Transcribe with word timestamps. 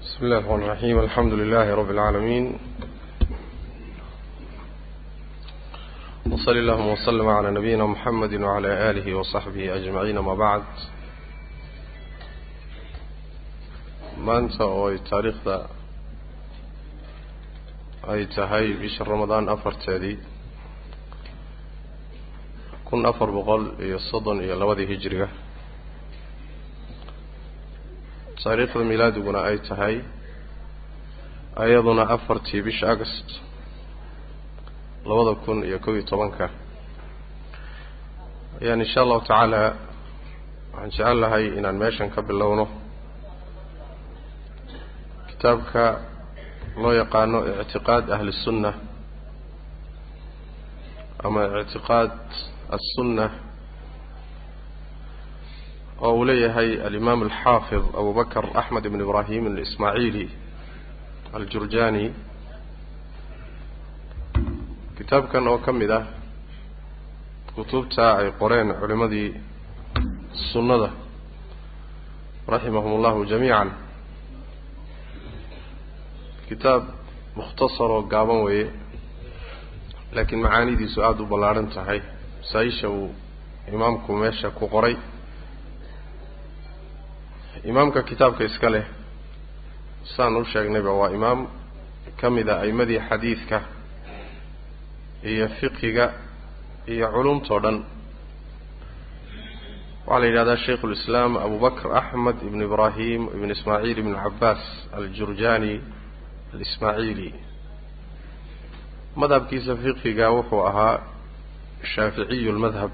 بسم 0.00 0.24
الله 0.24 0.38
الرحمن 0.38 0.62
الرحيم 0.62 0.98
الحمد 0.98 1.32
لله 1.32 1.74
رب 1.74 1.90
العالمين 1.90 2.58
وصل 6.32 6.50
اللهم 6.56 6.86
وسلم 6.88 7.28
على 7.28 7.50
نبينا 7.50 7.86
محمد 7.86 8.32
وعلى 8.34 8.90
آله 8.90 9.14
وصحبه 9.14 9.74
أجمعين 9.76 10.18
ما 10.18 10.34
بعد 10.34 10.62
maanta 14.26 14.64
oo 14.64 14.88
ay 14.90 14.96
taariikhda 15.10 15.56
ay 18.12 18.20
tahay 18.36 18.66
bisha 18.80 19.04
ramadaan 19.04 19.44
afarteedii 19.54 20.16
kun 22.88 23.04
afar 23.10 23.28
boqol 23.38 23.62
iyo 23.86 23.98
soddon 24.10 24.38
iyo 24.46 24.54
labadii 24.62 24.86
hijiriga 24.92 25.28
taariikhda 28.43 28.83
milaadiguna 28.91 29.39
ay 29.49 29.57
tahay 29.69 29.95
ayaduna 31.63 32.03
afartii 32.15 32.61
bisha 32.67 32.85
agast 32.93 33.29
labada 35.09 35.33
kun 35.45 35.57
iyo 35.67 35.77
kow 35.83 35.93
iyo 35.97 36.03
tobanka. 36.11 36.45
Ayaan 38.61 38.81
inshaa 38.85 39.03
allahu 39.05 39.21
tacaala 39.27 39.61
waxaan 40.73 40.89
jecel 40.91 41.17
lahay 41.23 41.45
inaan 41.57 41.77
meeshan 41.81 42.09
ka 42.15 42.21
bilowno 42.29 42.65
kitaabka 45.29 45.83
loo 46.81 46.93
yaqaano 47.01 47.39
ictiqaad 47.61 48.05
ahli 48.15 48.31
sunna 48.43 48.71
ama 51.25 51.41
ictiqaad 51.63 52.11
assunna 52.77 53.25
oo 56.05 56.13
uu 56.17 56.25
leeyahay 56.29 56.69
alimaam 56.87 57.19
alxaafid 57.27 57.83
abu 57.99 58.11
bakr 58.19 58.45
axmed 58.61 58.83
ibn 58.89 58.99
ibrahim 59.05 59.43
اlismaaciili 59.51 60.25
aljurjani. 61.37 62.05
Kitaabkan 64.97 65.47
oo 65.51 65.57
ka 65.65 65.71
mid 65.79 65.91
ah 65.99 66.05
kutubta 67.55 68.05
ay 68.19 68.27
qoreen 68.39 68.69
culimadii 68.79 69.29
sunnada 70.51 70.89
raximahum 72.53 72.91
اllahu 72.97 73.19
jamiica 73.31 73.71
kitaab 76.49 76.83
mukhtasar 77.39 77.89
oo 77.95 78.01
gaaban 78.13 78.39
weeye 78.45 78.67
laakiin 80.15 80.41
macaanidiisu 80.45 80.97
aada 81.07 81.21
u 81.23 81.25
ballaadhan 81.31 81.67
tahay. 81.75 81.99
Masaa-isha 82.41 82.87
uu 82.89 83.09
imaamku 83.73 84.09
meesha 84.21 84.49
ku 84.57 84.65
qoray 84.73 84.95
imaamka 87.69 88.03
kitaabka 88.03 88.43
iska 88.43 88.69
leh 88.69 88.85
saan 90.15 90.35
u 90.35 90.43
sheegnayba 90.51 90.91
waa 90.99 91.09
imaam 91.17 91.39
ka 92.19 92.29
mid 92.29 92.47
a 92.49 92.55
a'imadii 92.63 92.99
xadiidka 93.09 93.57
iyo 95.31 95.47
fiqiga 95.59 96.05
iyo 96.93 97.07
culumtao 97.13 97.59
dhan. 97.63 97.77
Waxaa 100.07 100.19
la 100.21 100.25
yidhahdaa 100.27 100.57
shaykhu 100.65 100.87
lislaam 100.93 101.37
abu 101.45 101.57
bakr 101.65 101.87
axmed 101.99 102.37
ibn 102.47 102.61
ibrahim 102.67 103.21
ibn 103.35 103.49
ismaaciil 103.55 103.97
ibn 104.03 104.13
cabaas 104.23 104.63
aljurjani 104.97 105.73
alismaaciili. 106.53 107.29
Madhabkiisa 109.19 109.73
fiqiga 109.83 110.27
wuxuu 110.35 110.63
ahaa 110.69 110.97
shaaficiyu 111.93 112.51
lmadhab 112.57 112.91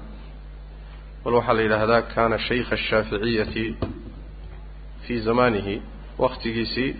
bal 1.24 1.34
waxaa 1.38 1.54
la 1.56 1.62
yidhaahdaa 1.62 2.02
kana 2.14 2.36
shaykha 2.46 2.74
ashaaficiyati 2.80 3.64
fii 5.08 5.20
zamanihi 5.28 5.74
waktigiisii 6.22 6.90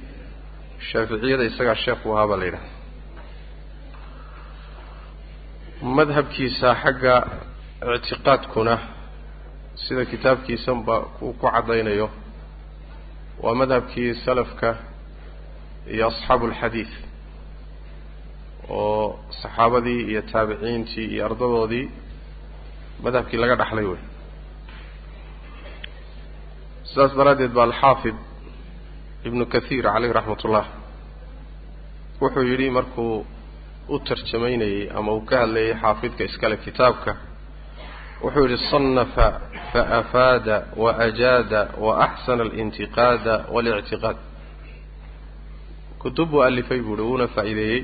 shaaficiyada 0.91 1.45
isagaa 1.51 1.75
sheekh 1.85 2.03
u 2.07 2.13
ahaa 2.15 2.27
baa 2.31 2.37
la 2.41 2.45
yidhahda 2.49 2.71
madhabkiisa 5.97 6.69
xagga 6.83 7.15
ictiqaadkuna 7.97 8.75
sida 9.85 10.05
kitaabkiisanba 10.13 10.95
uu 11.25 11.33
ku 11.41 11.47
caddaynayo 11.55 12.09
waa 13.45 13.55
madhabkii 13.61 14.11
salafka 14.25 14.69
iyo 15.95 16.05
asxaabu 16.11 16.45
alxadiid 16.51 16.91
oo 18.81 19.05
saxaabadii 19.43 20.01
iyo 20.11 20.23
taabiciintii 20.33 21.07
iyo 21.15 21.23
ardadoodii 21.29 21.85
madhabkii 23.05 23.39
laga 23.43 23.57
dhaxlay 23.61 23.87
wey 23.91 24.01
sidaas 26.91 27.13
daraaddeed 27.19 27.53
ba 27.57 27.63
alxaafid 27.69 28.17
ibnu 29.29 29.45
kathiir 29.55 29.85
caleyh 29.95 30.13
raxmat 30.19 30.41
ullah 30.47 30.67
wuxuu 32.21 32.45
yidhi 32.51 32.69
markuu 32.79 33.27
u 33.89 33.99
tarjamaynayey 34.09 34.83
ama 34.99 35.11
uu 35.17 35.21
ka 35.29 35.37
hadlayay 35.43 35.75
xaafidka 35.83 36.23
iskale 36.29 36.57
kitaabka 36.67 37.13
wuxuu 38.25 38.43
yidhi 38.47 38.59
صanafa 38.71 39.27
faafaada 39.73 40.57
waajaada 40.83 41.61
waaxsana 41.87 42.43
alintiqaada 42.49 43.35
waاlictiqaad 43.55 44.17
kutub 46.03 46.29
buu 46.31 46.43
alifay 46.49 46.81
buuhi 46.87 47.03
wuuna 47.11 47.27
faa'iideeyey 47.37 47.81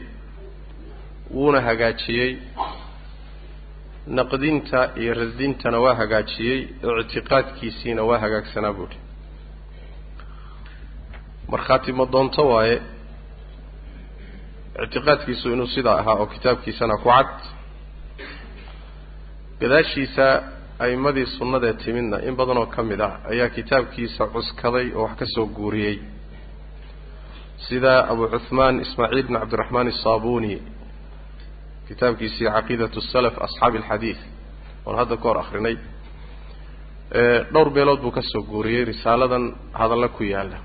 wuuna 1.36 1.60
hagaajiyey 1.69 2.31
naqdinta 4.06 4.81
iyo 5.00 5.15
rasdintana 5.15 5.78
waa 5.84 5.94
hagaajiyey 6.00 6.59
ictiqaadkiisiina 7.03 8.03
waa 8.09 8.19
hagaagsanaa 8.25 8.72
buuhi 8.78 8.98
markhaati 11.53 11.92
ma 11.98 12.04
doonto 12.12 12.42
waaye 12.53 12.76
ictiqaadkiisu 14.84 15.47
inuu 15.54 15.66
sidaa 15.75 15.98
ahaa 16.00 16.16
oo 16.22 16.26
kitaabkiisana 16.34 16.97
ku 17.03 17.09
cad. 17.09 17.31
Gadaashiisa 19.60 20.26
a'imadii 20.84 21.26
sunnadee 21.38 21.72
timidna 21.82 22.19
in 22.28 22.34
badan 22.38 22.59
oo 22.59 22.66
ka 22.75 22.82
mid 22.82 23.00
ah 23.00 23.15
ayaa 23.31 23.48
kitaabkiisa 23.56 24.22
cuskaday 24.34 24.86
oo 24.94 25.03
wax 25.06 25.15
ka 25.21 25.26
soo 25.34 25.47
guuriyey. 25.47 25.97
Sida 27.69 27.94
abu 28.12 28.25
cuhmaan 28.28 28.81
ismaaciil 28.84 29.22
bn 29.28 29.34
cabdiraxmaan 29.41 29.88
asaabuni 29.92 30.54
kitaabkiisii 31.89 32.49
caqiidat 32.56 32.95
salaf 33.12 33.34
asxaabi 33.47 33.78
alxadiid 33.78 34.19
oon 34.87 34.97
hadda 35.00 35.17
ka 35.17 35.22
hor 35.28 35.39
akrinay 35.45 35.77
dhowr 37.53 37.69
beelood 37.77 38.00
buu 38.05 38.11
ka 38.17 38.22
soo 38.31 38.43
guuriyey 38.50 38.84
risaaladan 38.84 39.45
hadalla 39.81 40.09
ku 40.17 40.22
yaalla. 40.25 40.59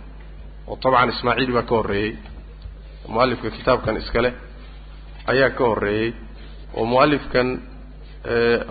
Oo 0.67 0.75
tabcan 0.83 1.09
ismaaciil 1.15 1.51
baa 1.57 1.63
ka 1.69 1.75
horreeyey. 1.75 2.11
Mualifka 3.13 3.49
kitaabkan 3.57 3.97
iskale 4.01 4.29
ayaa 5.31 5.49
ka 5.57 5.63
horreeyey. 5.69 6.13
Oo 6.77 6.85
mualifkan 6.85 7.47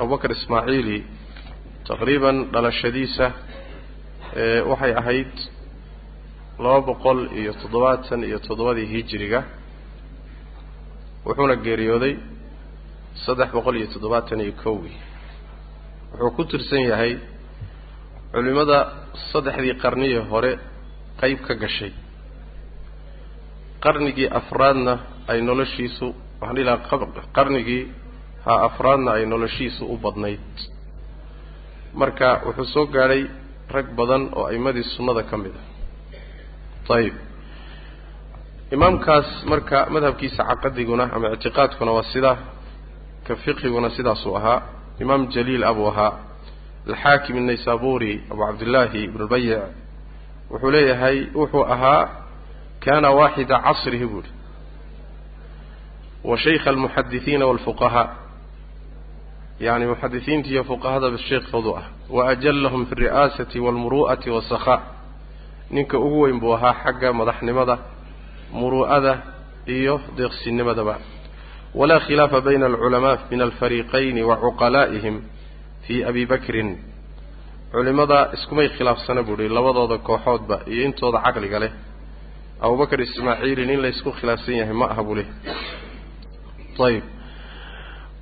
abubakar 0.00 0.30
ismaaciili 0.38 0.98
taqriiban 1.88 2.36
dhalashadiisa 2.52 3.26
waxay 4.70 4.92
ahayd 5.00 5.34
laba 6.64 6.80
boqol 6.88 7.18
iyo 7.40 7.52
toddobaatan 7.60 8.20
iyo 8.28 8.38
toddobadii 8.46 8.86
hijiriga. 8.94 9.40
Wuxuuna 11.26 11.56
geeriyooday 11.66 12.14
saddex 13.24 13.50
boqol 13.56 13.76
iyo 13.80 13.86
toddobaatan 13.94 14.40
iyo 14.44 14.52
kowgii 14.64 14.96
wuxuu 16.12 16.30
ku 16.36 16.42
tirsan 16.50 16.82
yahay 16.90 17.12
culimada 18.32 18.78
saddexdii 19.32 19.74
qarnihii 19.82 20.22
hore 20.30 20.52
qeyb 21.20 21.38
ka 21.46 21.54
gashay. 21.62 21.92
Qarnigii 23.84 24.28
afraadna 24.40 24.94
ay 25.30 25.38
noloshiisu 25.48 26.06
waxaan 26.40 26.54
dhihi 26.56 26.66
lahaa 26.68 27.22
qarnigii 27.36 27.82
ha 28.44 28.54
afraadna 28.68 29.10
ay 29.16 29.24
noloshiisu 29.26 29.82
u 29.92 29.96
badnayd. 30.04 30.54
Marka 32.00 32.28
wuxuu 32.46 32.64
soo 32.74 32.86
gaadhay 32.94 33.22
rag 33.74 33.86
badan 33.98 34.22
oo 34.36 34.44
a'imadii 34.50 34.84
sunnada 34.94 35.22
ka 35.30 35.36
mid 35.36 35.54
ah. 35.60 35.66
Ayib 36.96 37.14
imaamkaas 38.76 39.28
marka 39.50 39.86
madhabkiisa 39.94 40.42
caqadiguna 40.50 41.04
ama 41.14 41.26
ictiqaadkuna 41.36 41.92
waa 41.96 42.10
sidaa 42.12 42.36
ka 43.28 43.36
fiqhiguna 43.36 43.90
sidaasuu 43.90 44.36
ahaa. 44.36 44.62
Imaam 45.00 45.28
jaliil 45.34 45.64
abuu 45.64 45.86
ahaa. 45.88 46.12
Alxaakim 46.88 47.36
الnaysaburi 47.36 48.22
abu 48.30 48.40
cabdillaahi 48.46 49.04
ibn 49.04 49.22
lbayic 49.24 49.60
wuxuu 50.50 50.70
leeyahay 50.70 51.26
wuxuu 51.34 51.64
ahaa 51.74 52.08
kana 52.80 53.10
waaxida 53.10 53.58
casrihi 53.60 54.06
buuhi 54.06 54.30
wa 56.24 56.38
shaykha 56.38 56.70
almuxadisiina 56.70 57.46
walfuqahaa 57.46 58.08
yani 59.60 59.86
muxadisiinta 59.86 60.48
iyo 60.48 60.64
fuqahadaba 60.64 61.18
sheekoodu 61.18 61.76
ah. 61.76 61.84
Wa 62.08 62.28
ajalahum 62.28 62.86
fi 62.86 62.94
alri'aasati 62.94 63.60
walmuru'ati 63.60 64.30
wasakhaa 64.30 64.80
ninka 65.70 65.98
ugu 65.98 66.20
weyn 66.20 66.40
buu 66.40 66.52
ahaa 66.54 66.74
xagga 66.84 67.12
madaxnimada 67.12 67.78
muru'ada 68.52 69.18
iyo 69.66 70.00
deeqsinimadaba 70.16 70.98
walaa 71.80 72.00
khilaafa 72.06 72.38
bayna 72.46 72.66
alculamaa 72.70 73.16
min 73.30 73.40
alfariiqayni 73.46 74.22
wa 74.30 74.36
cuqalaa'ihim 74.44 75.16
fii 75.86 76.00
abi 76.10 76.22
bakrin 76.32 76.68
culimada 77.72 78.18
iskumay 78.36 78.68
khilaafsana 78.76 79.20
buu 79.26 79.36
ihi 79.42 79.48
labadooda 79.58 79.96
kooxoodba 80.08 80.56
iyo 80.72 80.82
intooda 80.88 81.18
caqliga 81.26 81.58
leh 81.64 81.72
abubakr 82.64 82.98
ismaaciili 83.06 83.62
nin 83.70 83.80
laysku 83.84 84.10
khilaafsan 84.18 84.54
yahay 84.60 84.74
ma 84.80 84.86
aha 84.92 85.02
buu 85.06 85.14
lehy 85.18 85.28
ayib 86.86 87.04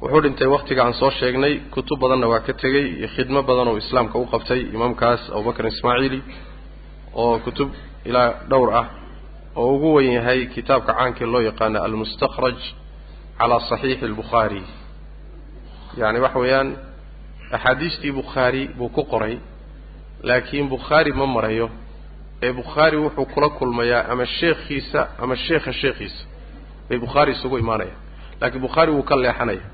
wuxuu 0.03 0.21
dhintay 0.25 0.49
waktiga 0.57 0.81
aan 0.85 0.95
soo 1.01 1.11
sheegnay 1.21 1.55
kutub 1.75 1.99
badanna 2.03 2.27
waa 2.33 2.41
ka 2.47 2.53
tegey 2.63 2.87
iyo 2.99 3.09
khidmo 3.15 3.41
badan 3.49 3.69
oo 3.71 3.77
islaamka 3.83 4.17
u 4.19 4.27
qabtay 4.35 4.61
imaamkaas 4.77 5.23
abubakr 5.37 5.65
ismaaciili 5.73 6.19
oo 7.23 7.35
kutub 7.45 7.69
ilaa 8.09 8.29
dhowr 8.51 8.71
ah 8.81 8.87
oo 9.61 9.69
ugu 9.75 9.89
wen 9.97 10.11
yahay 10.19 10.41
kitaabka 10.55 10.93
caankee 10.99 11.27
loo 11.33 11.41
yaqaano 11.49 11.79
almustakhraj 11.87 12.59
calaa 13.39 13.61
saxiixi 13.71 14.05
albukhaari 14.11 14.63
yacni 16.01 16.21
waxa 16.25 16.39
weeyaan 16.45 16.69
axaadiistii 17.57 18.13
bukhaari 18.21 18.63
buu 18.79 18.89
ku 18.97 19.03
qoray 19.13 19.35
laakiin 20.29 20.67
bukhaari 20.75 21.13
ma 21.21 21.27
marayo. 21.37 21.67
Ee 22.43 22.53
bukhaari 22.61 22.97
wuxuu 23.05 23.27
kula 23.33 23.49
kulmayaa 23.59 24.03
ama 24.13 24.25
sheekhiisa 24.39 25.01
ama 25.23 25.35
sheekha 25.45 25.73
sheekhiisa 25.81 26.23
bay 26.89 26.99
bukhaari 27.05 27.31
isugu 27.37 27.57
imaanayaan. 27.65 27.99
Laakiin 28.41 28.61
bukhaari 28.67 28.91
wuu 28.97 29.03
ka 29.11 29.15
leexanaya. 29.23 29.65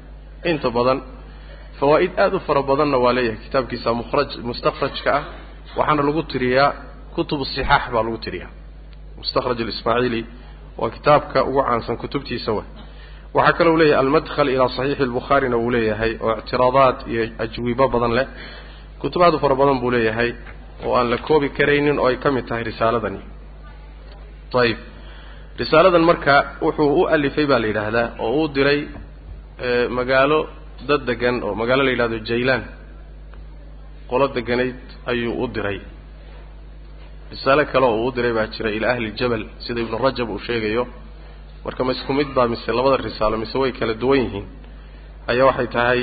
Inta 0.50 0.68
badan 0.76 0.98
fawaa'id 1.80 2.12
aada 2.22 2.36
u 2.36 2.40
fara 2.46 2.62
badanna 2.70 2.98
waa 3.04 3.12
leeyahay 3.16 3.38
kitaabkiisa 3.44 3.88
mukhraj 4.00 4.30
mustakhrajka 4.48 5.10
ah 5.18 5.24
waxaana 5.78 6.02
lagu 6.08 6.22
tiriyaa 6.32 6.70
kutubu 7.14 7.44
sixaax 7.52 7.84
baa 7.94 8.02
lagu 8.06 8.18
tiriyaa. 8.24 8.50
Mustakhraj 9.18 9.58
alismaaciili 9.64 10.20
waa 10.80 10.90
kitaabka 10.96 11.38
ugu 11.48 11.60
caansan 11.66 11.96
kutubtiisa 12.02 12.50
wa 12.56 12.64
waxaa 13.36 13.52
kaloo 13.58 13.76
leeyahay 13.80 14.00
almadkhal 14.04 14.48
ilaa 14.54 14.68
saxiixi 14.76 15.02
albukhaarina 15.08 15.56
wuu 15.62 15.70
leeyahay 15.76 16.12
oo 16.26 16.32
ictiraadaad 16.40 16.96
iyo 17.12 17.22
ajwibo 17.44 17.84
badan 17.94 18.12
leh. 18.18 18.26
Kutub 19.00 19.22
aad 19.26 19.34
u 19.34 19.38
fara 19.44 19.54
badan 19.60 19.78
buu 19.82 19.90
leeyahay 19.96 20.30
oo 20.86 20.94
aan 20.98 21.08
la 21.12 21.18
koobi 21.28 21.48
karaynin 21.58 21.98
oo 22.02 22.06
ay 22.10 22.16
ka 22.22 22.28
mid 22.36 22.44
tahay 22.48 22.64
risaaladani. 22.70 23.20
Ayib 24.62 24.78
risaaladan 25.60 26.04
marka 26.10 26.34
wuxuu 26.64 26.90
u 27.00 27.06
alifay 27.14 27.46
baa 27.50 27.58
la 27.62 27.66
yidhaahdaa 27.70 28.06
oo 28.24 28.30
uu 28.40 28.48
diray 28.56 28.80
magaalo 29.98 30.38
dad 30.88 31.02
degan 31.08 31.36
oo 31.46 31.54
magaalo 31.60 31.82
la 31.86 31.90
yidhahdo 31.94 32.18
jaylaan. 32.30 32.62
Qolo 34.10 34.26
deganayd 34.36 34.80
ayuu 35.10 35.34
u 35.42 35.46
diray. 35.56 35.78
Risaalo 37.32 37.62
kale 37.72 37.86
oo 37.90 37.96
uu 38.02 38.06
u 38.08 38.12
diray 38.16 38.32
baa 38.38 38.46
jira 38.54 38.70
ilaa 38.76 38.92
ahli 38.94 39.08
ljabal 39.16 39.42
sida 39.64 39.80
ibnu 39.84 39.96
rajab 40.04 40.28
uu 40.34 40.38
sheegayo 40.48 40.84
marka 41.64 41.84
ma 41.86 41.92
isku 41.96 42.12
mid 42.18 42.28
baa 42.36 42.46
mise 42.52 42.68
labada 42.78 42.96
risaalo 43.06 43.36
mise 43.42 43.56
way 43.62 43.72
kala 43.78 43.94
duwan 44.02 44.18
yihiin? 44.24 44.46
Ayaa 45.30 45.46
waxay 45.50 45.66
tahay 45.76 46.00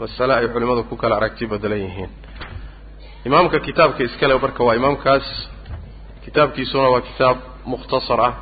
masale 0.00 0.32
ay 0.38 0.46
culimmadu 0.52 0.82
ku 0.90 0.96
kala 1.02 1.14
aragti 1.18 1.44
bedelan 1.52 1.78
yihiin. 1.86 2.10
Imaamka 3.26 3.58
kitaabka 3.66 4.02
iskale 4.08 4.34
marka 4.44 4.62
waa 4.64 4.74
imaamkaas. 4.80 5.26
Kitaabkiisuna 6.24 6.88
waa 6.94 7.00
kitaab 7.08 7.38
mukhtasar 7.70 8.20
ah. 8.28 8.34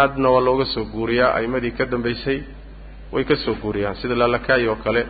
Aadna 0.00 0.28
waa 0.34 0.40
looga 0.46 0.64
soo 0.74 0.84
guuriyaa. 0.94 1.30
A'imadii 1.38 1.70
ka 1.78 1.84
dambaysay 1.92 2.38
way 3.12 3.24
ka 3.24 3.36
soo 3.44 3.54
guuriyaan. 3.62 3.96
Sida 4.00 4.14
lalakayi 4.22 4.68
oo 4.68 4.76
kale 4.84 5.02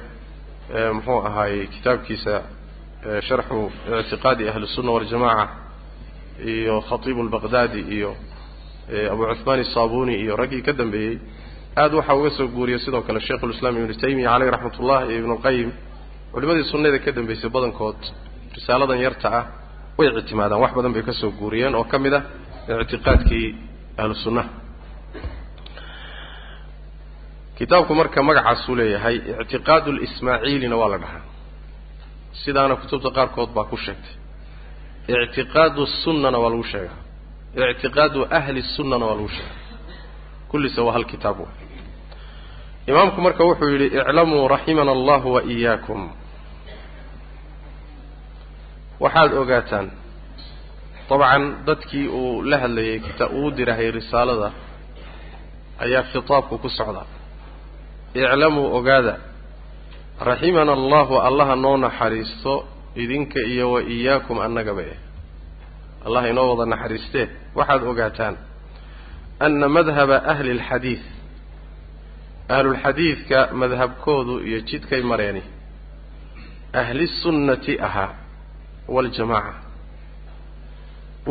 muxuu 0.96 1.18
ahaayey 1.28 1.66
kitaabkiisa 1.74 2.34
sharxu 3.28 3.58
ictiqaadi 4.02 4.44
ahlisunna 4.50 4.90
waljamaca 4.96 5.46
iyo 6.52 6.74
khatiibu 6.88 7.22
lbaqdaadi 7.28 7.80
iyo 7.96 8.10
abu 9.12 9.22
cuhmaan 9.38 9.60
isaabuni 9.66 10.14
iyo 10.22 10.32
raggii 10.40 10.62
ka 10.66 10.72
dambeeyey 10.80 11.14
aad 11.82 11.92
waxaa 11.98 12.14
uga 12.20 12.30
soo 12.38 12.46
guuriya 12.56 12.78
sidoo 12.84 13.02
kale 13.06 13.20
sheikhulislaam 13.28 13.74
ibnu 13.80 13.94
taymiya 14.02 14.28
caleyh 14.32 14.50
raxmat 14.54 14.76
ullah 14.82 14.98
iyo 15.10 15.16
ibnulqayim 15.22 15.70
culimadii 16.32 16.64
sunnada 16.72 16.98
ka 17.04 17.10
dambaysay 17.18 17.50
badankood 17.56 18.00
risaaladan 18.56 18.98
yarta 19.06 19.28
ah 19.38 19.44
way 19.98 20.08
ictimaadaan 20.20 20.60
wax 20.64 20.72
badan 20.78 20.92
bay 20.96 21.02
ka 21.08 21.12
soo 21.20 21.30
guuriyeen 21.40 21.74
oo 21.80 21.84
ka 21.92 21.96
mid 22.04 22.14
ah 22.18 22.22
ictiqaadkii 22.82 23.46
ahlu 24.00 24.14
sunnaha 24.24 24.48
kitaabku 27.58 27.92
marka 28.00 28.18
magacaasuu 28.28 28.74
leeyahay 28.80 29.16
ictiqaadu 29.42 29.90
lismaaciilina 30.00 30.76
waa 30.80 30.88
la 30.92 30.98
dhahaa. 31.04 31.22
Sidaana 32.42 32.74
kutubta 32.80 33.10
qaarkood 33.16 33.50
baa 33.56 33.64
ku 33.70 33.76
sheegtay. 33.84 34.14
Ictiqaadu 35.24 35.82
sunnana 36.04 36.38
waa 36.42 36.50
lagu 36.52 36.64
sheegaa 36.72 36.98
ictiqaadu 37.56 38.20
ahli 38.38 38.62
sunnana 38.76 39.04
waa 39.08 39.14
lagu 39.18 39.28
sheegaa 39.28 39.64
kullisa 40.50 40.80
waa 40.86 40.92
hal 40.96 41.04
kitaab 41.12 41.38
wa 41.40 41.48
imaamku 42.90 43.18
marka 43.20 43.42
wuxuu 43.48 43.68
yidhi 43.72 43.86
iclamuu 43.98 44.48
raximana 44.54 44.90
allahu 44.96 45.28
wa 45.34 45.40
iyaakum 45.54 46.02
waxaad 49.00 49.32
ogaataan 49.42 49.86
dabcan 51.10 51.42
dadkii 51.66 52.08
uu 52.08 52.42
la 52.50 52.56
hadlayay 52.62 53.00
uu 53.38 53.50
dirahay 53.56 53.90
risaalada 53.98 54.48
ayaa 55.84 56.02
khitaabku 56.12 56.54
ku 56.62 56.68
socdaa 56.78 57.06
iclamuu 58.14 58.66
ogaada 58.78 59.14
raximana 60.28 60.72
allahu 60.78 61.14
allaha 61.28 61.54
noo 61.64 61.76
naxariisto 61.76 62.54
idinka 63.02 63.40
iyo 63.52 63.66
wa 63.72 63.80
iyaakum 63.94 64.36
annagaba 64.46 64.82
eh 64.92 64.98
allah 66.06 66.22
inoo 66.30 66.46
wada 66.56 66.70
naxariistee 66.72 67.26
waxaad 67.58 67.82
ogaataan 67.90 68.34
ana 69.46 69.68
madhaba 69.76 70.16
ahli 70.32 70.50
alxadiid 70.56 71.02
ahlulxadiidka 72.48 73.38
madhabkoodu 73.60 74.34
iyo 74.48 74.60
jidkay 74.68 75.02
mareeni 75.02 75.42
ahlisunnati 76.80 77.80
ahaa 77.86 78.10
waljamaca 78.88 79.54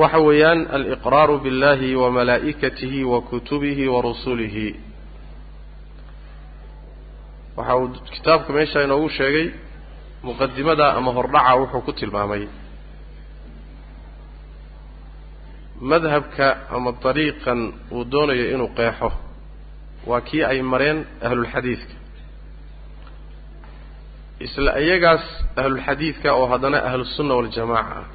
waxa 0.02 0.20
weeyaan 0.28 0.68
aliqraaru 0.76 1.40
biاllahi 1.40 1.96
wa 1.96 2.12
malaa'ikatihi 2.12 3.04
wa 3.04 3.22
kutubihi 3.22 3.88
wa 3.88 4.02
rusulihi. 4.02 4.76
Waxa 7.58 7.76
uu 7.78 7.88
kitaabka 7.88 8.54
meesha 8.54 8.84
inoogu 8.84 9.10
sheegay 9.10 9.48
muqadimada 10.24 10.94
ama 10.94 11.12
hordhaca 11.12 11.56
wuxuu 11.56 11.82
ku 11.82 11.92
tilmaamay 11.94 12.44
madhabka 15.82 16.58
ama 16.72 16.92
dariiqan 17.04 17.74
uu 17.92 18.04
doonayo 18.12 18.52
inuu 18.54 18.68
qeexo 18.76 19.12
waa 20.06 20.22
kii 20.22 20.44
ay 20.44 20.62
mareen 20.62 21.06
ahlulxadiidka 21.22 21.94
isla 24.40 24.80
iyagaas 24.80 25.26
ahlulxadiidka 25.56 26.34
oo 26.34 26.48
haddana 26.48 26.78
ahlusunna 26.78 27.34
waljamaaca 27.36 27.96
ah. 28.00 28.08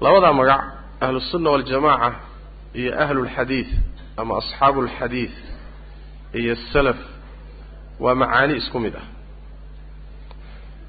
Labadaa 0.00 0.32
magac 0.32 0.62
ahlusunna 1.00 1.50
waljamaaca 1.50 2.18
iyo 2.74 3.02
ahlulxadiid 3.04 3.68
ama 4.16 4.38
asxaabu 4.38 4.80
alxadiid 4.80 5.34
iyo 6.34 6.56
salaf 6.72 6.96
waa 8.00 8.14
macaani 8.14 8.56
isku 8.56 8.80
mid 8.80 8.96
ah. 8.96 9.06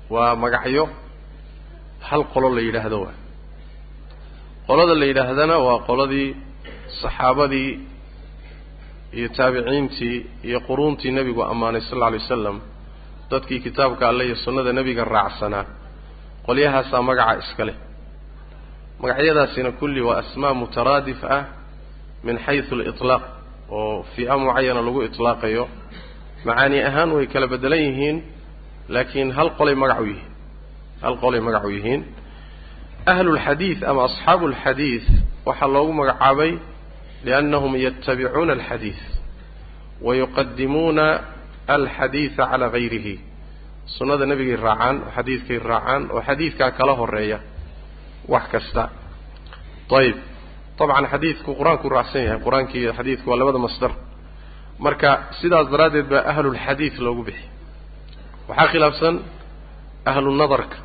Waa 0.10 0.36
magacyo 0.36 0.90
hal 2.00 2.24
qolo 2.34 2.56
la 2.56 2.62
yidhaahdo 2.62 3.02
waa 3.02 3.25
qolada 4.68 4.94
la 5.00 5.06
yidhaahdana 5.10 5.56
waa 5.68 5.80
qoladii 5.90 6.30
saxaabadii 7.02 7.72
iyo 9.18 9.28
taabiciintii 9.38 10.18
iyo 10.48 10.60
quruuntii 10.68 11.12
nebigu 11.18 11.42
ammaanay 11.52 11.82
sal 11.82 11.98
alla 11.98 12.08
alay 12.08 12.20
wasalam 12.24 12.58
dadkii 13.32 13.60
kitaabka 13.66 14.04
alle 14.10 14.24
iyo 14.28 14.36
sunnada 14.44 14.72
nebiga 14.80 15.04
raacsanaa 15.16 15.66
qolyahaasaa 16.46 17.02
magaca 17.10 17.34
iska 17.44 17.64
leh. 17.68 17.76
Magacyadaasina 19.02 19.72
kulli 19.80 20.02
waa 20.08 20.18
asmaa 20.24 20.54
mutaraadif 20.62 21.20
ah 21.38 21.44
min 22.26 22.38
xaysu 22.46 22.72
aliطlaaq 22.76 23.24
oo 23.78 24.04
fii'a 24.16 24.36
mucayana 24.44 24.82
lagu 24.88 25.00
itlaaqayo. 25.08 25.64
Macaani 26.48 26.78
ahaan 26.90 27.10
way 27.16 27.26
kala 27.34 27.48
beddelan 27.54 27.80
yihiin 27.88 28.18
laakiin 28.94 29.30
hal 29.38 29.50
qolay 29.58 29.76
magac 29.84 30.00
u 30.00 30.06
yihiin 30.12 30.30
hal 31.04 31.16
qolay 31.24 31.42
magac 31.48 31.64
u 31.66 31.70
yihiin 31.78 32.02
ahlulxadiid 33.14 33.80
ama 33.90 34.02
asxaabu 34.10 34.46
alxadiid 34.52 35.04
waxaa 35.48 35.68
loogu 35.76 35.94
magacaabay 36.00 36.52
liannahum 37.26 37.74
yatabicuuna 37.86 38.54
alxadiid 38.58 39.00
wa 40.06 40.12
yuqadimuuna 40.22 41.06
alxadiida 41.76 42.44
calaa 42.52 42.70
gayrihi 42.76 43.16
sunnada 43.98 44.26
nebigay 44.32 44.56
raacaan 44.68 44.96
oo 45.06 45.12
xadiidkay 45.18 45.60
raacaan 45.72 46.02
oo 46.16 46.22
xadiidkaa 46.28 46.72
kala 46.78 46.94
horreeya 47.00 47.40
wax 48.34 48.44
kasta 48.54 48.84
ayib 50.00 50.18
dabcan 50.80 51.06
xadiidku 51.14 51.50
qur'aankuu 51.60 51.90
raacsan 51.98 52.22
yahay 52.28 52.40
qur'aankii 52.46 52.82
iyo 52.84 52.92
xadiidku 53.00 53.26
waa 53.32 53.40
labada 53.42 53.60
masdar 53.66 53.92
marka 54.86 55.10
sidaas 55.42 55.68
daraaddeed 55.74 56.08
baa 56.14 56.24
ahlulxadiid 56.32 56.96
loogu 57.06 57.24
bixi 57.28 57.46
waxaa 58.50 58.68
khilaafsan 58.74 59.16
ahlu 60.12 60.30
nadarka 60.42 60.78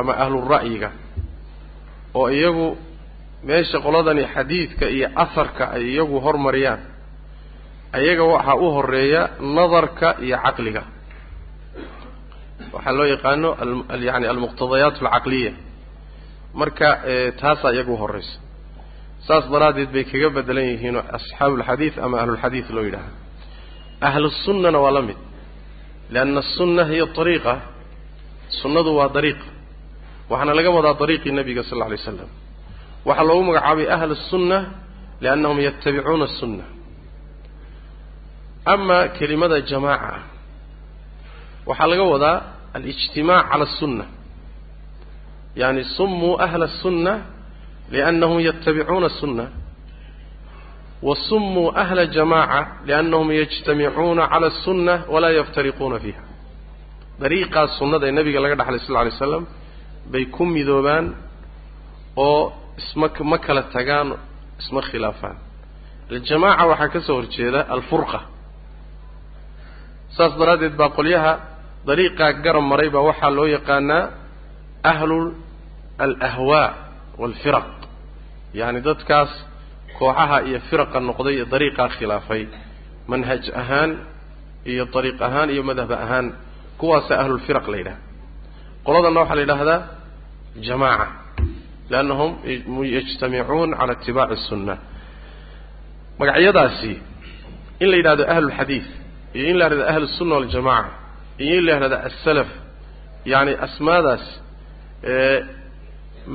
ama 0.00 0.12
ahlura'yiga 0.24 0.90
oo 2.18 2.28
iyagu 2.38 2.68
meesha 3.48 3.78
qoladani 3.84 4.24
xadiidka 4.34 4.86
iyo 4.96 5.08
asarka 5.24 5.64
ay 5.76 5.82
iyagu 5.92 6.16
hormariyaan 6.26 6.80
ayaga 7.98 8.24
waxaa 8.32 8.54
u 8.54 8.66
horreeya 8.76 9.22
nadarka 9.56 10.08
iyo 10.26 10.36
caqliga. 10.44 10.82
Waxaa 12.74 12.92
loo 12.98 13.06
yaqaano 13.14 13.48
yani 14.08 14.26
almuqtadayaat 14.32 14.96
alcaqliya 15.02 15.52
marka 16.60 16.88
taasaa 17.40 17.72
iyaga 17.76 17.92
u 17.92 17.96
saas 19.26 19.44
daraaddeed 19.52 19.90
bay 19.94 20.04
kaga 20.10 20.28
bedelan 20.36 20.64
yihiin 20.72 20.96
asxaabuulxadiid 21.16 21.94
ama 22.04 22.16
ahlulxadiid 22.22 22.66
loo 22.76 22.84
yidhaaha 22.88 23.10
ahlusunnana 24.08 24.78
waa 24.84 24.92
la 24.96 25.02
mid 25.08 25.16
lianna 26.14 26.40
asunna 26.44 26.82
hiya 26.90 27.06
ariiqa 27.22 27.54
sunnadu 28.60 28.90
waa 28.98 29.08
dariiq 29.16 29.40
waxaana 30.30 30.52
laga 30.58 30.70
wadaa 30.76 30.94
dariiqii 31.02 31.32
nebiga 31.38 31.62
sal 31.68 31.76
alla 31.76 31.86
alay 31.90 31.98
slam 32.06 32.30
waxaa 33.08 33.24
loogu 33.28 33.42
magacaabay 33.48 33.86
ahlu 33.96 34.14
sunna 34.30 34.58
liannahum 35.22 35.58
yatabicuuna 35.66 36.24
asunna 36.30 36.64
ama 38.74 38.98
kelimada 39.18 39.56
jamaaca 39.70 40.14
waxaa 41.68 41.86
laga 41.92 42.04
wadaa 42.14 42.36
alijtimaac 42.76 43.46
cala 43.50 43.64
asunna 43.70 44.04
yani 45.60 45.82
sumuu 45.96 46.34
ahla 46.44 46.64
asunna 46.70 47.12
liannahum 47.92 48.38
yatabicuuna 48.48 49.06
asunna 49.12 49.44
wa 51.06 51.14
sumuu 51.28 51.68
ahla 51.82 52.06
jamaaca 52.16 52.60
liannahum 52.88 53.28
yajtamicuuna 53.40 54.22
cala 54.32 54.46
asunna 54.52 54.94
walaa 55.12 55.30
yaftariquuna 55.40 55.98
fiiha. 56.04 56.22
Dariiqaas 57.20 57.70
sunnada 57.78 58.04
ee 58.08 58.14
nabiga 58.18 58.40
laga 58.44 58.54
dhaxlay 58.60 58.80
sal 58.86 58.96
alay 59.02 59.12
slam 59.22 59.44
bay 60.10 60.24
ku 60.34 60.42
midoobaan 60.54 61.06
oo 62.16 62.52
isma 62.80 63.06
ma 63.30 63.38
kala 63.38 63.62
tagaan 63.74 64.08
isma 64.60 64.80
khilaafaan. 64.88 65.36
Aljamaaca 66.10 66.64
waxaa 66.70 66.88
ka 66.94 67.00
soo 67.06 67.16
horjeeda 67.20 67.60
alfurqa. 67.74 68.20
Saas 70.16 70.32
daraaddeed 70.40 70.74
baa 70.80 70.90
qolyaha 70.98 71.32
dariiqaa 71.88 72.32
garab 72.44 72.64
maray 72.70 72.88
baa 72.94 73.02
waxaa 73.10 73.30
loo 73.36 73.46
yaqaanaa 73.56 74.04
ahlu 74.92 75.18
alahwaa 76.04 76.68
waalfiraq 77.20 77.68
yacni 78.58 78.80
dadkaas 78.88 79.32
kooxaha 79.98 80.38
iyo 80.48 80.58
firaqa 80.68 80.98
noqday 81.08 81.34
ee 81.42 81.46
dariiqaa 81.54 81.88
khilaafay. 81.96 82.42
Manhaj 83.10 83.44
ahaan 83.60 83.90
iyo 84.72 84.84
dariiq 84.94 85.18
ahaan 85.28 85.48
iyo 85.54 85.62
madhab 85.70 85.90
ahaan 86.04 86.26
kuwaasa 86.80 87.12
ahlulfiraq 87.22 87.66
la 87.72 87.76
yidhaha 87.80 88.00
qoladanna 88.86 89.20
waxaa 89.22 89.36
la 89.38 89.42
yidhaahdaa 89.44 89.80
jamaaca 90.68 91.06
liannahum 91.92 92.30
yajtamicuun 92.96 93.70
cala 93.78 93.92
itibaaci 93.98 94.36
sunna 94.48 94.74
magacyadaasi 96.20 96.92
in 97.82 97.88
la 97.92 97.96
yidhahdo 98.00 98.22
ahlulxadiid 98.34 98.86
iyo 99.38 99.46
in 99.52 99.56
la 99.60 99.64
yidhahdo 99.66 99.84
ahlusunna 99.92 100.34
waljamaca 100.38 100.90
iyo 101.44 101.54
in 101.58 101.64
la 101.66 101.72
yidhahdo 101.74 101.96
asalaf 102.08 102.48
yacni 103.32 103.52
asmaadaas 103.66 104.24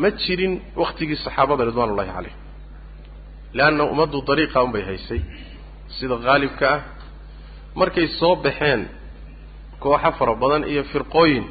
ma 0.01 0.10
jirin 0.24 0.54
waktigii 0.82 1.18
saxaabada 1.25 1.63
ridwan 1.70 1.89
ullahi 1.94 2.10
calayhim 2.18 2.39
leanna 3.58 3.84
ummaddu 3.94 4.18
dariiqa 4.30 4.60
unbay 4.68 4.84
haysay 4.89 5.22
sida 5.98 6.16
haalibka 6.27 6.68
ah 6.75 6.80
markay 7.80 8.08
soo 8.20 8.36
baxeen 8.46 8.82
kooxo 9.84 10.10
fara 10.20 10.34
badan 10.44 10.63
iyo 10.72 10.84
firqooyin 10.92 11.46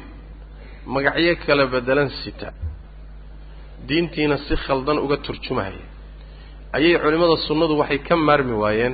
magacyo 0.93 1.33
kala 1.45 1.63
bedelan 1.73 2.09
sita. 2.21 2.49
Diintiina 3.87 4.37
si 4.47 4.55
khaldan 4.65 4.97
uga 5.05 5.17
turjumahaya 5.25 5.85
ayay 6.77 6.93
culimmada 7.03 7.35
sunnadu 7.47 7.73
waxay 7.81 7.99
ka 8.07 8.15
maarmi 8.27 8.55
waayeen 8.63 8.93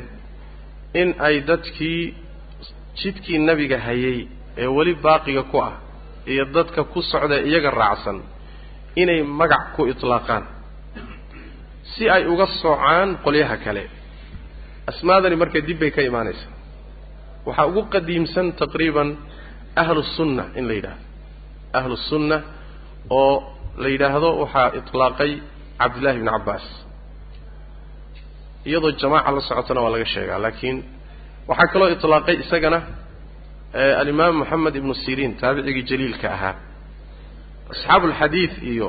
in 1.02 1.10
ay 1.28 1.36
dadkii 1.50 2.02
jidkii 3.00 3.40
nebiga 3.48 3.78
hayay 3.88 4.20
ee 4.62 4.68
weli 4.78 4.94
baaqiga 5.06 5.44
ku 5.52 5.58
ah 5.70 5.74
iyo 6.32 6.44
dadka 6.56 6.82
ku 6.92 7.00
socda 7.12 7.36
iyaga 7.50 7.70
raacsan 7.80 8.18
inay 9.02 9.20
magac 9.40 9.66
ku 9.76 9.82
itlaaqaan. 9.92 10.44
Si 11.92 12.04
ay 12.16 12.24
uga 12.34 12.46
soocaan 12.62 13.10
qolyaha 13.26 13.56
kale. 13.66 13.84
Asmaadani 14.92 15.36
marka 15.42 15.60
dib 15.68 15.78
bay 15.82 15.92
ka 15.96 16.02
imaanaysaa. 16.10 16.54
Waxaa 17.48 17.68
ugu 17.72 17.82
qadiimsan 17.94 18.48
taqriiban 18.62 19.10
ahlu 19.82 20.02
sunna 20.16 20.44
in 20.60 20.66
la 20.70 20.74
yidhaahdo 20.80 21.04
ahlu 21.80 21.96
sunna 22.10 22.38
oo 23.20 23.34
la 23.82 23.88
yidhaahdo 23.94 24.30
waxaa 24.42 24.68
itlaaqay 24.80 25.32
cabdillahi 25.80 26.18
bni 26.22 26.30
cabbaas. 26.36 26.66
Iyadoo 28.68 28.92
jamaaca 29.02 29.32
la 29.36 29.42
socotana 29.50 29.82
waa 29.84 29.92
laga 29.96 30.06
sheegaa 30.14 30.40
laakiin 30.46 30.78
waxaa 31.50 31.68
kaloo 31.74 31.90
itlaaqay 31.96 32.36
isagana 32.44 32.80
alimaam 34.02 34.34
moxamed 34.42 34.76
ibnu 34.80 34.94
siriin 35.04 35.32
taabicigii 35.42 35.84
jaliilka 35.90 36.28
ahaa. 36.38 36.56
Asxaabu 37.72 38.06
alxadiid 38.10 38.54
iyo 38.74 38.88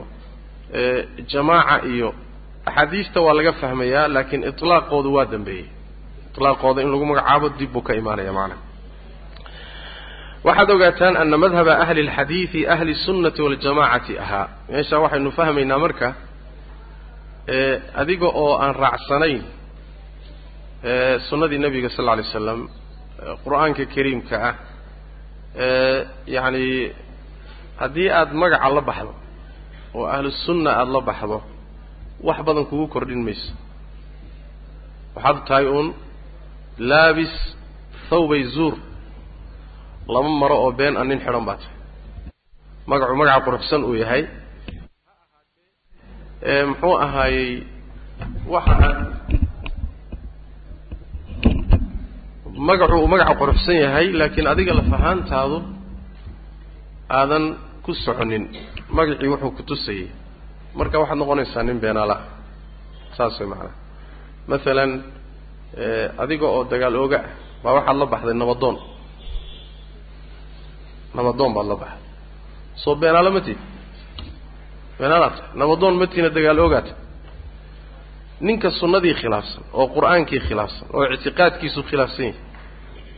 jamaaca 1.32 1.76
iyo 1.92 2.08
axaadiista 2.68 3.18
waa 3.26 3.34
laga 3.38 3.52
fahmayaa 3.60 4.06
laakiin 4.14 4.42
itlaaqoodu 4.50 5.08
waa 5.16 5.24
dambeeyey. 5.34 5.66
Itlaaqooda 6.32 6.78
in 6.84 6.90
lagu 6.92 7.04
magacaabo 7.10 7.46
dib 7.58 7.70
buu 7.74 7.82
ka 7.86 7.92
imaanaya 8.00 8.32
macnaha 8.38 8.60
waxaad 10.48 10.69
ogaataan 10.75 11.15
ana 11.21 11.38
madhaba 11.43 11.74
ahli 11.83 12.00
اlxadiidi 12.07 12.59
ahli 12.74 12.91
الsunnati 12.98 13.39
waاljamacati 13.45 14.13
ahaa 14.24 14.45
meeshaa 14.71 15.00
waxaynu 15.05 15.31
fahmaynaa 15.39 15.79
marka 15.86 16.07
adiga 18.01 18.27
oo 18.41 18.53
aan 18.63 18.74
raacsanayn 18.83 19.41
sunnadii 21.29 21.59
nebiga 21.65 21.89
sal 21.95 22.03
lla 22.05 22.12
alay 22.15 22.27
slam 22.36 22.59
qur-aanka 23.43 23.83
kariimka 23.95 24.36
ah 24.50 24.55
yacni 26.36 26.65
haddii 27.81 28.09
aada 28.19 28.33
magaca 28.41 28.69
la 28.77 28.81
baxdo 28.89 29.13
oo 29.98 30.05
ahlusunna 30.15 30.69
aada 30.81 30.91
la 30.98 31.01
baxdo 31.09 31.38
wax 32.27 32.38
badan 32.48 32.65
kugu 32.69 32.86
kordhin 32.93 33.21
mayso 33.27 33.51
waxaad 35.15 35.38
tahay 35.48 35.65
uun 35.75 35.88
laabis 36.91 37.33
thawbay 38.09 38.43
zuur 38.55 38.75
laba 40.12 40.28
maro 40.42 40.56
oo 40.64 40.73
been 40.78 40.94
a 40.96 41.04
nin 41.08 41.20
xidhan 41.25 41.44
baa 41.49 41.56
tahay 41.61 41.73
magacu 42.90 43.14
magaca 43.20 43.40
quruxsan 43.46 43.80
uu 43.88 43.94
yahay. 44.02 44.23
Muxuu 46.68 46.94
ahaayey 47.04 47.49
waxa 48.54 48.75
aad 48.87 48.99
magacu 52.68 52.94
uu 53.02 53.08
magaca 53.12 53.34
quruxsan 53.40 53.76
yahay 53.84 54.06
laakiin 54.20 54.46
adiga 54.52 54.73
lafahaantaadu 54.78 55.56
aadan 57.18 57.44
ku 57.84 57.90
soconin. 58.04 58.44
Magacii 58.96 59.28
wuxuu 59.32 59.50
ku 59.56 59.62
tusayay. 59.68 60.06
Marka 60.78 60.96
waxaad 61.02 61.18
noqonaysaa 61.20 61.62
nin 61.68 61.78
beenaala 61.82 62.16
saas 63.16 63.34
way 63.40 63.49
macanaha 63.52 63.75
masalan 64.50 64.90
adiga 66.23 66.46
oo 66.54 66.62
dagaal 66.73 66.94
ooga 67.02 67.18
ah 67.25 67.26
baa 67.64 67.73
waxaad 67.78 67.96
la 68.02 68.06
baxday 68.12 68.34
nabadoon 68.42 68.76
nabadoon 71.16 71.52
baad 71.56 71.66
la 71.73 71.76
baxday 71.83 72.02
soo 72.83 72.94
beenaalo 73.02 73.30
ma 73.37 73.40
tiid 73.47 73.61
beenaalaad 74.99 75.35
tahay 75.38 75.56
nabadoon 75.61 75.94
ma 76.00 76.06
tiina 76.12 76.28
dagaal 76.37 76.59
oogaata 76.64 76.92
ninka 78.47 78.68
sunnadii 78.80 79.14
khilaafsan 79.21 79.62
oo 79.78 79.87
qur'aankii 79.97 80.40
khilaafsan 80.49 80.87
oo 80.97 81.02
ictiqaadkiisu 81.14 81.80
khilaafsan 81.88 82.25
yahay 82.26 82.40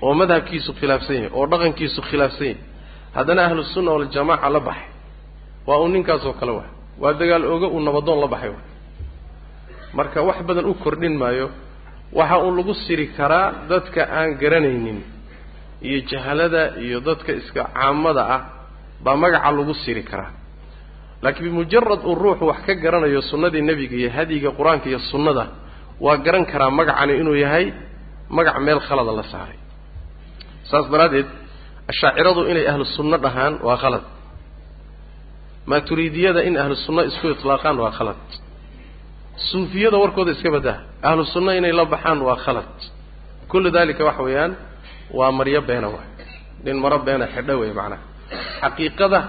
oo 0.04 0.12
madhabkiisu 0.20 0.70
khilaafsan 0.78 1.14
yahay 1.18 1.30
oo 1.38 1.44
dhaqankiisu 1.52 2.00
khilaafsan 2.08 2.46
yahay 2.50 2.60
haddana 3.16 3.40
ahlusunna 3.48 3.90
waljamaaca 3.96 4.48
la 4.56 4.60
baxay. 4.68 4.88
Waa 5.66 5.78
uu 5.82 5.88
ninkaasoo 5.94 6.32
kale 6.40 6.52
waay. 6.58 6.70
Waa 7.02 7.12
dagaal 7.20 7.44
ooga 7.52 7.66
uu 7.74 7.80
nabadoon 7.86 8.18
la 8.24 8.26
baxay 8.34 8.50
waay. 8.54 8.66
Marka 9.96 10.18
wax 10.28 10.38
badan 10.48 10.66
u 10.70 10.74
kordhin 10.84 11.14
maayo 11.22 11.46
waxa 12.18 12.36
uun 12.44 12.54
lagu 12.58 12.74
siri 12.84 13.06
karaa 13.18 13.46
dadka 13.70 14.00
aan 14.18 14.30
garanaynin 14.40 14.98
iyo 15.82 15.98
jahalada 16.10 16.62
iyo 16.84 17.00
dadka 17.00 17.32
iska 17.40 17.62
caamada 17.74 18.22
ah 18.36 18.40
baa 19.04 19.16
magaca 19.22 19.50
lagu 19.56 19.74
siri 19.84 20.02
karaa. 20.10 20.32
Laakiin 21.22 21.44
bimujarad 21.48 22.00
uu 22.08 22.14
ruuxu 22.22 22.44
wax 22.50 22.60
ka 22.66 22.74
garanayo 22.82 23.20
sunnadii 23.30 23.62
nebiga 23.68 23.96
iyo 24.00 24.10
hadyiga 24.16 24.50
qur'aanka 24.58 24.86
iyo 24.90 24.98
sunnada 25.10 25.44
waa 26.04 26.16
garan 26.24 26.44
karaa 26.52 26.70
magacani 26.78 27.12
inuu 27.20 27.34
yahay 27.44 27.66
magac 28.36 28.56
meel 28.66 28.80
khalada 28.88 29.12
la 29.18 29.22
saaray. 29.32 29.58
Saas 30.70 30.86
daraaddeed 30.92 31.26
ashaaciradu 31.92 32.40
inay 32.50 32.64
ahlu 32.70 32.84
sunno 32.96 33.16
dhahaan 33.24 33.54
waa 33.66 33.76
khalad. 33.82 34.04
Maaturiidiyada 35.70 36.40
in 36.48 36.54
ahlu 36.62 36.74
sunno 36.86 37.02
isku 37.10 37.26
itlaaqaan 37.34 37.76
waa 37.84 37.90
khalad. 37.98 38.16
Suufiyada 39.50 39.96
warkooda 40.02 40.30
iska 40.36 40.50
baddaha 40.56 40.80
ahlu 41.08 41.22
sunno 41.34 41.50
inay 41.58 41.72
la 41.78 41.84
baxaan 41.94 42.18
waa 42.28 42.36
khalad. 42.44 42.72
Kullu 43.50 43.68
dalika 43.76 44.02
waxa 44.08 44.22
weeyaan 44.26 44.52
waa 45.18 45.32
maryo 45.38 45.60
beena 45.68 45.88
waay. 45.94 46.08
Nin 46.64 46.76
maro 46.82 46.98
beena 47.06 47.26
xidho 47.34 47.54
wey 47.60 47.72
macnaha. 47.78 48.02
Xaqiiqada 48.62 49.20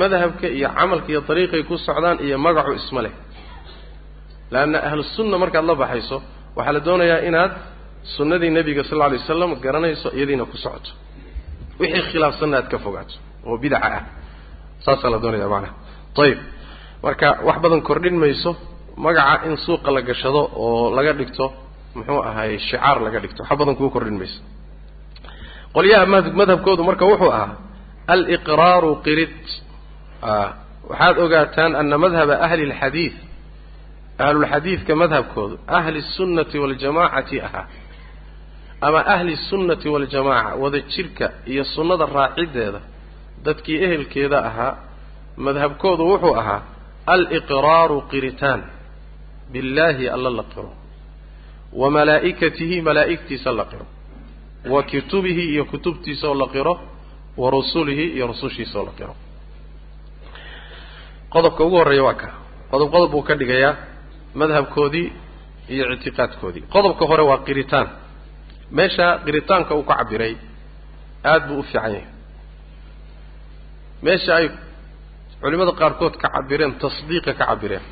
madhabka 0.00 0.46
iyo 0.58 0.68
camalka 0.78 1.08
iyo 1.12 1.20
dariiqay 1.28 1.62
ku 1.68 1.74
socdaan 1.86 2.18
iyo 2.26 2.36
magacu 2.38 2.72
isma 2.80 3.00
leh. 3.06 3.12
Leanna 4.52 4.78
ahlu 4.88 5.02
sunna 5.16 5.36
markaad 5.42 5.64
la 5.70 5.74
baxayso 5.82 6.16
waxaa 6.56 6.72
la 6.76 6.80
doonayaa 6.86 7.20
inaad 7.28 7.52
sunnadii 8.16 8.50
nebiga 8.56 8.82
sal 8.88 8.96
alla 9.02 9.06
alay 9.06 9.18
waslam 9.22 9.50
garanayso 9.64 10.08
iyadiina 10.16 10.44
ku 10.50 10.56
socoto. 10.64 10.90
Wixii 11.80 12.02
khilaafsanna 12.12 12.56
aad 12.60 12.68
ka 12.72 12.78
fogaato 12.84 13.14
oo 13.48 13.56
bidaca 13.62 13.88
ah. 13.98 14.04
Saasaa 14.84 15.10
la 15.14 15.18
doonaya 15.24 15.48
macnaha. 15.54 15.74
Ayib 16.22 16.38
marka 17.04 17.28
wax 17.46 17.56
badan 17.64 17.80
kordhin 17.88 18.16
mayso 18.22 18.50
magaca 19.04 19.46
in 19.48 19.56
suuqa 19.64 19.90
la 19.96 20.00
gashado 20.08 20.40
oo 20.64 20.94
laga 20.96 21.12
dhigto 21.18 21.46
muxuu 21.96 22.20
ahaay 22.28 22.58
shicaar 22.68 22.96
laga 23.06 23.18
dhigto. 23.24 23.40
Wax 23.48 23.56
badan 23.60 23.74
kuu 23.78 23.90
kordhin 23.94 24.16
mayso 24.22 24.40
qolyaha 25.76 26.06
madhabkoodu 26.40 26.82
marka 26.88 27.04
wuxuu 27.04 27.30
ahaa 27.30 27.56
aliqraaru 28.14 28.90
qirid. 29.06 29.38
Ah, 30.22 30.50
waxaad 30.88 31.18
ogaataan 31.18 31.72
ana 31.76 31.98
madhaba 31.98 32.34
ahli 32.46 32.64
lxadiid 32.72 33.14
ahlulxadiidka 34.18 34.92
madhabkoodu 35.02 35.58
ahli 35.78 36.02
sunnati 36.16 36.58
waaljamaacati 36.58 37.40
ahaa 37.46 37.66
ama 38.80 39.00
ahli 39.14 39.36
sunnati 39.36 39.88
waljamaaca 39.88 40.56
wada 40.62 40.80
jirka 40.80 41.30
iyo 41.46 41.64
sunnada 41.64 42.06
raacideeda 42.06 42.80
dadkii 43.44 43.78
ehelkeeda 43.86 44.38
ahaa 44.48 44.78
madhabkoodu 45.36 46.08
wuxuu 46.12 46.34
ahaa 46.42 46.62
aliqraaru 47.06 48.00
qiritaan. 48.10 48.62
Billaahi 49.52 50.08
alla 50.08 50.30
la 50.30 50.42
qiro 50.42 50.72
wa 51.72 51.90
malaa'ikatihi 51.90 52.82
malaa'igtiisa 52.82 53.52
la 53.52 53.64
qiro 53.64 53.86
wa 54.72 54.82
kutubihi 54.82 55.44
iyo 55.52 55.64
kutubtiisa 55.70 56.28
oo 56.28 56.34
la 56.34 56.46
qiro 56.54 56.74
wa 57.40 57.50
rusulihi 57.50 58.04
iyo 58.16 58.26
rusushiisa 58.26 58.78
oo 58.78 58.86
la 58.86 58.92
qiro. 58.98 59.14
Qodobka 61.32 61.64
ugu 61.64 61.76
horreeya 61.80 62.02
waa 62.08 62.14
ka. 62.14 62.28
Qodob 62.70 62.88
qodob 62.94 63.10
buu 63.12 63.22
ka 63.28 63.34
dhigayaa 63.40 63.74
madhabkoodii 64.40 65.06
iyo 65.74 65.84
ictiqaadkoodii. 65.94 66.62
Qodobka 66.74 67.04
hore 67.10 67.22
waa 67.30 67.38
qiritaan. 67.46 67.88
Meesha 68.76 69.06
qiritaanka 69.24 69.72
uu 69.78 69.82
ka 69.88 69.94
cabiray 70.00 70.34
aada 71.30 71.46
buu 71.48 71.58
u 71.58 71.62
fiican 71.62 71.92
yahay. 71.92 72.04
Meesha 74.02 74.32
ay 74.40 74.46
culimada 75.40 75.72
qaarkood 75.80 76.14
ka 76.22 76.28
cabireen 76.34 76.72
tasdiiqa 76.82 77.32
ka 77.38 77.44
cabireen 77.50 77.82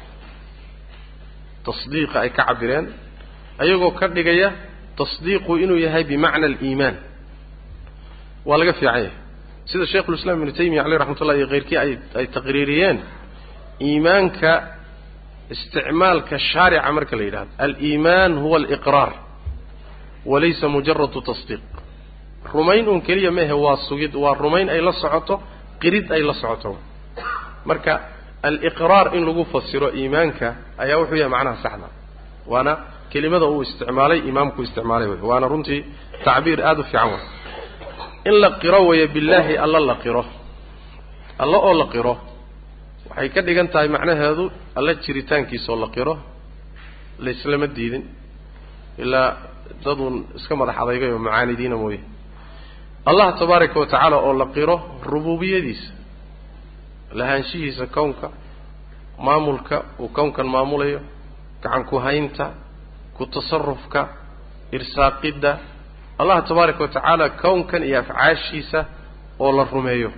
tasdiiqa 1.66 2.16
ay 2.25 2.30
ka 2.37 2.42
cabireen 2.49 2.87
ayagoo 3.62 3.90
ka 3.99 4.06
dhigaya 4.16 4.49
tasdiiqu 4.98 5.52
inuu 5.64 5.76
yahay 5.86 6.04
bimacna 6.10 6.46
aliimaan. 6.50 6.96
Waa 8.48 8.58
laga 8.60 8.72
fiican 8.78 8.94
yahay. 9.04 9.10
Sida 9.70 9.86
sheikhulislaam 9.92 10.36
ibnu 10.40 10.52
taymiya 10.58 10.82
caleyh 10.84 10.98
raxmat 11.02 11.20
ullah 11.22 11.36
iyo 11.40 11.46
keyrkii 11.52 11.78
ay 11.84 11.90
ay 12.18 12.26
taqriiriyeen 12.36 12.96
iimaanka 13.88 14.50
isticmaalka 15.54 16.36
shaarica 16.50 16.90
marka 16.96 17.14
la 17.18 17.22
yidhahdo 17.28 17.50
aliimaan 17.64 18.32
huwa 18.42 18.56
aliqraar 18.60 19.12
walaysa 20.30 20.66
mujaradu 20.74 21.20
tasdiiq. 21.30 21.60
Rumayn 22.54 22.86
un 22.92 23.00
keliya 23.06 23.30
mehe 23.38 23.52
waa 23.64 23.76
sugid 23.88 24.12
waa 24.24 24.34
rumayn 24.44 24.68
ay 24.74 24.80
la 24.80 24.92
socoto 25.02 25.34
qirid 25.82 26.06
ay 26.16 26.22
la 26.28 26.34
socoto. 26.42 26.70
Marka 27.68 27.92
aliqraar 28.48 29.06
in 29.16 29.22
lagu 29.28 29.44
fasiro 29.52 29.88
iimaanka 30.00 30.48
ayaa 30.82 30.98
wuxuu 31.00 31.16
yahay 31.22 31.30
macnaha 31.34 31.56
saxda 31.64 31.88
waana 32.52 32.72
kelimada 33.14 33.47
uu 33.52 33.62
isticmaalay 33.66 34.18
imaamku 34.30 34.59
isticmaalay 34.66 35.09
wey 35.12 35.21
waana 35.30 35.47
runtii 35.52 35.80
tacbiir 36.26 36.59
aada 36.68 36.80
u 36.80 36.85
fiican 36.90 37.09
way 37.14 37.23
in 38.28 38.35
la 38.42 38.50
qiro 38.62 38.78
weeye 38.88 39.06
billaahi 39.14 39.54
alla 39.64 39.80
la 39.90 39.94
qiro. 40.04 40.23
Alla 41.42 41.59
oo 41.68 41.75
la 41.80 41.87
qiro 41.94 42.14
waxay 43.09 43.28
ka 43.35 43.40
dhigan 43.47 43.68
tahay 43.73 43.88
macnaheedu 43.94 44.44
alla 44.78 44.92
jiritaankiisaoo 45.04 45.76
la 45.85 45.88
qiro 45.97 46.14
laislama 47.25 47.66
diidin. 47.76 48.04
Ilaa 49.02 49.28
daduun 49.85 50.16
iska 50.38 50.54
madax 50.61 50.76
adaygay 50.83 51.11
oo 51.14 51.18
macaanidiina 51.26 51.76
mooye. 51.83 52.00
Allah 53.11 53.26
tabaaraka 53.40 53.76
wa 53.83 53.87
tacaala 53.92 54.16
oo 54.26 54.33
la 54.40 54.47
qiro 54.56 54.76
rububiyadiisa 55.12 55.88
lahaanshihiisa 57.18 57.85
kownka 57.97 58.26
maamulka 59.26 59.76
uu 60.02 60.09
kownkan 60.16 60.47
maamulayo 60.54 61.00
gacan 61.62 61.83
ku 61.90 61.97
haynta 62.06 62.47
ku 63.16 63.26
tasarufka 63.35 64.00
irsaaqidda 64.76 65.52
allah 66.21 66.36
tabaaraka 66.49 66.80
wa 66.84 66.88
tacaala 66.97 67.26
kownkan 67.43 67.82
iyo 67.88 67.99
afcaashiisa 68.02 68.80
oo 69.45 69.52
la 69.58 69.65
rumeeyo. 69.75 70.10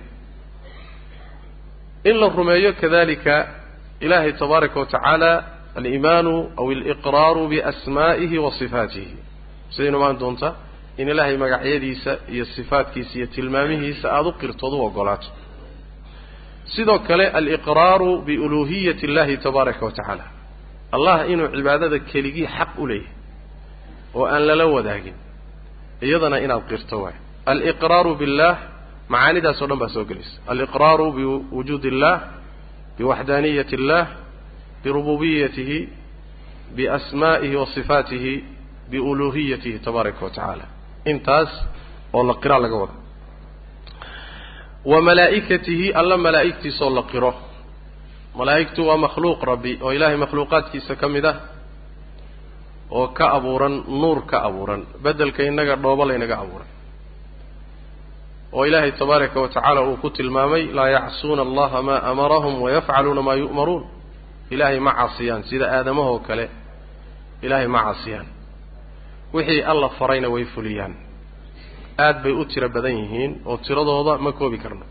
In 2.09 2.15
la 2.21 2.27
rumeeyo 2.29 2.73
kadalika 2.81 3.35
ilaahay 3.99 4.33
tabaaraka 4.41 4.79
wa 4.79 4.85
tacaala 4.85 5.31
aliimaanu 5.77 6.33
aw 6.59 6.67
aliqraaru 6.75 7.47
biasmaa'ihi 7.51 8.37
wa 8.45 8.51
sifaatihi. 8.59 9.17
Sidaynu 9.73 9.99
maan 10.03 10.17
doontaa 10.21 10.53
in 10.97 11.07
ilaahay 11.13 11.37
magacyadiisa 11.43 12.11
iyo 12.33 12.45
sifaatkiisa 12.55 13.13
iyo 13.17 13.27
tilmaamihiisa 13.35 14.05
aada 14.15 14.29
u 14.29 14.33
qirtood 14.41 14.73
u 14.73 14.81
ogolaato. 14.87 15.27
Sidoo 16.73 16.99
kale 17.07 17.25
aliqraaru 17.39 18.09
biuluuhiyati 18.27 19.03
اllahi 19.09 19.35
tabaaraka 19.45 19.85
wa 19.85 19.91
tacaala 19.91 20.25
allah 20.95 21.17
inuu 21.33 21.47
cibaadada 21.55 21.97
keligii 22.11 22.47
xaq 22.57 22.71
u 22.81 22.87
leeyahay 22.87 23.15
oo 24.17 24.25
aan 24.33 24.43
lala 24.49 24.65
wadaagin 24.75 25.17
iyadana 26.07 26.37
inaad 26.45 26.63
qirto 26.71 26.95
waay 27.03 27.17
aliqraaru 27.51 28.11
billah 28.21 28.53
macaanidaas 29.13 29.59
dhan 29.69 29.79
baa 29.83 29.91
soo 29.95 30.05
gelaysa 30.09 30.35
aliqraaru 30.51 31.05
biwujuud 31.17 31.83
illah 31.91 32.15
biwaxdaaniyati 32.97 33.75
اllah 33.79 34.03
birububiyatihi 34.83 35.77
biasmaa'ihi 36.75 37.55
wa 37.55 37.67
sifaatihi 37.75 38.33
biuluuhiyatihi 38.91 39.79
tabaaraka 39.79 40.25
wa 40.25 40.31
tacaala. 40.31 40.65
Intaas 41.05 41.51
oo 42.13 42.23
la 42.23 42.33
qiraa 42.43 42.59
laga 42.59 42.75
wada. 42.75 42.93
Wa 44.85 45.01
malaa'ikatihi 45.01 45.93
alla 45.93 46.17
malaa'igtiisaoo 46.17 46.95
la 46.95 47.03
qiro 47.11 47.31
malaa'igtu 48.39 48.81
waa 48.89 48.97
makhluuq 49.05 49.39
rabbi 49.51 49.71
oo 49.85 49.91
ilaahay 49.97 50.17
makhluuqaadkiisa 50.23 50.93
ka 51.01 51.07
mid 51.15 51.25
ah 51.31 51.35
oo 52.97 53.07
ka 53.17 53.25
abuuran 53.37 53.75
nuur 54.01 54.19
ka 54.29 54.37
abuuran 54.47 54.81
beddelka 55.03 55.41
innaga 55.49 55.75
dhooba 55.83 56.03
laynaga 56.09 56.35
abuuray 56.43 56.69
oo 58.55 58.63
ilaahay 58.69 58.91
tabaaraka 58.99 59.37
wa 59.43 59.47
tacaala 59.53 59.81
uu 59.89 59.97
ku 60.03 60.09
tilmaamay 60.17 60.63
laa 60.77 60.89
yacsuuna 60.97 61.41
allaha 61.47 61.79
maa 61.87 61.99
amarahum 62.11 62.55
wayafcaluuna 62.65 63.21
maa 63.27 63.35
yu'maruun. 63.43 63.83
Ilaahay 64.53 64.79
ma 64.87 64.91
caasiyaan 64.99 65.43
sida 65.49 65.65
aadamahoo 65.77 66.19
kale 66.27 66.45
ilaahay 67.45 67.67
ma 67.75 67.79
caasiyaan. 67.87 68.27
Wixii 69.35 69.61
alla 69.71 69.89
farayna 69.99 70.27
way 70.35 70.45
fuliyaan. 70.53 70.93
Aad 72.05 72.17
bay 72.23 72.31
u 72.31 72.43
tiro 72.51 72.69
badan 72.75 72.95
yihiin 73.01 73.31
oo 73.49 73.57
tiradooda 73.65 74.13
ma 74.25 74.31
koobi 74.39 74.57
karno 74.63 74.85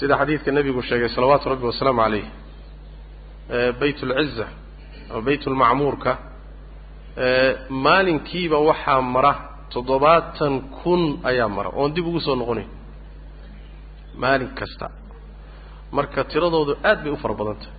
sida 0.00 0.14
xadiidka 0.20 0.50
nebigu 0.56 0.82
sheegay 0.88 1.08
salawaatu 1.14 1.46
rabbi 1.52 1.66
wasalaamu 1.70 2.00
calayh 2.04 2.24
bayt 3.80 3.98
ulciza 4.02 4.46
ama 5.10 5.20
bayt 5.26 5.42
ulmacmuurka 5.50 6.12
maalinkiiba 7.84 8.58
waxaa 8.68 9.00
mara 9.14 9.32
toddobaatan 9.72 10.54
kun 10.82 11.02
ayaa 11.30 11.48
mara 11.56 11.70
oon 11.80 11.90
dib 11.94 12.06
ugu 12.10 12.20
soo 12.26 12.34
noqonayn 12.40 12.68
maalin 14.22 14.50
kasta. 14.58 14.86
Marka 15.96 16.20
tiradoodu 16.30 16.72
aad 16.88 16.98
bay 17.04 17.12
u 17.12 17.16
fara 17.22 17.34
badan 17.40 17.56
tahay 17.62 17.74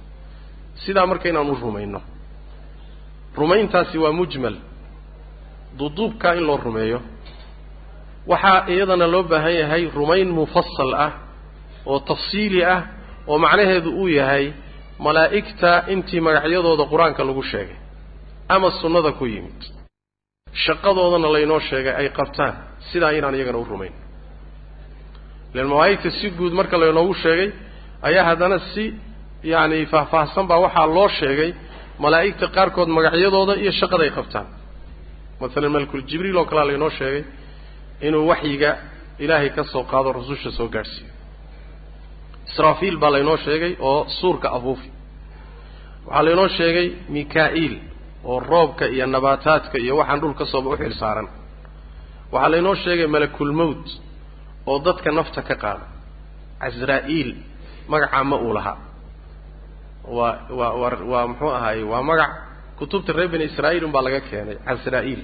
sidaa 0.83 1.05
marka 1.11 1.25
inaan 1.31 1.49
u 1.49 1.55
rumayno 1.63 1.99
rumayntaasi 3.39 3.97
waa 4.03 4.11
mujmal 4.19 4.55
duduubkaa 5.79 6.33
in 6.37 6.43
loo 6.49 6.57
rumeeyo. 6.65 6.99
Waxaa 8.31 8.65
iyadana 8.73 9.07
loo 9.13 9.23
baahan 9.31 9.53
yahay 9.61 9.83
rumayn 9.97 10.29
mufasal 10.39 10.91
ah 11.05 11.11
oo 11.89 11.99
tafsiili 12.09 12.59
ah 12.73 12.79
oo 13.29 13.37
macnaheedu 13.45 13.89
uu 14.01 14.07
yahay 14.19 14.45
malaa'igta 15.05 15.71
intii 15.93 16.21
magacyadooda 16.27 16.83
qur'aanka 16.91 17.21
lagu 17.29 17.43
sheegay 17.51 17.77
ama 18.55 18.67
sunnada 18.81 19.11
ku 19.19 19.25
yimid. 19.33 19.61
Shaqadoodana 20.65 21.27
laynoo 21.35 21.59
sheegay 21.69 21.93
ay 22.01 22.07
qabtaan. 22.17 22.53
Sidaa 22.91 23.11
inaan 23.17 23.35
iyagana 23.37 23.57
u 23.57 23.65
rumayn. 23.71 23.93
Ilan 25.53 25.67
malaa'igta 25.73 26.09
si 26.19 26.27
guud 26.37 26.53
marka 26.59 26.75
laynoogu 26.83 27.13
sheegay 27.23 27.49
ayaa 28.07 28.25
haddana 28.29 28.57
si 28.73 28.83
yacani 29.51 29.79
faahfaahsan 29.91 30.45
baa 30.49 30.59
waxaa 30.65 30.87
loo 30.97 31.07
sheegay 31.19 31.49
malaa'igta 32.03 32.45
qaarkood 32.55 32.89
magacyadooda 32.97 33.53
iyo 33.63 33.71
shaqada 33.79 34.03
ay 34.07 34.11
qabtaan. 34.17 34.47
Masalan 35.41 35.71
malkul 35.75 36.01
jibriil 36.09 36.37
oo 36.41 36.45
kalea 36.49 36.65
laynoo 36.71 36.89
sheegay 36.99 37.23
inuu 38.07 38.23
waxyiga 38.31 38.71
ilaahay 39.23 39.49
ka 39.55 39.63
soo 39.71 39.83
qaado 39.91 40.09
rususha 40.17 40.51
soo 40.57 40.67
gaadhsiiyo 40.75 41.10
israafiil 42.51 42.95
baa 43.01 43.11
laynoo 43.15 43.37
sheegay 43.45 43.73
oo 43.89 43.99
suurka 44.19 44.47
afuufi 44.57 44.89
waxaa 46.07 46.23
laynoo 46.27 46.47
sheegay 46.57 46.87
mika-iil 47.15 47.75
oo 48.29 48.37
roobka 48.51 48.85
iyo 48.95 49.05
nabaataadka 49.15 49.75
iyo 49.85 49.93
waxaan 49.99 50.19
dhul 50.21 50.33
ka 50.39 50.45
sooba 50.51 50.69
u 50.69 50.77
xil 50.81 50.93
saaran. 51.01 51.27
Waxaa 52.33 52.49
laynoo 52.53 52.75
sheegay 52.83 53.07
malakulmowt 53.15 53.85
oo 54.69 54.77
dadka 54.85 55.09
nafta 55.17 55.41
ka 55.49 55.55
qaada. 55.63 55.85
Casraa-iil 56.61 57.29
magacaa 57.91 58.23
ma 58.29 58.35
uu 58.45 58.53
lahaa. 58.57 58.77
Waa 60.17 60.35
waa 60.59 60.71
waa 60.81 60.95
waa 61.11 61.27
muxuu 61.29 61.49
ahaaye 61.57 61.83
waa 61.91 62.01
magac 62.09 62.31
kutubta 62.77 63.11
reer 63.17 63.29
bani 63.33 63.43
israa'iil 63.49 63.83
un 63.87 63.91
baa 63.95 64.01
laga 64.05 64.21
keenay 64.29 64.57
casraa-iil 64.67 65.21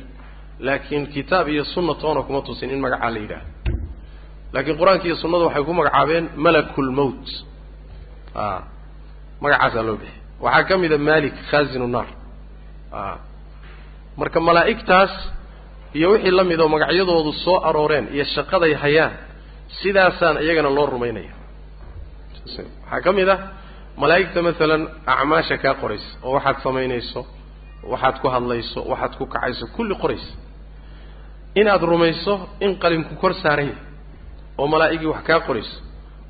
laakiin 0.65 1.03
kitaab 1.13 1.47
iyo 1.53 1.63
sunna 1.73 1.93
toona 2.01 2.21
kuma 2.27 2.41
tusin 2.47 2.69
in 2.75 2.79
magacaa 2.85 3.09
la 3.13 3.19
yidhaahdo 3.23 3.49
laakiin 4.53 4.77
qur'aanka 4.81 5.05
iyo 5.09 5.15
sunnadu 5.21 5.43
waxay 5.47 5.63
ku 5.67 5.73
magacaabeen 5.79 6.25
malakulmowt 6.45 7.25
a 8.35 8.43
magacaasaa 9.43 9.83
loo 9.87 9.97
bixi 10.01 10.17
waxaa 10.45 10.63
ka 10.69 10.73
mid 10.83 10.91
a 10.93 10.97
malik 11.09 11.35
khazinu 11.49 11.87
naar 11.95 12.09
marka 14.19 14.39
malaa'igtaas 14.47 15.13
iyo 15.97 16.07
wixii 16.13 16.31
la 16.39 16.43
mid 16.51 16.59
oo 16.63 16.67
magacyadoodu 16.75 17.31
soo 17.45 17.57
arooreen 17.69 18.05
iyo 18.15 18.25
shaqaday 18.35 18.73
hayaan 18.83 19.13
sidaasaan 19.81 20.35
iyagana 20.45 20.69
loo 20.77 20.85
rumaynaya 20.93 21.33
waxaa 22.45 23.01
ka 23.05 23.11
mid 23.17 23.29
ah 23.35 23.39
malaa'igta 24.01 24.39
maalan 24.47 24.81
acmaasha 25.13 25.55
kaa 25.63 25.73
qoraysa 25.81 26.09
oo 26.25 26.31
waxaad 26.37 26.57
samaynayso 26.65 27.21
waxaad 27.91 28.15
ku 28.21 28.27
hadlayso 28.35 28.79
waxaad 28.91 29.13
ku 29.19 29.25
kacayso 29.33 29.65
kulli 29.75 29.95
qoraysa. 30.03 30.31
Inaad 31.61 31.81
rumayso 31.91 32.33
in 32.65 32.71
qalinku 32.83 33.13
kor 33.21 33.33
saaran 33.43 33.67
yahay 33.71 33.81
oo 34.59 34.67
malaa'igii 34.73 35.05
wax 35.13 35.23
kaa 35.29 35.39
qorayso 35.47 35.77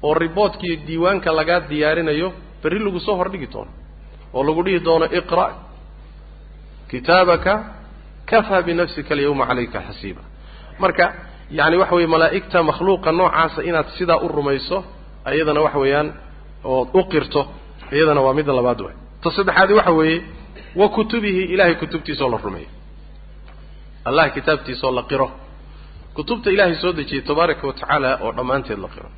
oo 0.06 0.14
riboodkiiyo 0.24 0.76
diiwaanka 0.88 1.30
lagaa 1.40 1.60
diyaarinayo 1.72 2.28
berri 2.64 2.80
lagu 2.86 3.00
soo 3.08 3.16
hordhigi 3.20 3.48
doono 3.54 3.72
oo 4.36 4.42
lagu 4.48 4.62
dhihi 4.66 4.80
doono 4.88 5.06
iqra' 5.20 5.50
kitaabaka 6.92 7.54
kafaa 8.30 8.62
binafsika 8.68 9.12
alyawma 9.16 9.46
calayka 9.50 9.80
xasiiba 9.88 10.22
marka 10.84 11.06
yacani 11.58 11.78
waxa 11.82 11.96
weeye 11.96 12.08
malaa'igta 12.16 12.58
makhluuqa 12.70 13.10
noocaasa 13.20 13.60
inaad 13.70 13.88
sidaa 13.98 14.18
u 14.18 14.28
rumayso 14.38 14.78
iyadana 15.36 15.62
waxa 15.66 15.80
weeyaan 15.84 16.08
ood 16.74 16.88
u 16.94 17.02
qirto 17.12 17.42
iyadana 17.96 18.22
waa 18.26 18.34
midda 18.38 18.54
labaad 18.60 18.80
way 18.86 18.94
ta 19.24 19.30
saddexaadi 19.38 19.74
waxa 19.80 19.92
weeye 20.00 20.18
wa 20.80 20.88
kutubihi 20.96 21.42
ilahay 21.54 21.76
kutubtiisaoo 21.82 22.30
la 22.34 22.38
rumeeyo. 22.46 22.68
Allah 24.08 24.26
kitaabtiisaoo 24.36 24.92
la 24.98 25.04
qiro 25.10 25.28
kutubta 26.18 26.48
ilaahay 26.54 26.76
soo 26.84 26.94
dejiyey 27.00 27.22
tabaaraka 27.30 27.64
wa 27.70 27.74
tacaala 27.80 28.10
oo 28.26 28.32
dhammaanteed 28.38 28.80
la 28.84 28.90
qiro. 28.94 29.10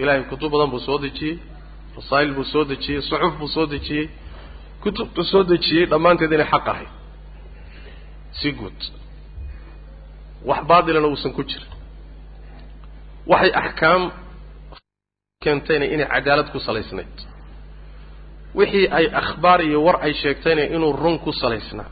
Ilahay 0.00 0.22
kutub 0.30 0.50
badan 0.52 0.70
buu 0.72 0.82
soo 0.88 0.98
dejiyey 1.04 1.34
rasaa'il 1.96 2.32
buu 2.36 2.44
soo 2.52 2.64
dejiyey 2.70 3.00
suxuf 3.08 3.32
buu 3.40 3.48
soo 3.56 3.66
dejiyey 3.74 4.04
kutubta 4.82 5.22
soo 5.32 5.42
dejiyey 5.52 5.84
dhammaanteed 5.92 6.32
inay 6.36 6.48
xaq 6.52 6.66
ahay 6.72 6.88
si 8.38 8.48
guud. 8.58 8.78
Wax 10.48 10.60
baatilana 10.70 11.08
uusan 11.12 11.32
ku 11.36 11.42
jirin. 11.50 11.70
Waxay 13.30 13.50
axkaam 13.62 14.02
keentayna 15.42 15.86
inay 15.94 16.06
cadaalad 16.14 16.48
ku 16.54 16.58
salaysnayd. 16.66 17.16
Wixii 18.58 18.86
ay 18.98 19.06
akhbaar 19.20 19.60
iyo 19.68 19.78
war 19.86 19.96
ay 20.06 20.12
sheegtayna 20.22 20.62
inuu 20.74 20.92
run 21.02 21.16
ku 21.24 21.30
salaysnaa 21.42 21.90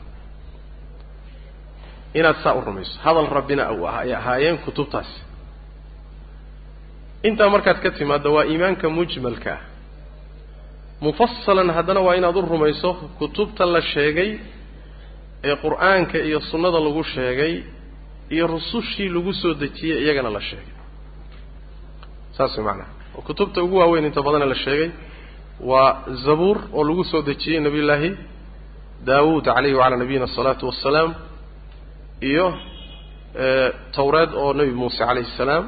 inaad 2.19 2.37
saa 2.43 2.53
u 2.57 2.61
rumayso. 2.67 2.93
Hadal 3.05 3.27
rabbina 3.37 3.63
ay 4.01 4.09
ahaayeen 4.19 4.57
kutubtaasi 4.65 5.17
intaa 7.27 7.49
markaad 7.55 7.79
ka 7.83 7.89
timaaddo 7.99 8.29
waa 8.35 8.45
iimaanka 8.51 8.85
mujmalka. 8.97 9.51
Ah 9.57 9.61
mufasalan 11.05 11.69
haddana 11.77 11.99
waa 12.07 12.15
inaad 12.19 12.35
u 12.35 12.41
rumayso 12.53 12.89
kutubta 13.19 13.63
la 13.73 13.81
sheegay 13.91 14.31
ee 15.49 15.55
qur'aanka 15.63 16.17
iyo 16.29 16.39
sunnada 16.49 16.79
lagu 16.85 17.03
sheegay 17.13 17.53
iyo 18.33 18.45
rusushii 18.53 19.09
lagu 19.15 19.31
soo 19.41 19.53
dejiyey 19.61 19.97
iyagana 20.03 20.29
la 20.37 20.41
sheegay. 20.49 20.73
Saas 22.37 22.53
way 22.57 22.65
macnaha 22.67 22.89
oo 23.17 23.21
kutubta 23.27 23.59
ugu 23.65 23.75
waaweyn 23.81 24.05
inta 24.09 24.21
badana 24.27 24.45
la 24.45 24.55
sheegay 24.65 24.89
waa 25.69 25.91
zabuur 26.25 26.57
oo 26.77 26.83
lagu 26.89 27.03
soo 27.11 27.21
dejiyey 27.29 27.59
nabiy 27.65 27.81
llaahi 27.89 28.09
daawuud 29.07 29.45
calayhi 29.55 29.75
wacalaa 29.79 29.97
nabiyina 30.03 30.25
asalaatu 30.29 30.63
wassalaam 30.71 31.09
iyo 32.21 32.47
tawreed 33.95 34.31
oo 34.33 34.53
nebi 34.53 34.71
muuse 34.71 34.97
calayhi 34.97 35.29
salaam 35.37 35.65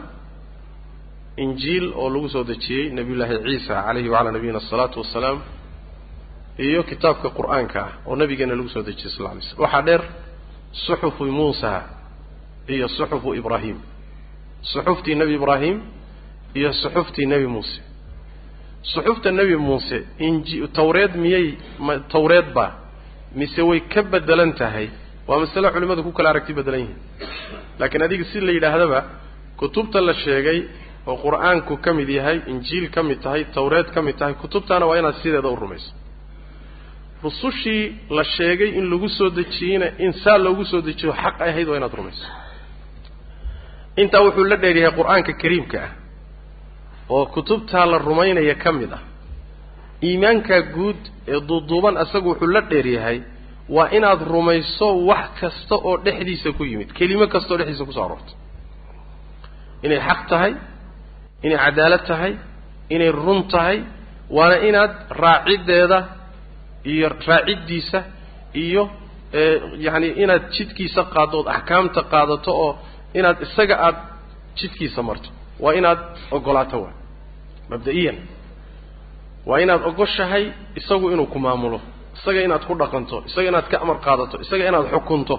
injiil 1.38 1.85
oo 1.95 2.09
lagu 2.13 2.29
soo 2.29 2.43
dejiyey 2.43 2.89
nabiy 2.97 3.15
llaahi 3.19 3.35
ciisa 3.45 3.75
calayhi 3.88 4.09
wacalaa 4.13 4.31
nabiyina 4.38 4.57
asalaatu 4.63 4.97
wassalaam 5.03 5.39
iyo 6.67 6.83
kitaabka 6.89 7.29
qur'aanka 7.38 7.79
ah 7.88 7.91
oo 8.07 8.15
nabigeena 8.21 8.55
lagu 8.59 8.69
soo 8.75 8.83
dejiyey 8.89 9.12
sal 9.15 9.23
lla 9.23 9.29
alay 9.31 9.43
slam 9.47 9.59
waxaa 9.63 9.81
dheer 9.88 10.01
suxufu 10.85 11.23
muusa 11.39 11.71
iyo 12.75 12.88
suxufu 12.97 13.29
ibraahim. 13.41 13.77
Suxuftii 14.71 15.15
nebi 15.15 15.33
ibraahim 15.39 15.77
iyo 16.59 16.69
suxuftii 16.81 17.25
nebi 17.25 17.47
muuse. 17.47 17.81
Suxufta 18.93 19.31
nebi 19.31 19.55
muuse 19.67 19.97
inji 20.27 20.55
tawreed 20.77 21.13
miyay 21.23 21.47
ma 21.85 21.93
tawreed 22.13 22.47
ba 22.57 22.65
mise 23.39 23.62
way 23.69 23.79
ka 23.93 24.01
bedelan 24.12 24.51
tahay 24.59 24.88
waa 25.30 25.39
masale 25.44 25.68
culimmadu 25.76 26.02
ku 26.08 26.12
kala 26.18 26.30
aragti 26.34 26.52
bedelan 26.60 26.80
yihiin. 26.84 27.00
Laakiin 27.80 28.04
adiga 28.08 28.26
si 28.32 28.38
la 28.48 28.52
yidhaahdaba 28.58 29.00
kutubta 29.60 30.00
la 30.08 30.13
sheegay 30.24 30.60
oo 31.10 31.15
qur'aanku 31.26 31.74
ka 31.86 31.92
mid 31.98 32.10
yahay 32.18 32.38
injiil 32.52 32.86
ka 32.96 33.02
mid 33.10 33.20
tahay 33.26 33.42
tawreed 33.56 33.88
ka 33.96 34.00
mid 34.08 34.15
tahay 34.20 34.34
kutubtaana 34.42 34.86
waa 34.89 34.98
inaad 35.02 35.15
sideeda 35.24 35.50
u 35.50 35.56
rumayso. 35.63 35.92
Rusushii 37.24 37.84
la 38.18 38.24
sheegay 38.36 38.70
in 38.80 38.86
lagu 38.92 39.08
soo 39.18 39.30
dejiyeyna 39.39 39.88
in 40.06 40.12
saa 40.24 40.38
loogu 40.46 40.63
soo 40.72 40.82
dejiyo 40.88 41.12
xaq 41.24 41.36
ay 41.44 41.50
ahayd 41.52 41.68
waa 41.72 41.78
inaad 41.80 41.94
rumayso. 42.00 42.26
Intaa 44.02 44.22
wuxuu 44.26 44.44
la 44.52 44.58
dheeryahay 44.63 44.94
qur'aanka 45.00 45.32
kariimka 45.42 45.80
ah 45.88 45.92
oo 47.15 47.26
kutubtaa 47.36 47.86
la 47.92 47.98
rumaynaya 48.08 48.56
ka 48.63 48.72
mid 48.80 48.92
ah. 48.98 49.02
Iimaankaa 50.08 50.62
guud 50.76 51.00
ee 51.34 51.39
duuduuban 51.50 51.96
asagu 52.04 52.28
wuxuu 52.32 52.48
la 52.56 52.62
dheeryahay 52.72 53.18
waa 53.75 53.88
inaad 53.97 54.21
rumayso 54.34 54.88
wax 55.10 55.25
kasta 55.39 55.75
oo 55.88 55.93
dhexdiisa 56.05 56.49
ku 56.58 56.63
yimid. 56.69 56.89
Kelimo 56.97 57.25
kasta 57.34 57.49
oo 57.53 57.58
dhexdiisa 57.60 57.86
ku 57.88 57.93
soo 57.97 58.03
aroortay 58.08 58.36
inay 59.86 59.99
xaq 60.08 60.21
tahay 60.32 60.53
inay 61.45 61.58
cadaalad 61.65 62.03
tahay 62.10 62.34
inay 62.95 63.12
run 63.23 63.41
tahay 63.53 63.77
waana 64.36 64.55
inaad 64.69 64.93
raaciddeeda 65.23 65.99
iyo 66.91 67.08
raaciddiisa 67.27 67.99
iyo 68.65 68.84
yacani 69.86 70.08
inaad 70.23 70.43
jidkiisa 70.55 71.01
qaaddo 71.13 71.36
ood 71.41 71.47
axkaamta 71.55 72.01
qaadato 72.13 72.51
oo 72.65 72.71
inaad 73.17 73.38
isaga 73.45 73.75
aada 73.86 74.01
jidkiisa 74.60 75.01
marto. 75.10 75.29
Waa 75.63 75.73
inaad 75.79 75.99
oggolaato 76.36 76.77
waa. 76.84 76.93
Mabda-iyan. 77.71 78.17
Waa 79.49 79.60
inaad 79.63 79.82
ogoshahay 79.89 80.43
isagu 80.79 81.05
inuu 81.13 81.25
ku 81.34 81.39
maamulo 81.45 81.79
isaga 82.19 82.39
inaad 82.47 82.63
ku 82.67 82.73
dhaqanto 82.82 83.17
isaga 83.29 83.47
inaad 83.51 83.67
ka 83.71 83.77
amar 83.84 83.97
qaadato 84.05 84.36
isaga 84.45 84.63
inaad 84.69 84.88
xukunto 84.93 85.36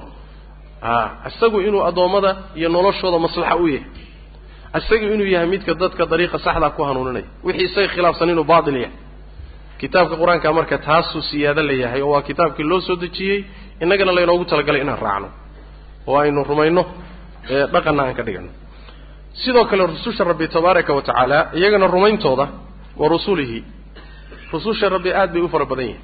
a 0.83 0.93
isagu 1.31 1.59
inuu 1.69 1.83
addoommada 1.89 2.31
iyo 2.59 2.69
noloshooda 2.77 3.19
maslaxa 3.27 3.57
u 3.57 3.67
yahay. 3.69 3.85
Isaga 4.79 5.07
inuu 5.15 5.27
yahay 5.35 5.47
midka 5.53 5.73
dadka 5.83 6.03
dariiqa 6.13 6.39
saxdaa 6.47 6.71
ku 6.77 6.83
hanuuninaya. 6.89 7.27
Wixii 7.47 7.65
isaga 7.69 7.89
khilaafsan 7.95 8.29
inuu 8.35 8.45
baatil 8.53 8.77
yahay. 8.85 8.95
Kitaabka 9.81 10.15
qur'aanka 10.21 10.49
marka 10.59 10.77
taasuu 10.87 11.23
siyaado 11.31 11.63
la 11.69 11.75
oo 12.05 12.11
waa 12.15 12.23
kitaabkii 12.29 12.65
loo 12.71 12.81
soo 12.87 12.97
dejiyey 13.03 13.39
innagana 13.83 14.13
laynoogu 14.17 14.45
talagalay 14.51 14.81
inaan 14.85 14.99
raacno. 15.07 15.29
Oo 16.09 16.17
aynu 16.23 16.41
rumayno 16.51 16.83
dhaqanna 17.75 18.03
aan 18.05 18.15
ka 18.19 18.23
dhigano 18.27 18.51
sidoo 19.43 19.65
kale 19.71 19.83
rususha 19.93 20.23
rabbi 20.31 20.47
tabaaraka 20.55 20.93
wa 20.97 21.03
tacaala 21.09 21.39
iyagana 21.59 21.87
rumayntooda 21.95 22.47
wa 23.01 23.07
rusulihi. 23.13 23.59
Rususha 24.53 24.87
rabbi 24.95 25.11
aad 25.21 25.31
bay 25.35 25.43
u 25.43 25.49
fara 25.49 25.65
badan 25.71 25.87
yihiin 25.91 26.03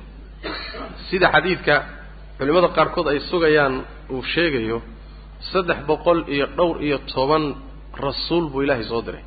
sida 1.09 1.27
xadiidka 1.35 1.75
culimmada 2.39 2.69
qaarkood 2.77 3.07
ay 3.13 3.19
sugayaan 3.31 3.75
uu 4.15 4.23
sheegayo 4.35 4.79
saddex 5.51 5.79
boqol 5.91 6.19
iyo 6.35 6.47
dhowr 6.59 6.77
iyo 6.87 6.99
toban 7.15 7.45
rasuul 8.07 8.45
buu 8.53 8.63
ilaahay 8.65 8.85
soo 8.93 9.03
diray. 9.07 9.25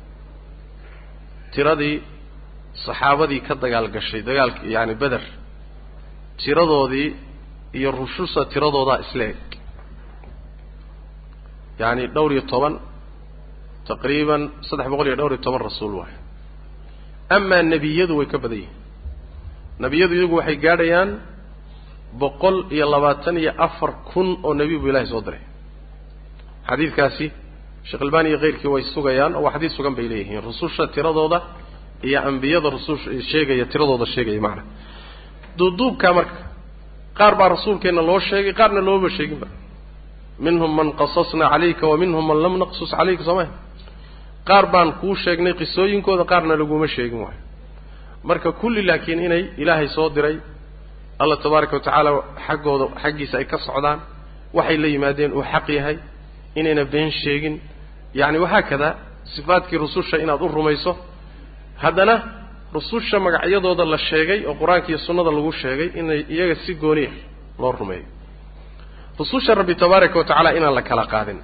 Tiradii 1.54 1.96
saxaabadii 2.84 3.40
ka 3.46 3.54
dagaal 3.62 3.86
gashay 3.96 4.22
dagaalki 4.28 4.64
yacani 4.74 4.94
beder 5.02 5.22
tiradoodii 6.42 7.08
iyo 7.78 7.88
rususha 8.00 8.42
tiradoodaa 8.52 8.98
isla 9.04 9.24
eg. 9.32 9.40
Yacani 11.80 12.04
dhowr 12.14 12.30
iyo 12.36 12.42
toban 12.52 12.74
taqriiban 13.88 14.42
saddex 14.68 14.86
boqol 14.92 15.06
iyo 15.10 15.16
dhowr 15.20 15.32
iyo 15.34 15.42
toban 15.46 15.60
rasuul 15.68 15.92
waayo 16.00 16.18
amaa 17.36 17.62
nebiyadu 17.72 18.12
way 18.18 18.26
ka 18.32 18.38
badan 18.44 18.58
yihiin. 18.62 18.76
Nebiyadu 19.84 20.12
iyagu 20.18 20.34
waxay 20.40 20.56
gaadhayaan 20.64 21.10
boqol 22.22 22.56
iyo 22.74 22.86
labaatan 22.94 23.36
iyo 23.42 23.52
afar 23.66 23.90
kun 24.12 24.28
oo 24.42 24.54
nebi 24.54 24.76
buu 24.78 24.88
ilahay 24.92 25.06
soo 25.06 25.20
diray. 25.26 25.40
Xadiidkaasi 26.68 27.26
sheekh 27.88 28.02
albani 28.06 28.28
iyo 28.30 28.38
keyrkii 28.44 28.68
way 28.74 28.82
sugayaan 28.94 29.32
oo 29.36 29.42
waa 29.44 29.52
xadiis 29.54 29.72
sugan 29.76 29.94
bay 29.98 30.06
leeyihiin. 30.12 30.42
Rususha 30.48 30.84
tiradooda 30.94 31.38
iyo 32.08 32.18
ambiyada 32.28 32.68
rususha 32.76 33.10
sheegaya 33.30 33.64
tiradooda 33.72 34.06
sheegaya 34.14 34.40
macana 34.46 34.62
duuduubkaa 35.58 36.12
marka 36.18 36.36
qaar 37.18 37.34
baa 37.40 37.48
rasuulkeenna 37.54 38.02
loo 38.08 38.20
sheegay 38.28 38.52
qaarna 38.60 38.80
looma 38.88 39.08
sheeginba 39.16 39.46
minhum 40.44 40.70
man 40.78 40.88
qasasna 41.00 41.44
calayka 41.52 41.84
wa 41.90 41.96
minhum 42.02 42.24
man 42.30 42.38
lam 42.44 42.54
naqsus 42.62 42.90
calayka 42.98 43.22
soo 43.28 43.34
maya 43.38 43.50
qaar 44.48 44.64
baan 44.72 44.88
kuu 45.00 45.14
sheegnay 45.24 45.52
qisooyinkooda 45.60 46.24
qaarna 46.32 46.54
laguma 46.60 46.86
sheegin 46.96 47.20
waayo. 47.24 47.40
Marka 48.28 48.48
kulli 48.60 48.82
laakiin 48.88 49.18
inay 49.26 49.42
ilaahay 49.62 49.88
soo 49.96 50.08
diray 50.16 50.36
allah 51.22 51.36
tabaaraka 51.44 51.74
wa 51.76 51.82
tacaala 51.86 52.10
xaggooda 52.46 52.86
xaggiisa 53.02 53.34
ay 53.40 53.44
ka 53.52 53.58
socdaan 53.66 53.98
waxay 54.56 54.76
la 54.82 54.88
yimaadeen 54.94 55.32
uu 55.38 55.44
xaq 55.52 55.66
yahay 55.78 55.96
inayna 56.58 56.84
been 56.94 57.10
sheegin. 57.22 57.54
Yacni 58.20 58.38
wahaa 58.44 58.62
kada 58.70 58.88
sifaadkii 59.34 59.78
rususha 59.84 60.16
inaad 60.24 60.42
u 60.42 60.48
rumayso 60.58 60.92
haddana 61.82 62.14
rususha 62.76 63.16
magacyadooda 63.26 63.84
la 63.92 63.98
sheegay 64.08 64.40
oo 64.48 64.54
qur'aanka 64.60 64.88
iyo 64.90 64.98
sunnada 65.06 65.30
lagu 65.36 65.52
sheegay 65.62 65.88
inay 66.00 66.20
iyaga 66.34 66.54
si 66.64 66.72
gooniya 66.82 67.10
loo 67.60 67.72
rumeeyo 67.80 68.06
rususha 69.18 69.52
rabbi 69.60 69.74
tabaaraka 69.82 70.16
wa 70.20 70.24
tacaala 70.28 70.50
inaan 70.58 70.74
la 70.78 70.82
kala 70.90 71.04
qaadin. 71.14 71.38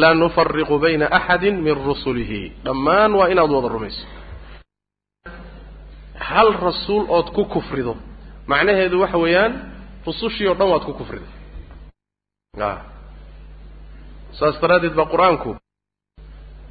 Laa 0.00 0.14
nufariqu 0.22 0.74
bayna 0.84 1.06
axadin 1.18 1.54
min 1.66 1.74
rusulihi. 1.88 2.42
Dhammaan 2.66 3.12
waa 3.18 3.28
inaad 3.32 3.50
wada 3.56 3.68
rumayso. 3.76 4.04
Hal 6.28 6.48
rasuul 6.66 7.04
ood 7.16 7.28
ku 7.36 7.42
kufrido 7.54 7.94
macnaheedu 8.50 8.96
waxa 9.02 9.18
weeyaan 9.24 9.52
rusushii 10.06 10.46
oo 10.50 10.54
dhan 10.58 10.68
waad 10.72 10.84
ku 10.88 10.92
kufriday 11.00 11.30
saas 14.38 14.56
daraaddeed 14.62 14.94
baa 14.98 15.06
qur'aanku 15.14 15.50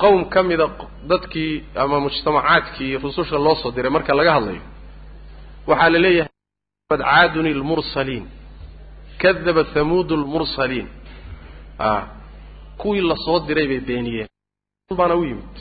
qowm 0.04 0.22
ka 0.34 0.40
mida 0.50 0.66
dadkii 1.12 1.54
ama 1.84 1.98
mujtamacaadkii 2.06 2.98
rususha 3.04 3.38
loo 3.46 3.56
soo 3.62 3.72
diray 3.76 3.92
marka 3.96 4.14
laga 4.20 4.32
hadlayo 4.38 4.62
waxaa 5.70 5.90
la 5.94 6.00
leeyahay 6.06 6.30
caadun 7.04 7.48
lmursaliin 7.62 8.26
kadaba 9.22 9.64
hamuudu 9.74 10.14
lmursaliin 10.24 10.88
a 11.80 11.90
kuwii 12.82 13.02
la 13.12 13.16
soo 13.26 13.40
diray 13.48 13.68
bay 13.72 13.80
beeniyeen. 13.90 14.28
Baana 15.00 15.16
u 15.16 15.24
yimid. 15.30 15.56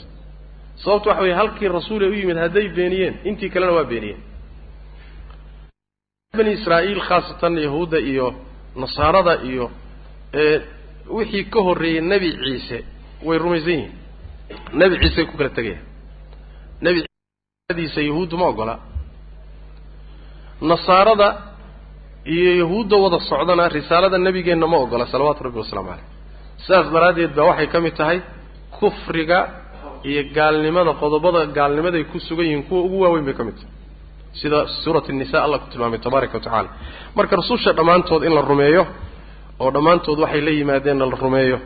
Sababtu 0.83 1.09
waxa 1.09 1.22
weye 1.22 1.35
halkii 1.40 1.68
rasuul 1.68 2.03
ee 2.03 2.11
u 2.11 2.14
yimid 2.20 2.37
hadday 2.44 2.68
beeniyeen 2.79 3.14
intii 3.29 3.51
kalena 3.55 3.72
waa 3.72 3.85
beeniyeen 3.92 4.20
bani 6.38 6.52
israa'iil 6.58 7.00
khaasatan 7.08 7.54
yahuudda 7.66 7.98
iyo 8.10 8.26
nasaarada 8.82 9.34
iyo 9.50 9.66
wixii 11.16 11.44
ka 11.52 11.60
horreeyey 11.66 12.00
nebi 12.12 12.28
ciise 12.44 12.78
way 13.26 13.36
rumaysan 13.42 13.70
yihiin. 13.76 13.92
Nebi 14.80 14.94
ciisey 15.02 15.24
ku 15.28 15.34
kala 15.38 15.50
tegayaan 15.58 15.84
nebi 16.84 16.98
ciisadiisa 17.04 18.00
yahuuddu 18.08 18.34
ma 18.40 18.46
ogola. 18.52 18.74
Nasaarada 20.70 21.28
iyo 22.34 22.50
yahuudda 22.62 22.96
wada 23.04 23.18
socdana 23.30 23.64
risaalada 23.76 24.18
nebigeenna 24.26 24.66
ma 24.72 24.76
ogola 24.84 25.04
salawaatu 25.12 25.40
rabbi 25.46 25.58
wasalaamu 25.62 25.88
caleyh 25.90 26.06
sidaas 26.64 26.86
daraaddeed 26.94 27.32
baa 27.36 27.44
waxay 27.50 27.66
ka 27.74 27.78
mid 27.84 27.94
tahay 28.00 28.18
kufriga 28.78 29.38
iyo 30.10 30.22
gaalnimada 30.36 30.92
qodobada 31.02 31.40
gaalnimaday 31.58 32.04
ku 32.12 32.16
sugan 32.26 32.46
yihiin 32.48 32.62
kuwa 32.68 32.80
ugu 32.86 32.96
waaweyn 33.04 33.24
bay 33.28 33.34
ka 33.40 33.44
mid 33.48 33.56
tahay 33.60 33.70
sida 34.40 34.66
suurat 34.84 35.08
nisa 35.08 35.36
allah 35.44 35.58
ku 35.60 35.66
tilmaamay 35.72 35.98
tabaaraka 36.06 36.34
wa 36.38 36.44
tacala 36.46 36.68
marka 37.16 37.36
rususha 37.36 37.72
dhammaantood 37.78 38.22
in 38.24 38.34
la 38.34 38.40
rumeeyo 38.40 38.86
oo 39.60 39.70
dhammaantood 39.76 40.18
waxay 40.24 40.40
la 40.40 40.50
yimaadeenna 40.50 41.06
la 41.06 41.16
rumeeyo 41.24 41.58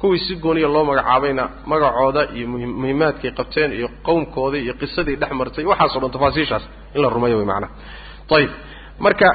kuwii 0.00 0.18
si 0.26 0.34
gooniya 0.36 0.68
loo 0.68 0.84
magacaabayna 0.90 1.44
magacooda 1.66 2.22
iyo 2.36 2.46
muhimaadkay 2.82 3.30
qabteen 3.38 3.72
iyo 3.78 3.88
qowmkooda 4.06 4.58
iyo 4.64 4.74
qisadii 4.80 5.16
dhex 5.16 5.30
martay 5.40 5.64
waxaaso 5.64 6.00
dhan 6.02 6.10
tafaasiishaas 6.10 6.64
in 6.94 7.02
la 7.02 7.08
rumeeyo 7.08 7.36
way 7.38 7.46
macnaha 7.46 7.72
ayib 8.36 8.50
marka 8.98 9.28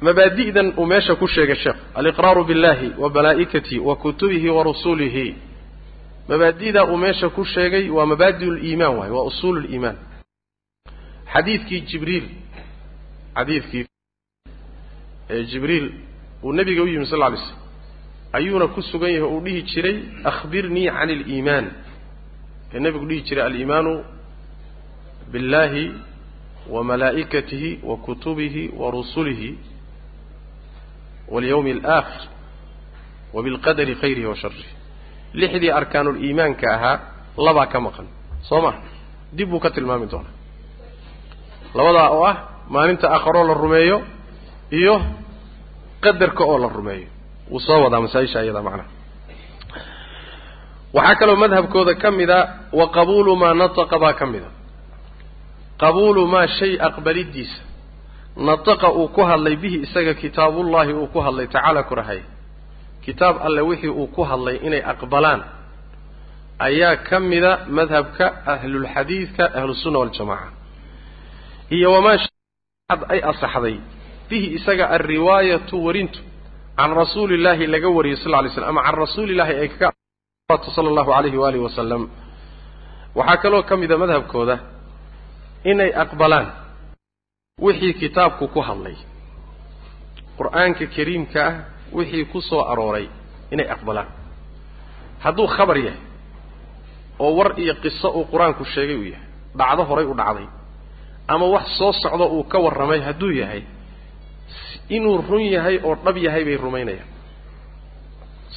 mabaadi'dan 0.00 0.68
uu 0.80 0.86
meesha 0.92 1.14
ku 1.20 1.26
sheegay 1.34 1.56
sheekh 1.64 1.76
aliqraaru 1.94 2.44
billahi 2.44 2.88
wa 3.02 3.08
malaa'ikatihi 3.16 3.78
wa 3.88 3.96
kutubihi 3.96 4.48
wa 4.56 4.62
rusulihi. 4.68 5.26
Mabaadi'daa 6.28 6.84
uu 6.84 6.96
meesha 6.96 7.28
ku 7.28 7.44
sheegay 7.44 7.90
waa 7.90 8.06
mabaadi 8.06 8.46
liimaan 8.50 8.96
waa 8.98 9.22
usuul 9.30 9.58
liimaan 9.64 9.96
xadiidkii 11.32 11.80
jibriil 11.90 12.26
xadiidkii 13.36 13.84
ee 15.34 15.42
jibriil 15.50 15.86
uu 16.44 16.52
nebiga 16.58 16.82
u 16.82 16.88
yimi 16.92 17.06
sal 17.10 17.18
lla 17.20 17.28
lay 17.34 17.40
slam 17.46 17.58
ayuuna 18.38 18.66
ku 18.74 18.80
sugan 18.90 19.10
yahay 19.16 19.28
uu 19.34 19.40
dhihi 19.46 19.60
jiray 19.70 19.96
akhbirnii 20.30 20.86
can 20.96 21.10
aliimaan 21.16 21.66
ee 22.74 22.80
nebigu 22.84 23.06
dhihi 23.10 23.22
jiray 23.28 23.44
aliimaanu 23.48 23.92
biاllahi 25.32 25.84
wa 26.74 26.80
malaa'ikatihi 26.90 27.70
wa 27.88 27.96
kutubihi 28.06 28.62
wa 28.80 28.86
rusulihi 28.96 29.50
walyawmi 31.32 31.70
alaakhir 31.78 32.22
wa 33.34 33.42
bilqadari 33.44 33.94
khayrihi 34.00 34.26
wa 34.32 34.36
sharihi 34.42 34.68
lixdii 35.40 35.70
arkaanuliimaanka 35.80 36.66
ahaa 36.76 36.96
labaa 37.46 37.66
ka 37.72 37.78
maqan. 37.86 38.06
Soo 38.48 38.60
ma? 38.64 38.72
Dib 39.36 39.48
buu 39.50 39.60
ka 39.64 39.70
tilmaami 39.70 40.06
doonaa 40.12 40.34
labadaa 41.76 42.08
oo 42.16 42.24
ah 42.30 42.36
maalinta 42.74 43.06
aakharoo 43.14 43.44
la 43.50 43.54
rumeeyo 43.62 43.96
iyo 44.78 44.94
qadarka 46.04 46.42
oo 46.50 46.58
la 46.64 46.68
rumeeyo. 46.78 47.08
Wuu 47.50 47.60
soo 47.66 47.78
wadaa 47.84 48.00
masaa-isha 48.04 48.42
iyada 48.44 48.62
macnaha 48.66 48.88
waxaa 50.96 51.14
kaloo 51.20 51.36
madhabkooda 51.42 51.94
ka 52.02 52.10
mida 52.18 52.38
wa 52.78 52.86
qabuulu 52.96 53.32
maa 53.42 53.54
nataqa 53.54 53.96
baa 54.02 54.12
ka 54.20 54.26
mida. 54.32 54.46
Qabuulu 55.82 56.22
maa 56.32 56.46
shay 56.56 56.72
aqbalidiisa. 56.88 57.60
Nataqa 58.48 58.88
uu 59.00 59.08
ku 59.14 59.20
hadlay 59.30 59.56
bihi 59.62 59.78
isaga 59.86 60.14
kitaabullahi 60.22 60.92
uu 60.92 61.06
ku 61.12 61.18
hadlay 61.26 61.46
tacaala 61.46 61.82
ku 61.88 61.94
rahay. 61.94 62.20
Kitaab 63.04 63.36
alle 63.46 63.60
wixii 63.68 63.88
uu 64.00 64.06
ku 64.14 64.22
hadlay 64.30 64.56
inay 64.66 64.82
aqbalaan 64.92 65.42
ayaa 66.68 66.96
ka 67.08 67.16
mida 67.30 67.52
madhabka 67.76 68.26
ahlulxadiidka 68.52 69.44
ahlusunna 69.58 69.98
waljamaca 70.02 70.48
iyo 71.76 71.88
wamaa 71.94 72.18
ad 72.94 73.00
ay 73.12 73.20
asaxday. 73.30 73.76
Bihi 74.28 74.46
isaga 74.58 74.84
alriwaayatu 74.96 75.76
warintu 75.86 76.20
can 76.78 76.90
rasuuli 77.00 77.34
illaahi 77.38 77.66
laga 77.74 77.88
wariyey 77.96 78.16
sal 78.22 78.30
lla 78.32 78.40
lay 78.44 78.50
slam 78.54 78.68
ama 78.72 78.82
can 78.86 78.94
rasuuli 79.02 79.32
illahi 79.34 79.54
ay 79.62 79.68
kaga 79.68 80.66
sala 80.76 80.88
allahu 80.92 81.10
alayhi 81.18 81.36
waalihi 81.42 81.62
wasalam 81.68 82.02
waxaa 83.18 83.36
kaloo 83.42 83.62
ka 83.68 83.74
mida 83.80 83.96
madhabkooda 84.02 84.56
inay 85.70 85.90
aqbalaan 86.02 86.46
wixii 87.64 87.94
kitaabku 88.00 88.44
ku 88.54 88.60
hadlay. 88.68 88.96
Qur'aanka 90.38 90.84
kariimka 90.94 91.40
ah 91.48 91.54
wixii 91.96 92.24
ku 92.32 92.38
soo 92.48 92.62
arooray 92.72 93.06
inay 93.54 93.68
aqbalaan. 93.74 94.08
Hadduu 95.24 95.46
khabar 95.56 95.76
yahay 95.86 96.00
oo 97.22 97.30
war 97.38 97.50
iyo 97.62 97.74
qiso 97.82 98.08
uu 98.18 98.24
qur'aanku 98.32 98.62
sheegay 98.74 98.96
uu 99.00 99.08
yahay 99.12 99.26
dhacdo 99.58 99.82
horay 99.90 100.06
u 100.06 100.14
dhacday 100.20 100.46
ama 101.34 101.46
wax 101.54 101.66
soo 101.78 101.92
socdo 102.02 102.26
uu 102.36 102.44
ka 102.52 102.58
warramay 102.64 103.00
hadduu 103.06 103.32
yahay 103.40 103.62
inuu 104.96 105.16
run 105.28 105.44
yahay 105.56 105.76
oo 105.86 105.94
dhab 106.04 106.16
yahay 106.26 106.42
bay 106.48 106.56
rumaynayaan. 106.64 107.08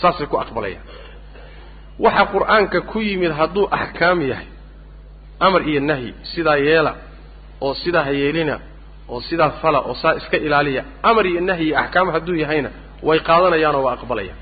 Saasay 0.01 0.27
ku 0.31 0.37
aqbalayaan. 0.43 0.83
Waxa 2.03 2.23
qur'aanka 2.33 2.79
ku 2.91 2.97
yimid 3.07 3.31
hadduu 3.39 3.65
axkaam 3.79 4.19
yahay 4.31 4.47
amar 5.45 5.61
iyo 5.69 5.79
nahyi 5.89 6.09
sidaa 6.33 6.57
yeela 6.67 6.91
oo 7.65 7.73
sidaa 7.83 8.03
hayeelina 8.07 8.55
oo 9.11 9.19
sidaa 9.29 9.49
fala 9.61 9.79
oo 9.89 9.93
saa 10.01 10.15
iska 10.19 10.37
ilaaliya 10.47 10.83
amar 11.09 11.25
iyo 11.31 11.41
nahyi 11.49 11.65
iyo 11.69 11.77
axkaam 11.83 12.07
hadduu 12.15 12.35
yahayna 12.43 12.69
way 13.07 13.19
qaadanayaan 13.29 13.75
oo 13.79 13.83
waa 13.87 13.93
aqbalayaan. 13.97 14.39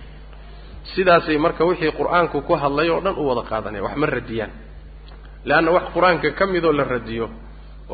Sidaasay 0.96 1.38
marka 1.46 1.64
wixii 1.70 1.92
qur'aanku 2.00 2.38
ku 2.48 2.54
hadlay 2.64 2.88
oo 2.94 3.00
dhan 3.06 3.16
u 3.20 3.24
wada 3.30 3.44
qaadanaya 3.52 3.84
wax 3.86 3.96
ma 4.02 4.06
radiyaan. 4.18 4.52
Leanna 5.48 5.72
wax 5.76 5.86
qur'aanka 5.96 6.28
ka 6.40 6.44
midoo 6.54 6.72
la 6.80 6.84
radiyo 6.96 7.26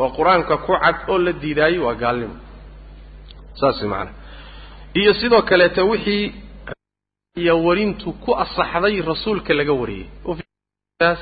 oo 0.02 0.10
qur'aanka 0.18 0.56
ku 0.66 0.74
cad 0.84 0.98
oo 1.12 1.18
la 1.26 1.32
diidaayo 1.42 1.80
waa 1.88 1.96
gaalnimo. 2.04 2.36
Saas 3.60 3.80
macanaa 3.92 4.14
iyo 5.00 5.12
sidoo 5.20 5.42
kaleeta 5.50 5.82
wixii 5.92 6.26
iyo 7.42 7.54
warintu 7.66 8.08
ku 8.24 8.32
asaxday 8.44 8.96
rasuulka 9.10 9.52
laga 9.60 9.74
wariyey. 9.82 10.08
Daas 11.02 11.22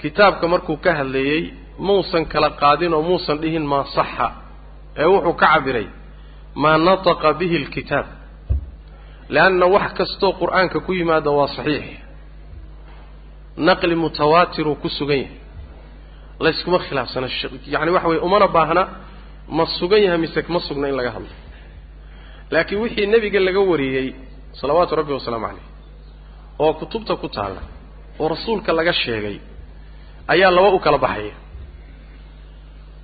kitaabka 0.00 0.44
markuu 0.52 0.76
ka 0.84 0.90
hadlayey 0.98 1.42
muusan 1.86 2.24
kala 2.32 2.48
qaadin 2.60 2.92
oo 2.96 3.02
muusan 3.08 3.36
dhihin 3.42 3.64
maa 3.72 3.84
saxa 3.96 4.26
ee 5.00 5.04
wuxuu 5.12 5.32
ka 5.40 5.46
cabiray 5.52 5.86
maa 6.62 6.78
nataqa 6.86 7.28
bihi 7.38 7.56
alkitaab. 7.62 8.06
Leanna 9.34 9.66
wax 9.74 9.88
kastoo 9.98 10.32
qur'aanka 10.40 10.78
ku 10.86 10.90
yimaada 10.98 11.30
waa 11.38 11.48
saxiix. 11.56 11.86
Naqli 13.66 13.94
mutawaatiruu 14.02 14.74
ku 14.82 14.88
sugan 14.98 15.16
yahay 15.22 15.39
layskuma 16.44 16.78
khilaafsana 16.86 17.26
yacani 17.72 17.90
waxa 17.96 18.08
weye 18.10 18.20
umana 18.28 18.46
baahna 18.56 18.82
ma 19.56 19.64
sugan 19.78 20.00
yahay 20.04 20.18
mise 20.24 20.40
ma 20.54 20.60
sugna 20.68 20.86
in 20.90 20.96
laga 20.98 21.10
hadlo. 21.16 21.28
Laakiin 22.52 22.80
wixii 22.84 23.06
nebiga 23.14 23.40
laga 23.46 23.60
wariyey 23.70 24.06
salawaatu 24.60 24.92
rabbi 25.00 25.12
wasalaamu 25.18 25.46
caleyh 25.48 25.66
oo 26.64 26.72
kutubta 26.80 27.14
ku 27.22 27.28
taalla 27.36 27.62
oo 28.20 28.26
rasuulka 28.34 28.70
laga 28.78 28.92
sheegay 29.02 29.36
ayaa 30.32 30.50
laba 30.56 30.68
u 30.70 30.78
kala 30.84 30.98
baxaya. 31.04 31.34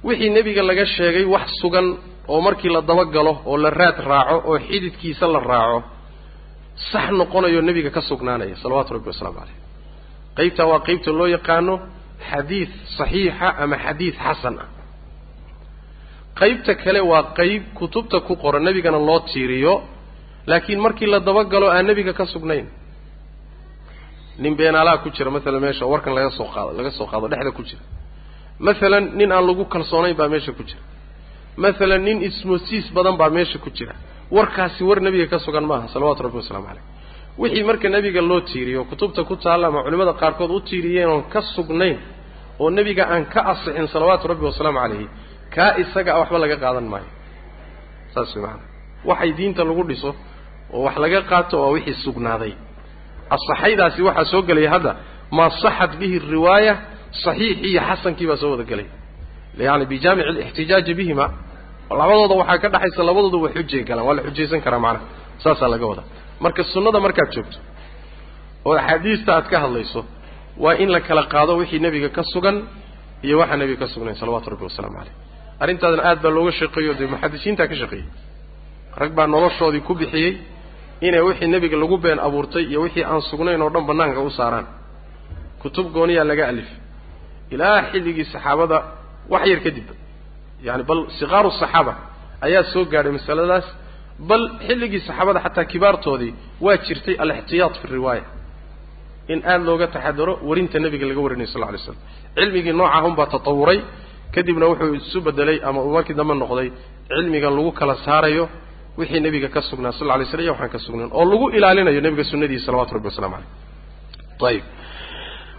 Wixii 0.06 0.30
nebiga 0.36 0.62
laga 0.70 0.84
sheegay 0.96 1.24
wax 1.34 1.46
sugan 1.60 1.86
oo 2.32 2.40
markii 2.46 2.68
la 2.74 2.80
dabagalo 2.90 3.32
oo 3.50 3.56
la 3.64 3.70
raad 3.80 3.98
raaco 4.10 4.36
oo 4.50 4.58
xididkiisa 4.68 5.26
la 5.34 5.40
raaco 5.50 5.78
sax 6.92 7.06
noqonayo 7.20 7.60
nebiga 7.68 7.90
ka 7.96 8.00
sugnaanaya 8.08 8.56
salawaatu 8.62 8.90
rabbi 8.96 9.08
wasalaamu 9.12 9.38
caleyh 9.40 9.56
qaybtaa 10.38 10.66
waa 10.70 10.80
qaybta 10.88 11.10
loo 11.18 11.26
yaqaano 11.36 11.74
xadiid 12.30 12.70
saxiixa 12.96 13.48
ama 13.62 13.76
xadiid 13.84 14.14
xasan 14.24 14.56
ah. 14.64 14.68
Qaybta 16.40 16.74
kale 16.82 17.00
waa 17.10 17.22
qayb 17.38 17.62
kutubta 17.78 18.20
ku 18.26 18.36
qoran 18.42 18.62
nebigana 18.64 18.98
loo 19.08 19.20
tiiriyo 19.30 19.74
laakiin 20.46 20.80
markii 20.80 21.06
la 21.06 21.20
dabagalo 21.20 21.66
aan 21.70 21.86
nebiga 21.86 22.12
ka 22.12 22.24
sugnayn 22.26 22.66
nin 24.38 24.52
beenaalaha 24.58 24.98
ku 25.02 25.08
jira 25.16 25.30
maalan 25.30 25.60
meesha 25.60 25.84
warkan 25.92 26.14
laga 26.14 26.30
soo 26.38 26.48
qaado 26.54 26.70
laga 26.78 26.90
soo 26.98 27.06
qaado 27.06 27.28
dhexda 27.32 27.50
ku 27.58 27.62
jira. 27.68 27.82
Maalan 28.58 29.04
nin 29.18 29.32
aan 29.32 29.44
lagu 29.48 29.64
kalsoonayn 29.64 30.16
baa 30.16 30.28
meesha 30.28 30.52
ku 30.52 30.62
jira. 30.68 30.82
Maalan 31.56 32.02
nin 32.04 32.18
ismoosiis 32.28 32.86
badan 32.96 33.16
baa 33.20 33.30
meesha 33.30 33.58
ku 33.58 33.70
jira. 33.76 33.94
Warkaasi 34.30 34.82
war 34.84 35.00
nebiga 35.00 35.26
ka 35.32 35.38
sugan 35.38 35.64
maaha 35.70 35.88
salawatu 35.94 36.22
rabbi 36.26 36.36
wasalaamu 36.42 36.66
caleyh 36.68 36.84
wixii 37.42 37.64
marka 37.68 37.88
nebiga 37.94 38.20
loo 38.30 38.40
tiiriyo 38.50 38.80
kutubta 38.90 39.20
ku 39.28 39.34
taalla 39.44 39.66
ama 39.70 39.80
culimmada 39.86 40.12
qaarkood 40.22 40.50
u 40.50 40.60
tiiriyeen 40.68 41.08
oon 41.14 41.22
ka 41.32 41.40
sugnayn 41.54 41.98
oo 42.62 42.68
nebiga 42.76 43.04
aan 43.12 43.24
ka 43.32 43.40
asixin 43.52 43.86
salawaatu 43.94 44.24
rabbi 44.30 44.44
wasalaamu 44.50 44.78
calayhi 44.84 45.06
kaa 45.54 45.70
isaga 45.82 46.10
a 46.14 46.18
waxba 46.22 46.38
laga 46.44 46.56
qaadan 46.64 46.86
maayo. 46.92 47.08
Saas 48.14 48.30
way 48.34 48.42
macanaa 48.42 48.68
waxay 49.08 49.30
diinta 49.38 49.62
lagu 49.68 49.82
dhiso 49.90 50.10
oo 50.74 50.80
wax 50.86 50.96
laga 51.04 51.20
qaato 51.30 51.54
waa 51.62 51.70
wixii 51.76 51.96
sugnaaday. 52.04 52.52
Asaxaydaasi 53.34 54.00
waxaa 54.08 54.24
soo 54.32 54.42
gelaya 54.48 54.70
hadda 54.74 54.92
maa 55.36 55.50
saxat 55.62 55.92
bihi 56.00 56.16
riwaaya 56.34 56.74
saxiixii 57.24 57.68
iyo 57.70 57.80
xasankii 57.88 58.26
baa 58.30 58.36
soo 58.42 58.50
wada 58.54 58.64
gelaya 58.70 58.90
yani 59.68 59.84
bijaamici 59.92 60.28
alixtijaaji 60.32 60.92
bihima 60.98 61.26
labadooda 62.00 62.34
waxaa 62.40 62.58
ka 62.62 62.68
dhaxaysa 62.74 63.00
labadooda 63.08 63.36
way 63.44 63.52
xujay 63.58 63.82
galaan 63.88 64.06
waa 64.08 64.14
la 64.18 64.22
xujaysan 64.28 64.60
karaa 64.64 64.80
macnaha. 64.86 65.04
Saasaa 65.44 65.68
laga 65.74 65.86
wadaa 65.90 66.06
marka 66.44 66.62
sunnada 66.72 66.98
markaad 67.06 67.30
joogto 67.34 67.58
oo 68.66 68.74
axaadiista 68.80 69.30
aad 69.36 69.46
ka 69.52 69.56
hadlayso 69.64 70.00
waa 70.64 70.74
in 70.82 70.88
la 70.94 71.00
kala 71.08 71.22
qaado 71.32 71.52
wixii 71.60 71.80
nebiga 71.86 72.08
ka 72.16 72.22
sugan 72.32 72.56
iyo 73.26 73.36
waxaa 73.40 73.56
nebiga 73.62 73.78
ka 73.86 73.88
sugnayn 73.94 74.16
salawatu 74.20 74.46
rabbi 74.52 74.64
wasalaamu 74.68 74.96
caleyh 74.98 75.14
arrintaadan 75.62 76.00
aad 76.10 76.18
baa 76.24 76.30
looga 76.36 76.52
shaqeeyo 76.60 76.92
dee 76.98 77.06
muxadisiintaa 77.12 77.66
ka 77.70 77.76
shaqeeyey. 77.80 78.06
Rag 79.00 79.12
baa 79.18 79.26
noloshoodii 79.34 79.80
ku 79.88 79.92
bixiyey 80.00 80.32
inay 81.06 81.20
wixii 81.28 81.48
nebiga 81.54 81.76
lagu 81.82 81.96
been 82.04 82.18
abuurtay 82.26 82.64
iyo 82.70 82.80
wixii 82.84 83.04
aan 83.10 83.20
sugnayn 83.30 83.62
oo 83.64 83.70
dhan 83.74 83.84
bannaanka 83.88 84.20
u 84.20 84.30
saaraan. 84.38 84.66
Kutub 85.62 85.86
gooniyaa 85.96 86.24
laga 86.30 86.44
alifay 86.52 86.78
ilaa 87.54 87.78
xilligii 87.90 88.24
saxaabada 88.32 88.78
wax 89.32 89.44
yar 89.52 89.60
kadib 89.66 89.88
yani 90.66 90.82
bal 90.88 91.00
sikaaru 91.18 91.50
saxaaba 91.62 91.92
ayaa 92.46 92.62
soo 92.72 92.84
gaadhay 92.92 93.12
masaladaas 93.18 93.66
bal 94.28 94.42
xilligii 94.66 95.00
saxaabada 95.08 95.40
xataa 95.46 95.64
kibaartoodii 95.72 96.32
waa 96.64 96.76
jirtay 96.86 97.14
alixtiyaad 97.24 97.74
fi 97.80 97.86
riwaaya. 97.96 98.24
In 99.32 99.40
aada 99.44 99.64
looga 99.68 99.86
taxadaro 99.94 100.34
warinta 100.48 100.78
nebiga 100.84 101.06
laga 101.10 101.20
warinay 101.26 101.46
sal 101.54 101.62
ly 101.74 101.78
slam 101.84 101.96
cilmigii 102.36 102.72
nooca 102.80 102.98
unbaa 103.08 103.26
tatawuray 103.34 103.78
kadibna 104.34 104.66
wuxuu 104.70 104.94
isu 105.00 105.18
bedelay 105.26 105.58
ama 105.68 105.80
uu 105.86 105.92
markii 105.96 106.14
dambe 106.20 106.34
noqday 106.42 106.68
cilmigan 107.10 107.52
lagu 107.58 107.70
kala 107.78 107.94
saarayo 108.06 108.44
wixii 108.98 109.20
nebiga 109.26 109.48
ka 109.54 109.60
sugnaa 109.68 109.92
sal 109.98 110.06
lay 110.08 110.26
slam 110.30 110.40
iyo 110.44 110.52
waxaan 110.54 110.70
ka 110.74 110.78
sugnayn 110.86 111.10
oo 111.18 111.24
lagu 111.32 111.46
ilaalinayo 111.56 112.00
nebiga 112.06 112.24
sunadiisa 112.30 112.66
salawatu 112.66 112.92
rabbi 112.96 113.08
waslamu 113.10 113.36
caleyh 114.40 114.50
ayib 114.50 114.64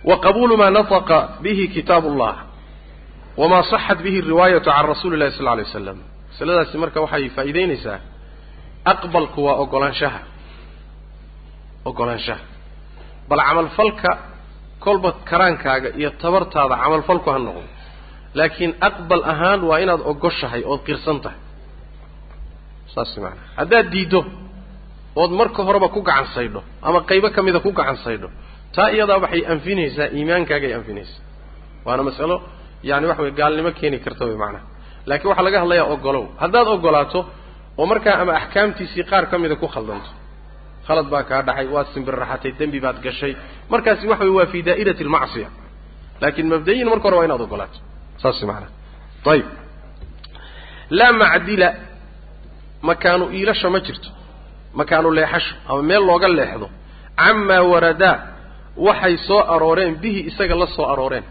wa 0.10 0.15
qabuulu 0.26 0.54
maa 0.62 0.70
nataqa 0.78 1.17
bihi 1.43 1.63
kitaab 1.76 2.04
ullah 2.12 2.34
wamaa 3.41 3.63
saxat 3.72 4.00
bihi 4.06 4.20
riwaayatu 4.32 4.70
can 4.72 4.86
rasuuli 4.91 5.15
llahi 5.22 5.32
sal 5.38 5.46
lay 5.58 5.63
waslam 5.67 5.98
masaladaasi 6.32 6.76
marka 6.84 6.98
waxay 7.06 7.30
faa'iideynaysaa 7.38 7.98
aqbalku 8.91 9.39
waa 9.47 9.56
ogolaanshaha. 9.63 10.19
Ogolaanshaha. 11.89 12.43
Bal 13.30 13.39
camalfalka 13.47 14.12
kolba 14.84 15.10
karaankaaga 15.30 15.89
iyo 16.00 16.10
tabartaada 16.21 16.76
camalfalku 16.84 17.28
ha 17.34 17.38
noqdo 17.47 17.69
laakiin 18.39 18.71
aqbal 18.88 19.21
ahaan 19.32 19.60
waa 19.69 19.80
inaad 19.84 20.02
ogoshahay 20.12 20.62
ood 20.71 20.82
qirsan 20.88 21.17
tahay. 21.23 21.39
Saas 22.93 23.12
maanaa 23.23 23.45
haddaad 23.60 23.88
diiddo 23.93 24.19
ood 25.21 25.32
marka 25.39 25.62
horeba 25.67 25.88
ku 25.95 26.00
gacan 26.10 26.28
saydho 26.36 26.62
ama 26.88 27.00
qaybo 27.10 27.28
ka 27.36 27.41
mida 27.47 27.60
ku 27.65 27.71
gacan 27.80 27.97
saydho 28.06 28.28
taa 28.76 28.89
iyadaa 28.95 29.17
waxay 29.23 29.41
anfinaysaa 29.54 30.08
iimaankaagay 30.17 30.71
anfinaysaa. 30.80 31.21
Waana 31.86 32.04
masalo 32.10 32.36
yani 32.89 33.06
waxa 33.10 33.21
way 33.26 33.32
gaalnimo 33.39 33.71
keeni 33.80 33.97
karta 34.06 34.23
way 34.30 34.38
macnaha 34.43 34.65
laakiin 35.10 35.30
waxaa 35.32 35.45
laga 35.47 35.58
hadlayaa 35.63 35.88
ogolow. 35.95 36.23
Haddaad 36.41 36.67
ogolaato 36.76 37.19
oo 37.80 37.86
markaa 37.92 38.16
ama 38.22 38.34
axkaamtiisii 38.42 39.04
qaar 39.12 39.24
ka 39.32 39.36
mida 39.44 39.56
ku 39.62 39.68
khaldanto 39.74 40.10
khalad 40.88 41.08
baa 41.13 41.24
kaa 41.30 41.42
dhacay 41.48 41.68
waad 41.76 41.88
simbirraxatay 41.94 42.52
dembi 42.60 42.80
baad 42.86 42.98
gashay. 43.06 43.34
Markaasi 43.72 44.04
waxa 44.12 44.24
way 44.26 44.34
waa 44.38 44.46
fii 44.52 44.62
daa'irati 44.68 45.04
almacsiya. 45.08 45.50
Laakiin 46.22 46.48
mabdayin 46.54 46.88
marka 46.92 47.04
hore 47.08 47.18
waa 47.20 47.26
inaad 47.28 47.42
ogolaato 47.48 47.80
saas 48.22 48.40
maanaa 48.50 48.72
ayib 49.34 49.48
laa 50.98 51.12
macdila 51.22 51.70
makaanu 52.90 53.26
iilasho 53.38 53.70
ma 53.74 53.80
jirto. 53.86 54.10
Makaanu 54.80 55.10
leexasho 55.18 55.54
ama 55.70 55.82
meel 55.90 56.04
looga 56.10 56.28
leexdo. 56.40 56.68
Camaa 57.22 57.62
waradaa 57.72 58.16
waxay 58.88 59.16
soo 59.28 59.42
arooreen 59.54 59.94
bihi 60.02 60.20
isaga 60.30 60.56
la 60.62 60.68
soo 60.76 60.86
arooreen. 60.94 61.26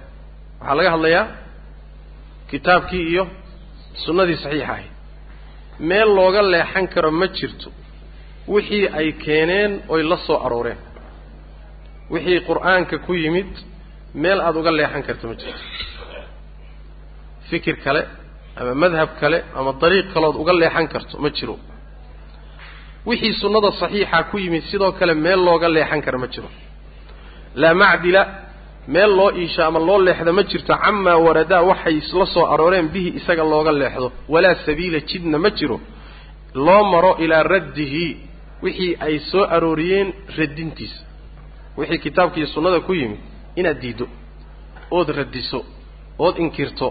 Waxaa 0.60 0.74
laga 0.78 0.90
hadlayaa 0.94 1.24
kitaabkii 2.50 3.04
iyo 3.12 3.24
sunnadii 4.04 4.36
saxiixa 4.44 4.66
ahayd 4.72 4.90
meel 5.80 6.08
looga 6.14 6.42
leexan 6.42 6.86
karo 6.88 7.10
ma 7.10 7.26
jirto. 7.28 7.70
Wixii 8.48 8.88
ay 8.98 9.12
keeneen 9.24 9.82
oy 9.88 10.02
la 10.02 10.16
soo 10.26 10.38
arooreen. 10.46 10.78
Wixii 12.10 12.40
qur'aanka 12.48 12.98
ku 13.06 13.14
yimid 13.14 13.50
meel 14.14 14.40
aada 14.40 14.58
uga 14.58 14.70
leexan 14.70 15.02
karto 15.02 15.28
ma 15.28 15.34
jirto. 15.34 15.62
Fikir 17.50 17.76
kale 17.84 18.02
ama 18.56 18.74
madhab 18.74 19.10
kale 19.20 19.38
ama 19.54 19.72
dariiq 19.80 20.12
kaleood 20.14 20.36
uga 20.42 20.52
leexan 20.52 20.86
karto 20.88 21.18
ma 21.18 21.30
jiro. 21.30 21.58
Wixii 23.06 23.32
sunnada 23.40 23.70
saxiixa 23.80 24.22
ku 24.30 24.38
yimid 24.38 24.62
sidoo 24.70 24.92
kale 24.92 25.14
meel 25.14 25.40
looga 25.44 25.68
leexan 25.68 26.00
karo 26.02 26.18
ma 26.18 26.26
jiro. 26.28 26.48
Laa 27.54 27.74
macdila 27.74 28.22
meel 28.88 29.10
loo 29.18 29.30
iisha 29.40 29.66
ama 29.66 29.78
loo 29.88 29.98
leexdo 30.06 30.32
ma 30.32 30.42
jirto 30.50 30.74
camaa 30.84 31.16
waradaa 31.26 31.62
waxay 31.70 31.96
la 32.20 32.26
soo 32.34 32.44
arooreen 32.52 32.88
bihi 32.94 33.08
isaga 33.18 33.44
looga 33.52 33.72
leexdo. 33.72 34.12
Walaa 34.28 34.54
sabiila 34.66 35.00
jidna 35.08 35.38
ma 35.38 35.50
jiro. 35.58 35.80
Loo 36.54 36.82
maro 36.92 37.12
ilaa 37.24 37.42
raddihi 37.42 38.04
wixii 38.62 38.96
ay 39.06 39.18
soo 39.30 39.44
arooriyeen 39.56 40.08
radintiisa 40.38 41.00
wixii 41.78 41.98
kitaabka 42.04 42.36
iyo 42.38 42.46
sunnada 42.54 42.80
ku 42.86 42.92
yimid 42.94 43.18
inaad 43.56 43.78
diiddo 43.82 44.06
ood 44.90 45.08
radiso 45.18 45.60
ood 46.18 46.36
inkirto 46.44 46.88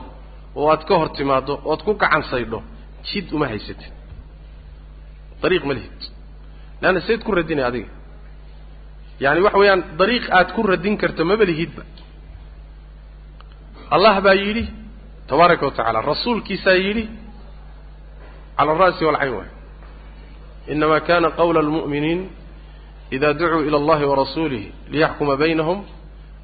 oo 0.55 0.69
aad 0.71 0.84
ka 0.88 0.93
hor 0.99 1.10
timaaddo 1.17 1.53
ood 1.71 1.81
ku 1.86 1.93
gacan 2.01 2.23
saydho 2.31 2.60
jid 3.08 3.25
uma 3.36 3.47
haysatid. 3.51 3.91
Dariiq 5.41 5.63
ma 5.65 5.73
lihid. 5.73 5.99
Leanna 6.81 7.01
sayd 7.08 7.21
ku 7.25 7.31
radinay 7.31 7.65
adiga 7.69 7.89
yaani 9.23 9.39
waxa 9.45 9.58
weeyaan 9.62 9.82
dariiq 9.99 10.25
aad 10.38 10.49
ku 10.56 10.62
radin 10.71 10.95
karto 11.01 11.21
maba 11.25 11.45
lihidba 11.49 11.84
allah 13.95 14.15
baa 14.25 14.34
yidhi 14.43 14.65
tabaaraka 15.30 15.65
wa 15.65 15.71
tacaala 15.71 15.99
rasuulkiisaa 16.12 16.78
yidhi 16.86 17.06
cala 18.58 18.71
alra'si 18.75 19.04
walcayn 19.10 19.34
waay 19.38 19.49
inama 20.73 20.97
kana 21.08 21.28
qawla 21.39 21.60
almu'miniin 21.65 22.21
ida 23.15 23.30
ducuu 23.39 23.62
ila 23.67 23.78
allahi 23.82 24.06
warasuulihi 24.12 24.67
liyaxkuma 24.93 25.34
baynahum 25.41 25.80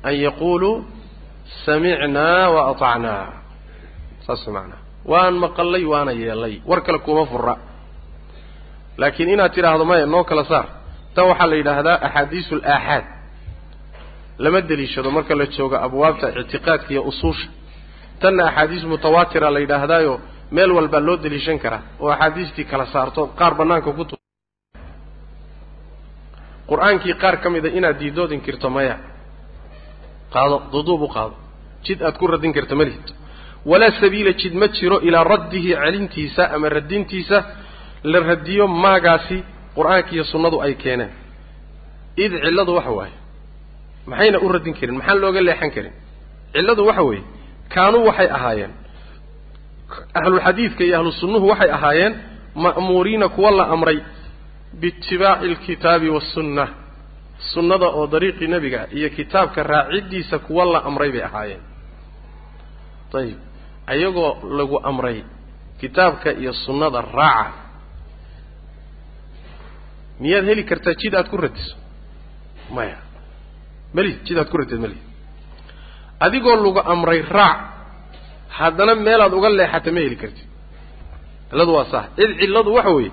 an 0.07 0.13
yaquluu 0.25 0.75
samicnaa 1.65 2.49
wa 2.55 2.62
aطacnaa 2.71 3.25
saas 4.25 4.43
macanaa 4.55 4.81
waan 5.12 5.36
maqallay 5.43 5.84
waana 5.93 6.12
yeelay. 6.12 6.62
War 6.69 6.81
kale 6.86 6.99
kuma 7.05 7.25
fura 7.31 7.55
laakiin 8.97 9.29
inaad 9.36 9.51
tidhaahdo 9.55 9.86
maya 9.91 10.05
noo 10.13 10.23
kala 10.29 10.43
saar 10.51 10.67
tan 11.15 11.26
waxaa 11.32 11.47
la 11.52 11.56
yidhaahdaa 11.56 11.97
axaadiisu 12.08 12.56
alaaxaad. 12.56 13.06
Lama 14.43 14.62
deliishado 14.69 15.12
marka 15.12 15.34
la 15.36 15.45
joogo 15.56 15.76
abwaabta 15.88 16.28
ictiqaadka 16.41 16.89
iyo 16.93 17.02
usuusha. 17.12 17.47
Tanna 18.21 18.43
axaadiis 18.50 18.84
mutawaatira 18.91 19.50
la 19.56 19.60
yidhaahdaayo 19.60 20.13
meel 20.52 20.71
walbaa 20.78 21.00
loo 21.08 21.17
deliishan 21.24 21.60
karaa 21.63 21.82
oo 22.00 22.10
axaadiistii 22.15 22.65
kala 22.71 22.86
saarto 22.93 23.21
qaar 23.39 23.54
bannaanka 23.60 23.91
ku 23.97 24.04
qur'aankii 26.69 27.13
qaar 27.21 27.36
ka 27.43 27.50
mida 27.50 27.69
inaad 27.78 27.97
diidood 28.00 28.32
inkirto 28.32 28.69
maya. 28.69 28.95
Qaado 30.34 30.58
duduub 30.71 31.02
u 31.02 31.08
qaado. 31.08 31.36
Jid 31.86 32.02
aad 32.02 32.15
ku 32.17 32.28
radin 32.28 32.53
karta 32.53 32.76
ma 32.76 32.84
lihid 32.84 33.07
walaa 33.66 33.91
sabiila 34.01 34.34
jid 34.34 34.53
ma 34.53 34.68
jiro 34.68 34.99
ilaa 35.07 35.24
raddihi 35.24 35.76
celintiisa 35.76 36.43
ama 36.55 36.70
radintiisa 36.70 37.38
la 38.03 38.20
radiyo 38.20 38.68
maagaasi 38.68 39.43
qur'aanka 39.76 40.11
iyo 40.15 40.24
sunnadu 40.32 40.57
ay 40.65 40.74
keeneen. 40.84 41.11
Id 42.24 42.32
cilladu 42.43 42.72
waxa 42.78 42.91
waaye. 42.99 43.13
Maxayna 44.09 44.38
u 44.39 44.47
radin 44.53 44.74
karin? 44.80 44.95
Maxaan 44.99 45.19
looga 45.24 45.41
leexan 45.47 45.72
karin? 45.76 45.93
Cilladu 46.53 46.82
waxa 46.89 47.03
weeye 47.09 47.24
kaanuu 47.74 48.05
waxay 48.09 48.28
ahaayeen. 48.38 48.72
Ahlulxadiidka 50.19 50.84
iyo 50.88 50.95
ahlu 50.99 51.11
sunnuhu 51.22 51.45
waxay 51.51 51.72
ahaayeen 51.78 52.13
ma'muuriina 52.63 53.28
kuwa 53.36 53.51
la 53.51 53.65
amray 53.76 53.97
biitibaaci 54.80 55.45
alkitaabi 55.49 56.09
waasunna 56.15 56.65
sunnada 57.53 57.88
oo 57.97 58.05
dariiqii 58.13 58.47
nebiga 58.53 58.82
iyo 58.97 59.09
kitaabka 59.09 59.63
raaciddiisa 59.63 60.39
kuwa 60.39 60.65
la 60.74 60.80
amray 60.89 61.11
bay 61.11 61.24
ahaayeen. 61.30 61.61
Ayib 63.19 63.38
ayagoo 63.88 64.32
lagu 64.57 64.78
amray 64.89 65.24
kitaabka 65.80 66.30
iyo 66.41 66.53
sunnada 66.53 67.01
raaca 67.01 67.51
miyaad 70.22 70.45
heli 70.49 70.63
kartaa 70.69 70.93
jid 71.01 71.13
aad 71.19 71.28
ku 71.32 71.38
radiso 71.43 71.76
maya. 72.76 72.97
Meli 73.95 74.11
jid 74.26 74.38
aad 74.41 74.49
ku 74.51 74.57
radid 74.61 74.80
meli. 74.84 74.97
Adigoo 76.26 76.55
lagu 76.63 76.82
amray 76.93 77.22
raac 77.36 77.57
haddana 78.57 78.93
meelaad 79.05 79.34
uga 79.38 79.49
leexata 79.57 79.89
ma 79.95 79.99
heli 80.05 80.17
kartid. 80.22 80.47
Cilladu 81.49 81.72
waa 81.78 81.86
sax. 81.93 82.05
Cid 82.17 82.32
cilladu 82.39 82.69
waxa 82.78 82.91
weeye 82.97 83.11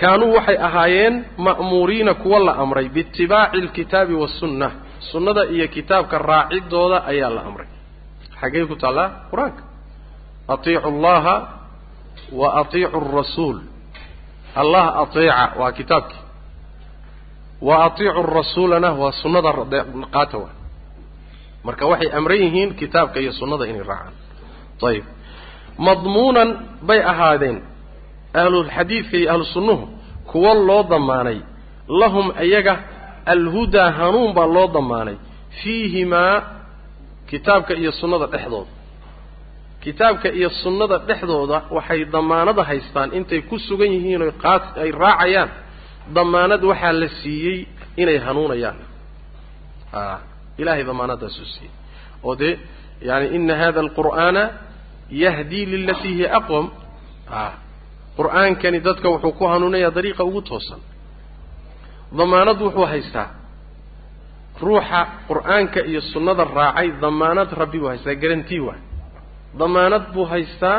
kaanuu 0.00 0.32
waxay 0.36 0.56
ahaayeen 0.66 1.14
ma'muuriina 1.46 2.12
kuwa 2.22 2.38
la 2.46 2.52
amray 2.62 2.86
biitibaaci 2.94 3.56
alkitaabi 3.62 4.14
waasunna 4.22 4.68
sunnada 5.12 5.42
iyo 5.54 5.66
kitaabka 5.74 6.16
raacidooda 6.30 6.98
ayaa 7.10 7.30
la 7.36 7.42
amray. 7.48 7.68
Xaggey 8.40 8.64
ku 8.70 8.74
taallaa 8.82 9.08
qur'aanka? 9.30 9.62
Atiicu 10.52 10.88
allaha 10.92 11.34
wa 12.40 12.48
atiicu 12.60 12.96
arasuul 12.98 13.58
allah 14.60 14.84
ateeca 15.02 15.44
waa 15.60 15.72
kitaabkii 15.78 16.21
wa 17.66 17.74
atiicu 17.86 18.22
rasuulana 18.38 18.90
waa 19.00 19.12
sunnada 19.22 19.50
qaata 20.14 20.36
waa 20.42 20.54
marka 21.66 21.84
waxay 21.90 22.10
amran 22.18 22.38
yihiin 22.44 22.70
kitaabka 22.80 23.18
iyo 23.22 23.32
sunnada 23.40 23.64
inay 23.70 23.82
raacaan. 23.90 24.14
Ayib 24.88 25.04
madmuunan 25.86 26.48
bay 26.88 27.00
ahaadeen. 27.12 27.58
Ahlulxadiidka 28.40 29.16
iyo 29.20 29.28
ahlu 29.32 29.44
sunnuhu 29.54 29.84
kuwa 30.30 30.52
loo 30.68 30.82
damaanay. 30.92 31.38
Lahum 32.00 32.26
iyaga 32.46 32.74
alhudaa 33.32 33.90
hanuun 33.98 34.30
baa 34.36 34.46
loo 34.56 34.68
damaanay. 34.76 35.16
Fiihimaa 35.62 36.36
kitaabka 37.30 37.72
iyo 37.80 37.92
sunnada 38.00 38.26
dhexdooda. 38.32 38.70
Kitaabka 39.84 40.28
iyo 40.38 40.50
sunnada 40.62 40.96
dhexdooda 41.08 41.58
waxay 41.76 42.00
damaanada 42.14 42.62
haystaan 42.70 43.08
intay 43.18 43.40
ku 43.48 43.56
sugan 43.66 43.90
yihiin 43.94 44.22
oy 44.26 44.32
qaad 44.44 44.62
ay 44.82 44.90
raacayaan 45.02 45.48
damaanad 46.16 46.62
waxaa 46.70 46.92
la 47.00 47.08
siiyey 47.22 47.58
inay 48.02 48.18
hanuunayaan. 48.26 48.78
A 49.92 50.18
ilahay 50.60 50.84
damaanadaasuu 50.90 51.46
siiyey. 51.54 51.72
Oo 52.26 52.34
dee 52.40 52.54
yani 53.08 53.26
ina 53.36 53.54
hada 53.62 53.80
alqur'aana 53.84 54.42
yahdii 55.24 55.64
lilatii 55.72 56.14
hiya 56.18 56.28
aqwam. 56.38 56.66
A 57.30 57.42
qur'aankani 58.18 58.78
dadka 58.86 59.06
wuxuu 59.12 59.32
ku 59.38 59.44
hanuunayaa 59.52 59.90
dariiqa 59.96 60.22
ugu 60.28 60.40
toosan. 60.48 60.80
Damaanad 62.18 62.58
wuxuu 62.64 62.86
haystaa. 62.92 63.28
Ruuxa 64.62 65.00
qur'aanka 65.28 65.80
iyo 65.90 66.00
sunnada 66.12 66.44
raacay 66.58 66.88
damaanad 67.04 67.50
rabbi 67.60 67.78
buu 67.82 67.88
haystaa 67.92 68.14
garantii 68.22 68.60
waay 68.66 68.80
damaanad 69.60 70.04
buu 70.14 70.24
haystaa 70.32 70.78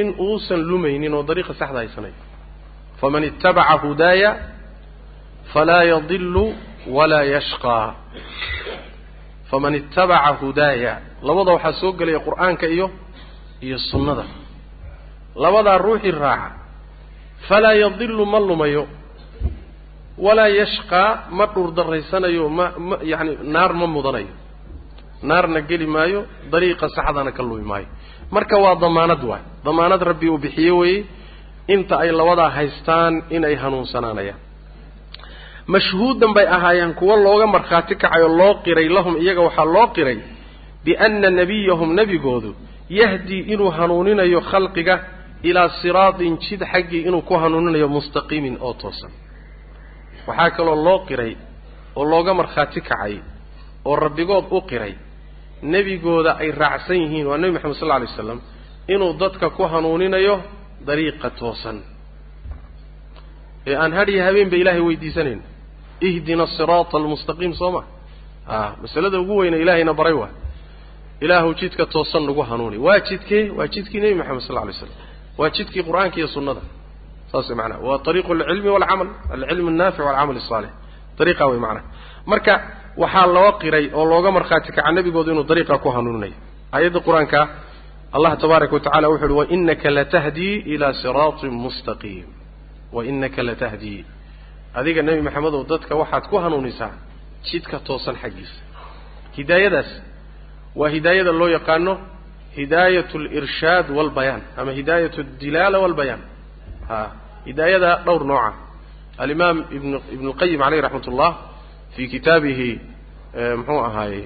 in 0.00 0.06
uusan 0.26 0.60
lumaynin 0.70 1.14
oo 1.16 1.22
dariiqa 1.28 1.54
saxda 1.60 1.78
haysanayo 1.82 2.14
faman 3.02 3.24
itabaca 3.30 3.74
hudaaya 3.84 4.30
falaa 5.52 5.82
yadilu 5.92 6.44
walaa 6.96 7.24
yashqaa 7.34 7.88
faman 9.50 9.74
itabaca 9.80 10.30
hudaaya 10.40 10.92
labada 11.26 11.50
waxaa 11.56 11.78
soo 11.80 11.92
gelaya 11.98 12.20
qur'aanka 12.26 12.66
iyo 12.74 12.86
iyo 13.66 13.78
sunnada 13.90 14.24
labadaa 15.44 15.78
ruuxii 15.84 16.14
raaca 16.24 16.50
falaa 17.48 17.74
yadilu 17.82 18.24
ma 18.32 18.38
lumayo 18.48 18.84
walaa 20.26 20.48
yashqaa 20.60 21.10
ma 21.38 21.44
dhuurdaraysanayo 21.54 22.44
ma 22.58 22.66
ma 22.88 22.96
yacani 23.10 23.32
naar 23.54 23.72
ma 23.80 23.86
mudanayo 23.94 24.32
naarna 25.28 25.60
geli 25.70 25.86
maayo 25.96 26.20
dariiqa 26.52 26.86
saxdana 26.96 27.30
ka 27.36 27.42
lumi 27.48 27.64
maayo 27.72 27.86
marka 28.34 28.56
waa 28.64 28.74
damaanad 28.84 29.22
waay 29.30 29.42
damaanad 29.66 30.02
rabbi 30.10 30.26
uu 30.32 30.38
bixiye 30.44 30.70
weeye 30.80 31.00
inta 31.68 31.94
ay 32.02 32.10
labadaa 32.12 32.50
haystaan 32.56 33.14
inay 33.30 33.54
hanuunsanaanayaan. 33.62 34.40
Mashhuudan 35.66 36.34
bay 36.34 36.46
ahaayeen 36.46 36.94
kuwo 36.94 37.16
looga 37.16 37.46
markhaati 37.46 37.94
kacayo 37.96 38.28
loo 38.28 38.54
qiray 38.64 38.88
lahum 38.88 39.14
iyaga 39.22 39.40
waxaa 39.46 39.64
loo 39.74 39.86
qiray 39.96 40.18
bianna 40.84 41.30
nebiyahum 41.30 41.90
nebigoodu 41.98 42.50
yahdii 43.00 43.40
inuu 43.52 43.70
hanuuninayo 43.70 44.40
khalqiga 44.50 44.96
ilaa 45.48 45.68
siraatin 45.82 46.38
jid 46.44 46.60
xaggii 46.72 47.02
inuu 47.08 47.22
ku 47.28 47.34
hanuuninayo 47.42 47.88
mustaqiimin 47.88 48.56
oo 48.66 48.72
toosan. 48.80 49.10
Waxaa 50.26 50.50
kaloo 50.56 50.76
loo 50.86 50.98
qiray 51.08 51.32
oo 51.96 52.04
looga 52.12 52.32
markhaati 52.34 52.80
kacay 52.80 53.14
oo 53.84 53.96
rabbigood 54.04 54.44
u 54.50 54.60
qiray 54.70 54.94
nebigooda 55.72 56.32
ay 56.42 56.50
raacsan 56.60 56.96
yihiin 57.02 57.26
waa 57.30 57.38
nebi 57.38 57.52
moxamed 57.54 57.76
sal 57.80 57.88
lla 57.88 57.94
alay 57.98 58.08
slam 58.16 58.40
inuu 58.94 59.12
dadka 59.20 59.46
ku 59.56 59.62
hanuuninayo 59.72 60.34
dariiqa 60.88 61.28
toosan 61.40 61.78
ee 63.70 63.74
aan 63.82 63.92
hadhiya 63.98 64.22
habeenba 64.28 64.56
ilaahay 64.62 64.82
weydiisanayno 64.88 65.42
ihdina 66.08 66.42
asiraata 66.48 66.94
almustaqiim 67.00 67.52
soo 67.60 67.70
ma? 67.76 67.82
A 68.54 68.56
masalada 68.82 69.16
ugu 69.22 69.34
weyne 69.40 69.56
ilaahayna 69.64 69.92
baray 70.00 70.12
waa 70.22 70.30
ilaahu 71.24 71.50
jidka 71.60 71.84
toosan 71.94 72.22
nagu 72.28 72.42
hanuuni. 72.50 72.76
Waa 72.86 72.98
jidkee 73.08 73.44
waa 73.58 73.66
jidkii 73.74 74.00
nebi 74.02 74.14
moxamed 74.20 74.42
sal 74.46 74.54
lla 74.56 74.62
alay 74.64 74.74
slam 74.80 74.90
waa 75.40 75.50
jidkii 75.56 75.82
qur'aanka 75.88 76.16
iyo 76.20 76.28
sunnada. 76.34 76.60
Saas 77.32 77.46
way 77.48 77.56
macnaha 77.60 77.78
waa 77.86 77.98
ariiqu 78.10 78.30
alcilmi 78.36 78.68
walcamal 78.76 79.08
alcilm 79.34 79.66
annaafic 79.72 80.04
walcamal 80.08 80.36
asaalix 80.42 80.70
dariiqa 81.18 81.44
way 81.50 81.58
macnaha 81.66 81.84
marka 82.32 82.54
waxaa 83.02 83.26
loo 83.36 83.50
qiray 83.62 83.86
oo 83.98 84.04
looga 84.12 84.30
markhaati 84.36 84.70
kaca 84.76 84.90
nebigoodu 84.96 85.30
inuu 85.34 85.44
dariiqa 85.50 85.74
ku 85.84 85.88
hanuuninayo. 85.96 86.34
Aayadda 86.74 87.00
qur'aanka 87.06 87.40
allah 88.16 88.32
tabaaraka 88.42 88.72
watacala 88.74 89.08
wuxu 89.08 89.24
uhi 89.24 89.34
wainaka 89.40 89.90
latahdii 89.98 90.54
ilaa 90.74 90.92
siraatin 91.02 91.50
mustaqiim 91.64 92.26
wainaka 92.96 93.40
latahdii 93.48 94.00
adiga 94.78 95.02
nebi 95.06 95.20
maxamedow 95.26 95.62
dadka 95.72 95.92
waxaad 96.00 96.24
ku 96.30 96.36
hanuunisaa 96.44 96.92
jidka 97.50 97.76
toosan 97.88 98.16
xaggiisa. 98.22 98.60
Hidaayadaas 99.38 99.90
waa 100.80 100.88
hidaayada 100.94 101.32
loo 101.40 101.48
yaqaano 101.56 101.94
hidaayat 102.58 103.10
alirshaad 103.16 103.86
walbayaan 103.98 104.42
ama 104.60 104.70
hidaayat 104.78 105.14
aldilaala 105.24 105.76
walbayaan 105.84 106.22
ha 106.88 106.98
hidaayada 107.48 107.90
dhowr 108.06 108.24
nooca 108.30 108.52
alimaam 109.22 109.56
ibn 109.76 109.90
ibn 110.14 110.24
اlqayim 110.32 110.60
caleyh 110.64 110.80
raxmat 110.86 111.06
ullah 111.12 111.30
fi 111.96 112.02
kitaabihi 112.14 112.70
muxuu 113.58 113.80
ahaayey 113.88 114.24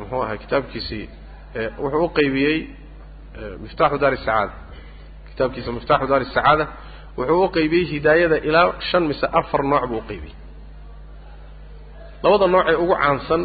muxuu 0.00 0.22
ahay 0.24 0.38
kitaabkiisii 0.44 1.04
wuxuu 1.82 2.04
u 2.04 2.08
qaybiyey 2.18 2.56
miftaxu 3.64 3.96
daar 4.02 4.14
sacaada 4.24 4.52
kitaabkiisa 5.28 5.70
miftaxu 5.78 6.06
daar 6.12 6.22
sacaada 6.34 6.64
wuxuu 7.18 7.44
u 7.44 7.48
qaybiyey 7.56 7.84
hidaayada 7.92 8.36
ilaa 8.48 8.66
shan 8.90 9.02
mise 9.10 9.26
afar 9.40 9.62
nooc 9.72 9.84
buu 9.90 9.98
uqaybiyey 10.02 10.34
labada 12.22 12.46
nooc 12.54 12.66
ee 12.72 12.76
ugu 12.82 12.94
caansan 13.02 13.42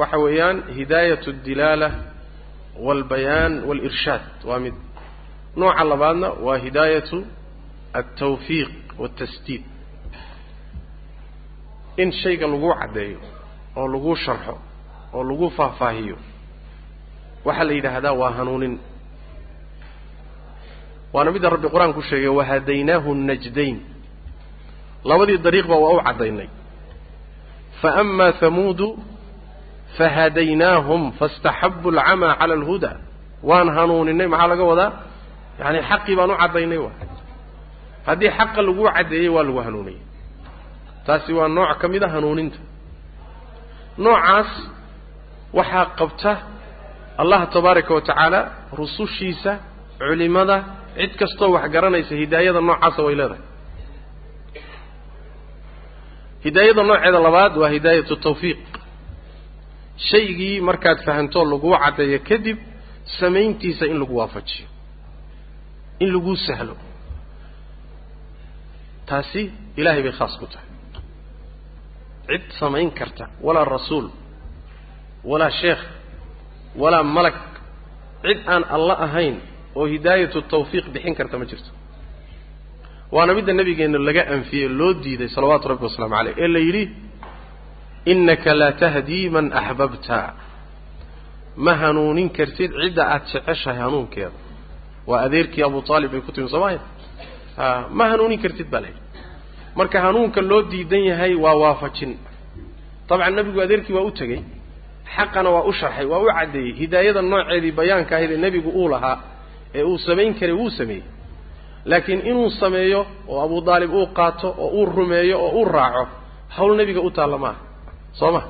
waxa 0.00 0.18
weeyaan 0.24 0.56
hidaayat 0.78 1.22
اdilaala 1.32 1.88
walbayaan 2.86 3.52
walirshaad 3.68 4.24
waa 4.48 4.58
mid. 4.64 4.74
Nooca 5.60 5.84
labaadna 5.92 6.28
waa 6.46 6.58
hidaayatu 6.64 7.18
altawfiiq 7.98 8.70
waltasdiid 9.00 9.62
in 12.02 12.08
shayga 12.20 12.46
laguu 12.52 12.72
caddeeyo 12.80 13.20
oo 13.78 13.86
laguu 13.94 14.16
sharxo 14.24 14.54
oo 15.16 15.22
lagu 15.30 15.46
faahfaahiyo 15.58 16.16
waxaa 17.46 17.64
la 17.68 17.72
yidhaahdaa 17.78 18.12
waa 18.20 18.30
hanuunin 18.38 18.74
waana 21.16 21.30
midda 21.34 21.48
rabbi 21.54 21.68
qur'aan 21.74 21.92
ku 21.96 22.02
sheegay 22.08 22.28
wahadaynaahu 22.38 23.10
najdayn. 23.28 23.76
Labadii 25.08 25.38
dariiqba 25.46 25.74
waa 25.84 25.92
u 25.96 26.00
caddaynay. 26.06 26.48
Faama 27.80 28.26
hamuudu 28.40 28.88
fahadaynaahum 29.98 31.02
faاstaxabu 31.18 31.88
alcamaa 31.94 32.34
cala 32.40 32.54
alhuda. 32.60 32.90
Waan 33.48 33.68
hanuuninay 33.76 34.26
maxaa 34.32 34.48
laga 34.52 34.64
wadaa? 34.70 34.90
Yani 35.60 35.78
xaqii 35.90 36.14
baan 36.18 36.30
u 36.30 36.36
caddaynay 36.42 36.78
wa 36.84 36.90
haddii 38.08 38.30
xaqa 38.38 38.60
laguu 38.68 38.86
caddeeyey 38.96 39.28
waa 39.34 39.44
lagu 39.48 39.60
hanuuniyey. 39.66 40.00
Taasi 41.06 41.32
waa 41.38 41.48
nooc 41.56 41.70
ka 41.80 41.86
mid 41.92 42.02
a 42.02 42.08
hanuuninta. 42.14 42.58
Noocaas 44.04 44.50
waxaa 45.58 45.84
qabta 45.98 46.32
allah 47.22 47.40
tabaaraka 47.54 47.92
wa 47.96 48.00
tacaala 48.08 48.40
rusushiisa 48.78 49.52
culimada 49.98 50.56
cid 50.98 51.12
kastoo 51.20 51.50
wax 51.54 51.64
garanaysa 51.74 52.14
hidaayada 52.22 52.60
noocaasa 52.68 53.00
way 53.06 53.14
leedahay. 53.20 53.42
Hidaayada 56.44 56.82
nooceeda 56.88 57.20
labaad 57.26 57.54
waa 57.60 57.68
hidaayatu 57.76 58.14
tawfiiq. 58.26 58.58
Shaygii 60.10 60.60
markaad 60.68 60.98
fahamtoo 61.06 61.44
laguu 61.52 61.74
caddeeyo 61.84 62.18
kadib 62.28 62.58
samayntiisa 63.18 63.84
in 63.92 63.98
lagu 64.00 64.14
waafajiyo 64.20 64.68
in 66.02 66.08
laguu 66.14 66.36
sahlo. 66.46 66.74
Taasi 69.08 69.42
ilaahay 69.78 70.02
bay 70.06 70.12
khaas 70.18 70.34
ku 70.40 70.46
tahay. 70.52 70.68
Cid 72.28 72.44
samayn 72.60 72.88
karta 72.98 73.24
walaa 73.46 73.64
rasuul 73.74 74.06
walaa 75.30 75.50
sheekh 75.60 75.82
walaa 76.82 77.02
malag 77.16 77.38
cid 78.24 78.38
aan 78.52 78.62
alla 78.76 78.94
ahayn 79.06 79.36
oo 79.78 79.84
hidaayatu 79.94 80.38
tawfiiq 80.52 80.86
bixin 80.94 81.14
karta 81.18 81.36
ma 81.40 81.44
jirto. 81.50 81.70
Waana 83.14 83.32
midda 83.36 83.52
nabigeenna 83.60 83.98
laga 84.08 84.22
anfiyey 84.34 84.68
loo 84.78 84.92
diiday 85.04 85.28
salawaatu 85.36 85.64
rabbi 85.72 85.84
wasalaamu 85.88 86.14
caleyh 86.18 86.34
ee 86.44 86.48
la 86.54 86.58
yidhi 86.66 86.84
innaka 88.12 88.50
laa 88.60 88.72
tahdii 88.82 89.26
man 89.36 89.46
axbabta 89.60 90.18
ma 91.64 91.72
hanuunin 91.82 92.28
kartid 92.38 92.70
cidda 92.82 93.02
aad 93.14 93.22
jeceshahay 93.32 93.78
hanuunkeeda. 93.84 94.30
Waa 95.08 95.20
adeerkii 95.26 95.62
abu 95.68 95.78
aalib 95.94 96.10
bay 96.14 96.20
ku 96.26 96.32
timi 96.34 96.48
soomaya 96.54 96.80
ma 97.98 98.04
hanuunin 98.10 98.38
kartid 98.44 98.68
baa 98.72 98.80
layidhi 98.84 99.00
marka 99.78 99.96
hanuunka 100.06 100.40
loo 100.50 100.62
diidan 100.72 101.02
yahay 101.10 101.32
waa 101.44 101.54
waafajin. 101.62 102.12
Dabcan 103.08 103.34
nebigu 103.38 103.58
adeerkii 103.66 103.94
waa 103.98 104.06
u 104.08 104.10
tegey 104.20 104.40
xaqana 105.16 105.48
waa 105.56 105.64
u 105.70 105.72
sharxay 105.78 106.06
waa 106.12 106.20
u 106.24 106.26
caddeeyey. 106.36 106.72
Hidaayada 106.80 107.22
nooceedii 107.32 107.72
bayaanka 107.78 108.12
ahayd 108.16 108.30
ee 108.30 108.40
nebigu 108.44 108.70
uu 108.80 108.88
lahaa 108.94 109.16
ee 109.78 109.82
uu 109.90 109.98
samayn 110.06 110.32
karay 110.38 110.54
wuu 110.60 110.70
sameeyey. 110.78 111.04
Laakiin 111.90 112.20
inuu 112.30 112.50
sameeyo 112.62 113.00
oo 113.32 113.38
abu 113.46 113.56
daalib 113.68 113.92
uu 114.00 114.06
qaato 114.18 114.48
oo 114.64 114.68
uu 114.78 114.86
rumeeyo 114.96 115.36
oo 115.44 115.50
uu 115.58 115.64
raaco 115.76 116.04
hawl 116.56 116.72
nebiga 116.80 117.00
u 117.00 117.10
taalla 117.16 117.38
maaha. 117.44 117.60
Soo 118.18 118.30
ma? 118.36 118.42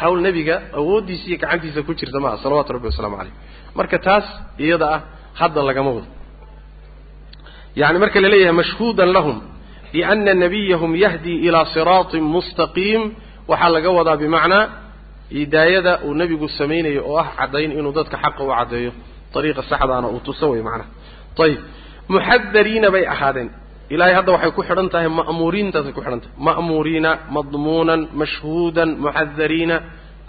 Hawl 0.00 0.18
nebiga 0.26 0.54
awooddiisa 0.78 1.24
iyo 1.28 1.36
gacantiisa 1.42 1.80
ku 1.86 1.92
jirta 1.98 2.18
maaha 2.24 2.36
salawatu 2.42 2.70
rabbi 2.76 2.86
wasalaamu 2.90 3.16
caleyh 3.20 3.34
marka 3.78 3.96
taas 4.06 4.26
iyada 4.64 4.86
ah 4.96 5.00
hadda 5.40 5.60
lagama 5.68 5.90
wado. 5.96 6.06
Yani 7.80 7.98
marka 8.02 8.18
la 8.24 8.28
leeyahay 8.32 8.52
mashhuudan 8.60 9.10
lahum 9.16 9.36
biana 9.92 10.32
nabiyahum 10.42 10.92
yahdii 11.04 11.38
ilaa 11.48 11.66
siraatin 11.74 12.22
mustaqiim 12.34 13.02
waxaa 13.50 13.70
laga 13.76 13.90
wadaa 13.98 14.16
bimacnaa 14.22 14.64
hidaayada 15.38 15.92
uu 16.06 16.14
nebigu 16.20 16.46
samaynayo 16.58 17.02
oo 17.10 17.16
ah 17.22 17.28
caddayn 17.38 17.70
inuu 17.78 17.92
dadka 17.98 18.16
xaqa 18.24 18.40
u 18.44 18.48
caddeeyo 18.58 18.90
ariiqa 19.38 19.62
saxdaana 19.70 20.08
uu 20.14 20.20
tuso 20.26 20.46
wey 20.52 20.62
macnaha 20.68 20.88
ayib 21.44 21.60
muxadariina 22.14 22.88
bay 22.94 23.04
ahaadeen 23.14 23.48
ilahay 23.94 24.14
hadda 24.18 24.30
waxay 24.34 24.50
ku 24.56 24.62
xidhan 24.68 24.88
tahay 24.92 25.08
ma'muuriintaasay 25.20 25.92
ku 25.96 26.00
xidhan 26.04 26.20
tahay 26.24 26.34
ma'muuriina 26.48 27.10
madmuunan 27.36 28.00
mashhuudan 28.20 28.88
muxadariina 29.04 29.76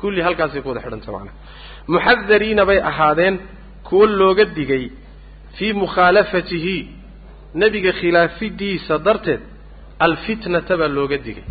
kulli 0.01 0.21
halkaasay 0.27 0.61
ku 0.63 0.67
wada 0.71 0.81
xidhan 0.85 1.01
tahay 1.05 1.15
macnaha 1.17 1.35
muxadariina 1.93 2.61
bay 2.69 2.79
ahaadeen 2.91 3.35
kuwo 3.87 4.05
looga 4.21 4.45
digay 4.57 4.83
fii 5.57 5.73
mukhaalafatihi 5.83 6.77
nebiga 7.61 7.91
khilaafidiisa 7.99 8.93
darteed 9.07 9.41
alfitnata 10.07 10.73
baa 10.81 10.91
looga 10.97 11.17
digay 11.27 11.45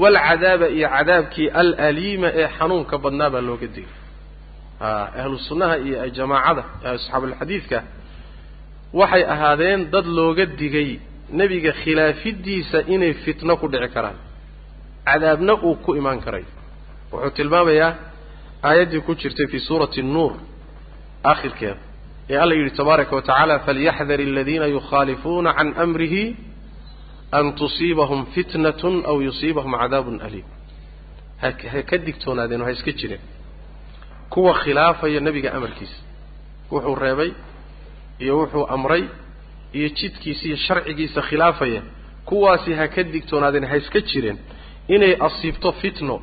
waalcadaaba 0.00 0.66
iyo 0.76 0.88
cadaabkii 0.96 1.48
alaliima 1.62 2.28
ee 2.40 2.48
xanuunka 2.58 2.94
badnaa 3.04 3.30
baa 3.34 3.44
looga 3.50 3.66
digay 3.76 3.92
ahlu 4.80 5.38
sunnaha 5.48 5.74
iyo 5.86 6.08
jamaacada 6.18 6.62
asxaabulxadiidka 6.94 7.78
waxay 9.00 9.22
ahaadeen 9.34 9.80
dad 9.94 10.06
looga 10.18 10.44
digay 10.60 10.90
nebiga 11.38 11.72
khilaafidiisa 11.82 12.78
inay 12.94 13.12
fitno 13.24 13.52
ku 13.60 13.66
dhici 13.72 13.88
karaan 13.94 14.18
cadaabna 15.08 15.52
uu 15.66 15.74
ku 15.84 15.90
imaan 16.00 16.20
karay 16.26 16.44
wuxuu 17.12 17.30
tilmaamayaa 17.38 17.92
aayaddii 18.68 19.00
ku 19.06 19.12
jirtay 19.20 19.46
fii 19.52 19.62
suurati 19.68 20.02
nuur 20.14 20.32
aakhirkeeda 21.30 21.80
ee 22.30 22.38
alla 22.44 22.54
yidhi 22.58 22.70
tabaaraka 22.80 23.12
wa 23.18 23.22
tacaala 23.22 23.54
falyaxdar 23.66 24.20
aladiina 24.28 24.66
yukhaalifuuna 24.76 25.50
can 25.58 25.68
amrihi 25.84 26.36
an 27.38 27.46
tusiibahum 27.60 28.20
fitnatun 28.34 28.94
aw 29.10 29.16
yusiibahum 29.28 29.72
cadaabun 29.82 30.16
aliim 30.26 30.46
ha 31.42 31.48
ka 31.90 31.96
digtoonaadeen 32.06 32.62
oo 32.66 32.70
iska 32.76 32.92
jireen 33.00 33.22
kuwa 34.32 34.52
khilaafaya 34.62 35.20
nebiga 35.26 35.50
amarkiisa. 35.56 35.98
Wuxuu 36.72 36.94
reebay 37.04 37.30
iyo 38.22 38.34
wuxuu 38.40 38.64
amray 38.74 39.04
iyo 39.76 39.88
jidkiisa 39.98 40.42
iyo 40.48 40.56
sharcigiisa 40.56 41.20
khilaafaya. 41.28 41.82
Kuwaasi 42.28 42.70
ha 42.78 42.84
ka 42.94 43.02
digtoonaadeen 43.02 43.64
ha 43.70 43.76
iska 43.76 44.00
jireen. 44.00 44.38
Inay 44.94 45.12
asiibto 45.26 45.72
fitno 45.80 46.16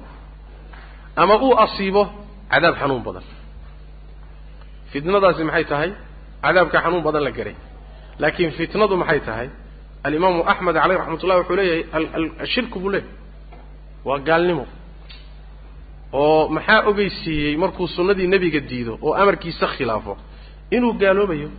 ama 1.15 1.35
uu 1.45 1.53
asiibo 1.65 2.03
cadaab 2.51 2.75
xanuun 2.79 3.03
badan. 3.07 3.23
Fitnadaasi 4.91 5.43
maxay 5.49 5.65
tahay? 5.71 5.91
Cadaabka 6.43 6.77
xanuun 6.83 7.03
badan 7.07 7.23
la 7.27 7.31
garay. 7.37 7.55
Laakiin 8.21 8.51
fitnadu 8.57 8.95
maxay 9.01 9.19
tahay? 9.27 9.47
Alimaamu 10.05 10.39
axmed 10.51 10.75
caleyh 10.81 10.97
raxmat 11.01 11.23
ullahi 11.23 11.39
wuxuu 11.41 11.55
leeyahay 11.59 12.03
ashirku 12.45 12.77
buu 12.83 12.89
leeyahy 12.89 13.09
waa 14.07 14.19
gaalnimo 14.27 14.65
oo 16.13 16.47
maxaa 16.55 16.81
ogeysiiyey 16.89 17.57
markuu 17.57 17.87
sunnadii 17.95 18.27
nebiga 18.33 18.59
diido 18.69 18.93
oo 19.01 19.13
amarkiisa 19.21 19.67
khilaafo? 19.75 20.13
Inuu 20.75 20.93
gaaloobayo. 21.01 21.49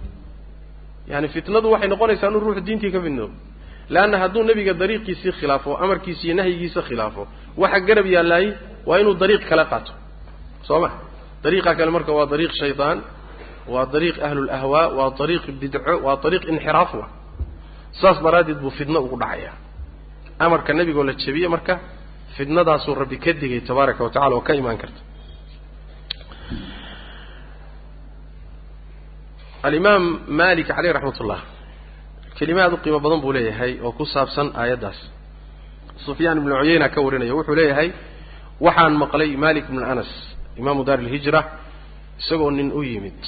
Yani 1.11 1.28
fitnadu 1.34 1.70
waxay 1.72 1.88
noqonaysaa 1.92 2.28
inuu 2.30 2.40
ruuxu 2.44 2.61
diintii 2.66 2.90
ka 2.94 3.01
fidnoobo 3.05 3.34
leanna 3.94 4.16
hadduu 4.22 4.42
nebiga 4.49 4.72
dariiqiisii 4.80 5.32
khilaafo 5.38 5.70
amarkiisi 5.84 6.22
iyo 6.26 6.34
nahyigiisa 6.38 6.80
khilaafo 6.88 7.22
waxa 7.62 7.80
garab 7.88 8.07
yaallaayey 8.14 8.51
waa 8.88 8.99
inuu 9.03 9.14
dariiq 9.22 9.42
kale 9.51 9.64
qaato. 9.70 9.92
Soo 10.66 10.80
ma? 10.82 10.90
Dariiqa 11.44 11.70
kale 11.78 11.90
marka 11.97 12.12
waa 12.18 12.26
dariiq 12.32 12.53
shaydaan 12.61 12.99
waa 13.72 13.86
dariiq 13.94 14.16
ahlulahwaa 14.26 14.86
waa 14.99 15.11
dariiq 15.18 15.44
bidco 15.61 15.92
waa 16.07 16.16
dariiq 16.24 16.44
inxiraaf 16.53 16.90
wa. 17.01 17.07
Saas 18.01 18.18
daraaddeed 18.24 18.59
buu 18.62 18.70
fidno 18.78 18.99
ugu 19.07 19.16
dhacaya. 19.22 19.53
Amarka 20.44 20.70
nebigoo 20.78 21.05
la 21.09 21.12
jebiye 21.22 21.49
marka 21.55 21.74
fidnadaasuu 22.37 22.95
rabbi 23.03 23.16
ka 23.24 23.32
digay 23.41 23.61
tabaaraka 23.68 24.01
wa 24.05 24.11
tacala 24.14 24.34
oo 24.37 24.41
ka 24.49 24.53
imaan 24.61 24.78
karta 24.82 25.01
alimaam 29.66 30.05
malik 30.41 30.66
caleyh 30.70 30.93
raxmat 30.97 31.18
ullah 31.22 31.41
kelimaad 32.39 32.72
u 32.72 32.76
qiimo 32.84 32.99
badan 33.05 33.20
buu 33.24 33.32
leeyahay 33.37 33.72
oo 33.84 33.93
ku 33.99 34.05
saabsan 34.14 34.49
aayaddaas. 34.61 34.99
Sufyaan 36.07 36.37
ibnu 36.41 36.53
cuyeyna 36.61 36.87
ka 36.95 36.99
warinaya 37.07 37.34
wuxuu 37.39 37.55
leeyahay 37.61 37.89
waxaan 38.66 38.95
maqlay 39.03 39.30
malik 39.45 39.64
ibnu 39.70 39.82
anas 39.93 40.11
imaamu 40.61 40.80
daar 40.89 41.01
ilhijra 41.05 41.41
isagoo 42.20 42.51
nin 42.59 42.68
u 42.72 42.80
yimid. 42.91 43.20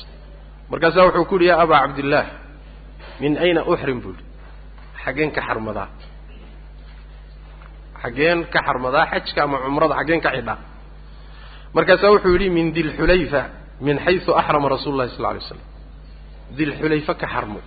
Markaasaa 0.71 1.05
wuxuu 1.09 1.25
ku 1.31 1.35
yidhi 1.37 1.47
yaa 1.51 1.61
abaa 1.65 1.81
cabdillaah 1.85 2.27
min 3.23 3.33
ayna 3.45 3.61
uxrim 3.73 3.99
buu 4.05 4.13
yidhi. 4.15 4.25
Xaggeen 5.05 5.31
ka 5.37 5.41
xarmadaa 5.49 5.89
xaggeen 8.03 8.39
ka 8.53 8.61
xarmadaa 8.67 9.05
xajka 9.13 9.41
ama 9.47 9.57
cumrada 9.65 9.95
xaggeen 10.01 10.21
ka 10.25 10.31
xidhaa 10.37 10.59
markaasaa 11.77 12.11
wuxuu 12.15 12.33
yidhi 12.37 12.49
min 12.59 12.67
dilxulayfa 12.77 13.43
min 13.87 13.97
xaysu 14.05 14.31
axrama 14.41 14.69
rasuulu 14.75 14.97
llahi 15.01 15.11
sal 15.17 15.27
alay 15.33 15.43
slam 15.49 15.61
dilxulayfa 16.59 17.13
ka 17.23 17.27
xarmo. 17.35 17.61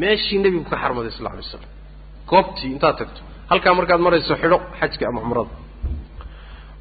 Meeshii 0.00 0.38
nebigu 0.44 0.64
ka 0.72 0.76
xarmaday 0.82 1.12
sal 1.16 1.26
alay 1.32 1.44
slam 1.50 1.64
goobtii 2.30 2.70
intaad 2.74 2.96
tagto. 3.00 3.20
Halkaa 3.50 3.74
markaad 3.78 4.00
marayso 4.06 4.34
xidho 4.42 4.58
xajka 4.80 5.04
ama 5.10 5.20
cumrada 5.24 5.52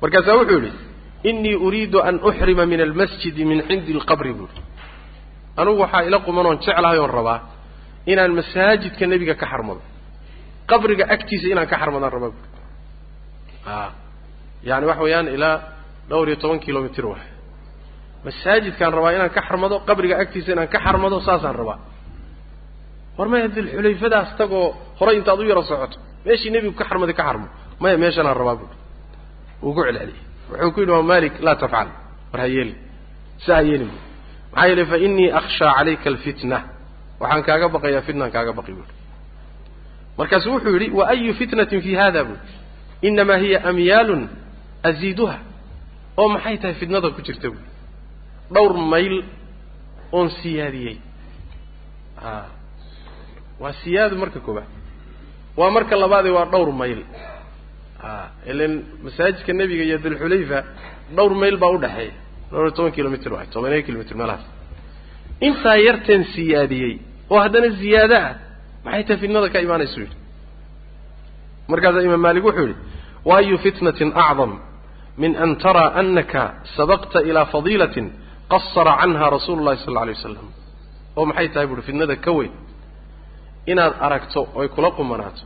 markaasaa 0.02 0.36
wuxuu 0.40 0.60
yidhi 0.66 0.72
inii 1.30 1.56
uriidu 1.66 1.98
an 2.10 2.16
uxrima 2.30 2.64
min 2.72 2.80
almasjidi 2.88 3.44
min 3.52 3.60
cindi 3.70 3.92
alqabri 3.98 4.34
buuri 4.38 4.56
anugu 5.62 5.80
waxaa 5.84 6.04
ila 6.08 6.18
qumanoon 6.28 6.58
jeclahay 6.66 7.00
oon 7.04 7.12
rabaa 7.20 7.40
inaan 8.12 8.32
masaajidka 8.40 9.04
nebiga 9.12 9.36
ka 9.42 9.46
xarmado. 9.52 9.82
Qabriga 10.70 11.06
agtiisa 11.16 11.48
inaan 11.54 11.68
ka 11.72 11.76
xarmadaan 11.82 12.12
rabaa 12.16 12.32
buuri 12.36 12.50
a 13.66 13.92
yaani 14.70 14.86
waxa 14.90 15.04
weeyaan 15.06 15.28
ilaa 15.36 15.56
dhowr 16.10 16.28
iyo 16.30 16.36
toban 16.44 16.60
kilomitr 16.66 17.06
waay 17.12 17.28
masaajidkaan 18.26 18.94
rabaa 18.98 19.12
inaan 19.18 19.30
ka 19.36 19.42
xarmado 19.48 19.76
qabriga 19.88 20.16
agtiisa 20.24 20.50
inaan 20.56 20.68
ka 20.74 20.80
xarmado 20.86 21.18
saasaan 21.28 21.56
rabaa. 21.62 21.78
War 23.18 23.28
maya 23.32 23.48
dilxulayfadaas 23.56 24.30
tagoo 24.40 24.66
horay 25.00 25.16
intaad 25.20 25.40
u 25.40 25.44
yaro 25.52 25.64
socoto. 25.72 25.98
Meeshii 26.26 26.52
nebigu 26.54 26.74
ka 26.80 26.86
xarmaday 26.90 27.16
ka 27.20 27.24
xarmo. 27.28 27.48
Maya 27.82 27.98
meeshanaan 28.04 28.38
rabaa 28.42 28.56
buuri 28.60 28.76
wuu 29.64 29.74
ku 29.76 29.82
celceliyey. 29.86 30.20
Wuxuu 30.52 30.72
ku 30.74 30.80
yidhi 30.82 30.92
waa 30.96 31.02
malik 31.14 31.34
laa 31.46 31.56
tafcal. 31.62 31.88
War 32.32 32.40
ha 32.44 32.48
yeeli. 32.56 32.74
Sa 33.46 33.52
ha 33.58 33.62
yeelin 33.70 33.90
buuri 33.94 34.06
maxaa 34.54 34.68
yeelay 34.70 34.86
fa 34.92 34.98
inii 35.06 35.30
akhshaa 35.40 35.74
calayka 35.78 36.08
alfitna. 36.14 36.58
Waxaan 37.22 37.44
kaaga 37.48 37.68
baqayaa 37.76 38.02
fitnaan 38.08 38.32
kaaga 38.36 38.54
baqi 38.60 38.72
buuri 38.78 38.94
markaasuu 40.18 40.52
wuxuu 40.56 40.74
yidhi 40.76 40.88
wa 41.00 41.04
ayu 41.14 41.34
fitnatin 41.40 41.82
fi 41.86 41.92
hada 42.02 42.22
buuri 42.28 42.40
inamaa 43.08 43.38
hiya 43.44 43.60
amyaalun 43.72 44.24
aziiduha 44.90 45.38
oo 46.22 46.28
maxay 46.36 46.56
tahay 46.62 46.76
fitnada 46.82 47.08
ku 47.16 47.22
jirta 47.28 47.48
buuri 47.54 47.68
dhowr 48.56 48.74
mayl 48.94 49.16
oon 50.18 50.30
siyaadiyey 50.42 50.96
a 52.30 52.30
waa 53.62 53.74
siyaado 53.84 54.16
marka 54.24 54.40
koobaad 54.48 54.70
waa 55.60 55.72
marka 55.78 55.94
labaadee 56.04 56.34
waa 56.38 56.46
dhowr 56.54 56.70
mayl 56.82 57.00
a 58.04 58.10
ilan 58.52 58.74
masaajidka 59.06 59.52
nebiga 59.60 59.84
iyo 59.90 59.98
dulxulayfa 60.06 60.60
dhowr 61.18 61.34
mayl 61.42 61.56
baa 61.64 61.72
udhaxeeya 61.78 62.14
dhowr 62.52 62.64
iyo 62.68 62.74
toban 62.78 62.92
kilomitr 62.98 63.30
waay 63.36 63.48
tobaniyo 63.56 63.82
kilomitr 63.88 64.14
meelahaas 64.20 64.46
intaa 65.48 65.78
yarteen 65.88 66.24
siyaadiyey 66.36 66.94
oo 67.34 67.40
haddana 67.46 67.70
ziyaado 67.82 68.16
ah 68.26 68.32
maxay 68.86 69.04
tahay 69.08 69.20
fitnada 69.24 69.48
ka 69.54 69.60
imaanaysu 69.68 69.98
yidhi 70.04 70.18
markaasaa 71.72 72.04
imaam 72.10 72.22
maalik 72.26 72.44
wuxuu 72.50 72.68
yidhi 72.68 72.80
wa 73.28 73.34
ayu 73.42 73.58
fitnatin 73.66 74.10
acdam 74.26 74.52
min 75.22 75.32
an 75.44 75.52
taraa 75.64 75.90
anaka 76.02 76.44
sabaqta 76.78 77.20
ilaa 77.30 77.46
fadiilatin 77.54 78.08
qasara 78.52 78.94
canha 79.02 79.26
rasuulu 79.36 79.62
llahi 79.68 79.78
sal 79.84 79.90
alla 79.94 80.02
alay 80.06 80.16
wasalam 80.20 80.48
oo 81.18 81.26
maxay 81.30 81.48
tahay 81.54 81.68
buuhi 81.70 81.82
fitnada 81.88 82.16
ka 82.26 82.32
weyn. 82.38 82.52
Inaad 83.72 83.94
aragto 84.06 84.42
oy 84.60 84.68
kula 84.76 84.90
qumanaato. 84.98 85.44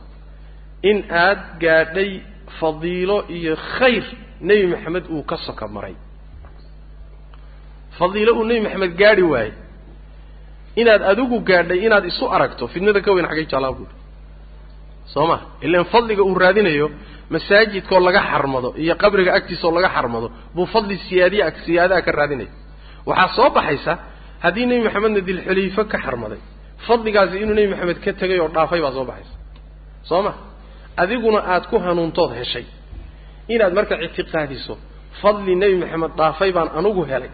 In 0.90 0.98
aad 1.22 1.40
gaadhay 1.62 2.10
fadiilo 2.60 3.16
iyo 3.36 3.54
khayr 3.76 4.04
nebi 4.48 4.64
maxamed 4.72 5.04
uu 5.14 5.22
ka 5.30 5.36
soka 5.46 5.66
maray. 5.76 5.94
Fadiilo 7.98 8.32
uu 8.38 8.44
nebi 8.48 8.60
maxamed 8.66 8.92
gaadhi 9.00 9.22
waayey. 9.32 9.52
Inaad 10.80 11.02
adigu 11.10 11.36
gaadhay 11.50 11.78
inaad 11.86 12.04
isu 12.10 12.24
aragto 12.36 12.64
fitnada 12.72 13.00
ka 13.04 13.10
weyn 13.14 13.26
xaggay 13.30 13.46
jaalaa 13.52 13.74
masaajidkaoo 17.34 18.00
laga 18.08 18.20
xarmado 18.30 18.68
iyo 18.82 18.94
qabriga 19.02 19.30
agtiisaoo 19.38 19.72
laga 19.78 19.88
xarmado 19.96 20.26
buu 20.54 20.66
fadli 20.74 20.96
siyaadiya 21.08 21.46
siyaadaha 21.64 22.00
ka 22.06 22.12
raadinaya. 22.18 22.50
Waxaa 23.08 23.28
soo 23.36 23.48
baxaysa 23.56 23.92
haddii 24.44 24.66
nebi 24.70 24.82
maxamedna 24.86 25.20
dilxulayfo 25.28 25.82
ka 25.92 25.98
xarmaday 26.04 26.40
fadligaasi 26.86 27.34
inuu 27.42 27.54
nebi 27.58 27.68
maxamed 27.72 27.98
ka 28.04 28.10
tegay 28.20 28.38
oo 28.44 28.48
dhaafay 28.56 28.80
baa 28.84 28.92
soo 28.96 29.04
baxaysa. 29.10 29.34
Soo 30.08 30.22
ma? 30.26 30.32
Adiguna 31.02 31.40
aad 31.52 31.64
ku 31.70 31.76
hanuuntood 31.84 32.30
heshay. 32.38 32.66
Inaad 33.54 33.72
marka 33.78 33.94
ictiqaadiso 34.06 34.74
fadli 35.20 35.52
nebi 35.62 35.76
maxamed 35.82 36.12
dhaafay 36.18 36.50
baan 36.56 36.68
anugu 36.78 37.02
helay 37.10 37.30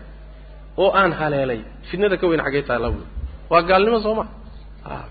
oo 0.82 0.90
aan 1.00 1.12
haleelay. 1.20 1.60
Fitnada 1.88 2.16
ka 2.20 2.26
weyn 2.30 2.40
xaggay 2.46 2.62
tahay 2.68 2.80
labuui 2.84 3.06
waa 3.52 3.62
gaalnimo 3.70 3.98
soo 4.06 4.14
ma? 4.20 4.24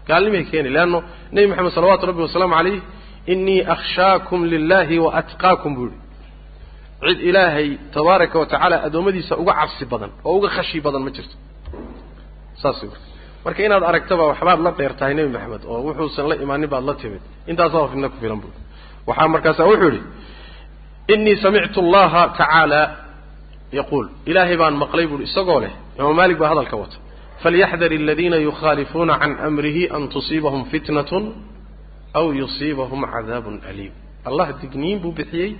Gaalnimay 0.09 0.43
keeni 0.51 0.69
leanno 0.75 0.99
nebi 1.36 1.47
maxamed 1.51 1.71
salawaatu 1.77 2.03
rabbi 2.09 2.21
wasalaamu 2.27 2.55
calayh 2.59 2.79
inii 3.28 3.61
akhshaakum 3.76 4.45
lilahi 4.45 4.99
wa 4.99 5.13
atqaakum 5.22 5.76
buu 5.76 5.89
yihi 5.89 7.15
cid 7.15 7.19
ilaahay 7.30 7.78
tabaaraka 7.93 8.39
wa 8.39 8.45
tacaala 8.45 8.84
addoommadiisa 8.88 9.38
uga 9.38 9.53
cabsi 9.53 9.86
badan 9.86 10.11
oo 10.26 10.38
uga 10.38 10.49
khashi 10.55 10.82
badan 10.82 11.01
ma 11.03 11.11
jirto. 11.15 11.36
Saas 12.61 12.82
marka 13.45 13.63
inaad 13.65 13.84
aragtaba 13.84 14.24
waxbaad 14.32 14.59
la 14.65 14.72
dheer 14.72 14.93
nebi 15.17 15.30
maxamed 15.36 15.63
oo 15.65 15.80
wuxuusan 15.88 16.30
la 16.30 16.36
imaanin 16.36 16.69
baad 16.69 16.84
la 16.89 16.93
timid. 17.01 17.22
Intaasaa 17.47 17.88
fidna 17.91 18.09
ku 18.09 18.17
filan 18.22 18.39
buui 18.43 18.53
waxaa 19.07 19.28
markaasaa 19.28 19.67
wuxuu 19.72 19.89
yidhi 19.89 20.01
inii 21.13 21.36
samictu 21.43 21.80
allaha 21.86 22.22
tacaala 22.38 22.82
yaquul. 23.72 24.05
Ilaahay 24.26 24.57
baan 24.57 24.76
maqlay 24.84 25.05
buuhi 25.07 25.24
isagoo 25.30 25.59
leh 25.59 25.74
imaam 25.97 26.15
maalik 26.15 26.38
baa 26.38 26.49
hadalka 26.53 26.76
wata 26.78 26.97
falyaxdar 27.43 27.91
aladiina 28.01 28.38
yukhaalifuuna 28.38 29.13
can 29.22 29.32
amrihi 29.47 29.89
an 29.95 30.07
tusiibahum 30.13 30.61
fitnatun 30.72 31.24
aw 32.20 32.26
yusiibahum 32.41 33.01
cadaabun 33.14 33.55
aliim. 33.70 33.93
Allah 34.28 34.47
digniin 34.62 34.99
buu 35.03 35.12
bixiyey. 35.20 35.51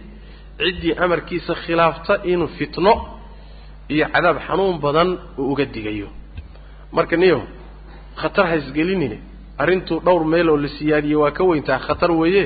Ciddii 0.60 0.94
amarkiisa 1.04 1.54
khilaafta 1.64 2.14
inuu 2.32 2.48
fitno 2.58 2.94
iyo 3.94 4.06
cadaab 4.14 4.38
xanuun 4.48 4.78
badan 4.86 5.10
uu 5.40 5.52
uga 5.52 5.66
digayo. 5.76 6.08
Marka 6.96 7.16
niyo 7.22 7.40
khatar 8.22 8.46
ha 8.50 8.56
isgelinine. 8.62 9.18
Arrintuu 9.62 10.00
dhowr 10.06 10.24
meel 10.32 10.50
oo 10.50 10.58
la 10.64 10.68
siyaadiyey 10.78 11.16
waa 11.24 11.32
ka 11.38 11.44
weyntaa 11.50 11.80
khatar 11.88 12.12
weeye. 12.12 12.44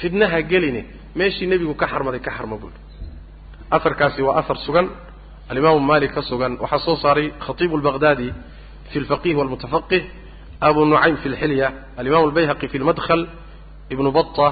Fitnaha 0.00 0.38
geline. 0.50 0.82
Meeshii 1.18 1.46
nebigu 1.50 1.74
ka 1.80 1.86
xarmaday 1.92 2.20
ka 2.26 2.30
xarma 2.36 2.56
buuhi 2.62 2.78
aharkaasi 3.76 4.22
waa 4.26 4.38
ahar 4.40 4.58
sugan. 4.66 4.86
Alimaamu 5.50 5.80
maalik 5.90 6.12
ka 6.14 6.22
sugan. 6.22 6.52
Waxaa 6.62 6.78
soo 6.86 6.96
saaray 7.02 7.26
khatiibu 7.44 7.76
lbaqdaadi 7.80 8.28
fi 8.90 9.00
lfaqih 9.00 9.34
walmutafaqih 9.38 10.02
abu 10.60 10.80
nucaym 10.84 11.16
fi 11.22 11.28
lxilya 11.28 11.68
alimamu 12.00 12.24
albayhaqi 12.28 12.68
fi 12.68 12.78
lmadkhl 12.82 13.22
ibnu 13.94 14.08
bata 14.18 14.46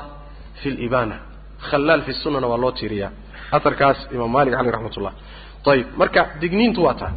fi 0.60 0.68
libana 0.80 1.16
khalaal 1.68 2.00
fi 2.06 2.12
sunana 2.22 2.46
waa 2.52 2.58
loo 2.64 2.72
tiiriyaa 2.78 3.10
aharkaas 3.56 3.98
imaam 4.14 4.30
malik 4.36 4.52
caleyh 4.56 4.72
raxmat 4.76 4.94
ullah 4.98 5.14
ayib 5.72 5.86
marka 6.00 6.20
digniintu 6.42 6.80
waa 6.86 6.94
taa. 7.00 7.12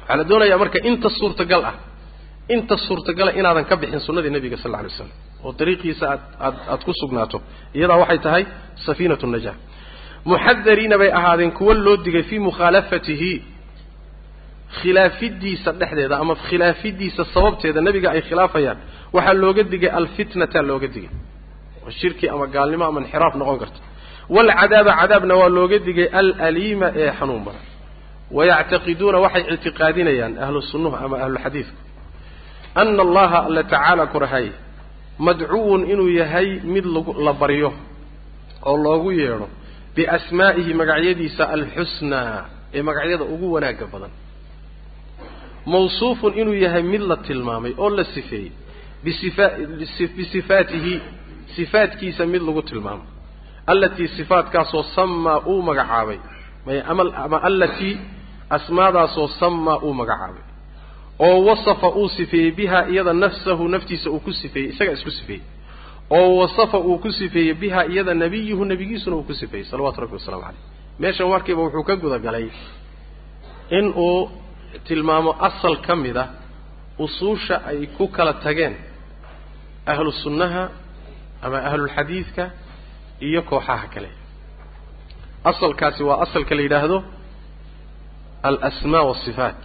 Waxaa 0.00 0.16
la 0.20 0.24
doonayaa 0.30 0.58
marka 0.62 0.78
inta 0.90 1.08
suurtagal 1.18 1.62
ah 1.70 1.74
inta 2.54 2.74
suurtagala 2.86 3.30
inaadan 3.40 3.64
ka 3.70 3.74
bixin 3.80 4.00
sunnadii 4.06 4.30
nebiga 4.36 4.56
sal 4.62 4.74
alay 4.80 4.90
slam 4.96 5.10
oo 5.44 5.50
dariiqiisa 5.58 6.04
aad 6.12 6.22
aad 6.46 6.56
aad 6.72 6.82
ku 6.86 6.92
sugnaato. 7.00 7.38
Iyadaa 7.78 7.98
waxay 8.02 8.18
tahay 8.26 8.42
safiinatu 8.86 9.26
naja 9.34 9.52
muxadariina 10.30 10.96
bay 11.02 11.10
ahaadeen 11.18 11.52
kuwa 11.58 11.74
loo 11.86 11.96
digay 12.06 12.22
fii 12.30 12.40
mukhaalafatihi. 12.48 13.32
Khilaafidiisa 14.80 15.70
dhexdeeda 15.80 16.16
ama 16.22 16.34
khilaafidiisa 16.48 17.22
sababteeda 17.34 17.80
nebiga 17.86 18.08
ay 18.14 18.20
khilaafayaan 18.28 18.78
waxaa 19.16 19.34
looga 19.42 19.62
digay 19.72 19.90
alfitnata 20.00 20.60
looga 20.70 20.88
digay 20.94 21.10
shirki 21.90 22.28
ama 22.28 22.46
gaalnimo 22.46 22.84
ama 22.84 23.00
inxiraaf 23.00 23.34
noqon 23.40 23.58
karta 23.62 23.80
waalcadaaba 24.34 24.92
cadaabna 25.00 25.34
waa 25.40 25.48
looga 25.48 25.78
digay 25.78 26.08
alaliima 26.20 26.88
ee 27.02 27.10
xanuun 27.18 27.44
badan. 27.46 27.64
Wayactaqiduuna 28.36 29.18
waxay 29.24 29.44
ictiqaadinayaan 29.54 30.38
ahlu 30.44 30.60
ama 31.04 31.16
ahluxadiidku 31.24 31.76
ana 32.74 33.02
allaha 33.02 33.38
alla 33.46 33.62
tacaala 33.62 34.06
kurahay 34.06 34.46
madcuwun 35.18 35.82
inuu 35.92 36.08
yahay 36.20 36.60
mid 36.74 36.84
lagu 36.84 37.12
la 37.26 37.32
baryo 37.32 37.72
oo 38.68 38.76
loogu 38.84 39.12
yeedho 39.12 39.48
biasmaa'ihi 39.96 40.74
magacyadiisa 40.80 41.44
alxusnaa 41.56 42.44
ee 42.74 42.82
magacyada 42.82 43.24
ugu 43.24 43.46
wanaagga 43.54 43.86
badan. 43.92 44.10
Mawsuufun 45.66 46.32
inuu 46.40 46.54
yahay 46.64 46.82
mid 46.82 47.00
la 47.10 47.16
tilmaamay 47.16 47.72
oo 47.78 47.90
la 47.90 48.04
sifeeyey 48.14 48.52
bisifa 49.04 49.46
bisifaatihi 50.16 50.94
sifaatkiisa 51.56 52.22
mid 52.32 52.42
lagu 52.48 52.62
tilmaamay 52.70 53.06
allatii 53.72 54.08
sifaatkaasoo 54.16 54.82
samaa 54.96 55.38
uu 55.52 55.62
magacaabay. 55.68 56.18
Ama 57.24 57.38
allatii 57.48 57.94
asmaadaasoo 58.56 59.28
samaa 59.40 59.78
uu 59.86 59.94
magacaabay. 60.00 60.42
Oo 61.18 61.44
wasafa 61.48 61.88
uu 62.00 62.08
sifeeyey 62.16 62.50
biha 62.58 62.80
iyada 62.92 63.12
nafsahu 63.12 63.68
naftiisa 63.74 64.10
uu 64.10 64.20
ku 64.26 64.32
sifeeyey 64.40 64.70
isagaa 64.72 64.92
isku 64.98 65.10
sifeeyey. 65.18 65.42
Oo 66.16 66.36
wasafa 66.42 66.78
uu 66.78 66.98
ku 66.98 67.10
sifeeyey 67.18 67.54
biha 67.62 67.80
iyada 67.92 68.14
nebiyuhu 68.22 68.64
nebigiisuna 68.70 69.16
uu 69.16 69.22
ku 69.28 69.34
sifeeyey 69.40 69.64
salawatu 69.70 69.98
rabbi 70.02 70.14
wasalamu 70.18 70.42
caleyh 70.42 70.60
meeshan 71.02 71.28
markiiba 71.32 71.60
wuxuu 71.64 71.82
ka 71.88 71.94
gudagalay 72.02 72.46
in 73.78 73.86
uu 74.06 74.20
tilmaamo 74.86 75.30
asal 75.48 75.74
ka 75.86 75.94
mid 76.02 76.16
a 76.16 76.26
usuusha 77.04 77.56
ay 77.70 77.80
ku 77.96 78.04
kala 78.16 78.32
tageen 78.44 78.74
ahlu 79.92 80.12
sunnaha 80.22 80.62
ama 81.44 81.58
ahlulxadiidka 81.68 82.44
iyo 83.28 83.40
kooxaha 83.50 83.86
kale. 83.94 84.10
Asalkaasi 85.50 86.02
waa 86.08 86.18
asalka 86.24 86.52
la 86.58 86.62
yidhaahdo 86.66 86.98
alasmaa 88.48 89.02
waasifaat 89.08 89.64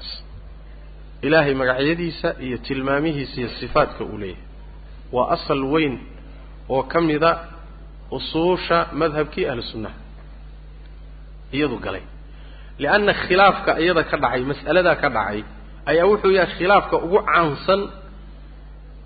ilaahay 1.25 1.53
magacyadiisa 1.61 2.29
iyo 2.45 2.57
tilmaamihiisa 2.67 3.35
iyo 3.41 3.49
sifaatka 3.59 4.01
uu 4.11 4.17
leeyahay. 4.21 4.43
Waa 5.15 5.27
asal 5.35 5.61
weyn 5.73 5.95
oo 6.73 6.83
ka 6.91 6.99
mida 7.07 7.31
usuusha 8.17 8.77
madhabkii 8.99 9.45
ahlu 9.51 9.63
sunnaha 9.71 9.95
iyadu 11.55 11.77
galay. 11.85 12.01
Lianna 12.81 13.13
khilaafka 13.23 13.71
iyada 13.83 14.03
ka 14.09 14.15
dhacay 14.23 14.41
mas'aladaa 14.51 14.95
ka 15.01 15.09
dhacay 15.15 15.39
ayaa 15.89 16.05
wuxuu 16.11 16.31
yahay 16.37 16.53
khilaafka 16.57 16.95
ugu 17.05 17.19
caansan 17.29 17.81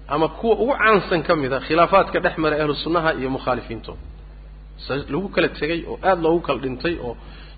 ama 0.07 0.27
kuwa 0.37 0.55
ugu 0.63 0.73
caansan 0.81 1.21
ka 1.27 1.35
mida 1.35 1.57
khilaafaadka 1.67 2.17
dhex 2.25 2.35
maray 2.43 2.59
ahlu 2.63 2.75
sunnaha 2.83 3.09
iyo 3.19 3.29
mukhaalifiintooda 3.35 3.99
lagu 5.13 5.27
kala 5.35 5.47
tegay 5.59 5.79
oo 5.91 5.95
aada 6.07 6.21
loogu 6.25 6.39
kala 6.47 6.59
dhintay 6.63 6.95
oo 7.05 7.13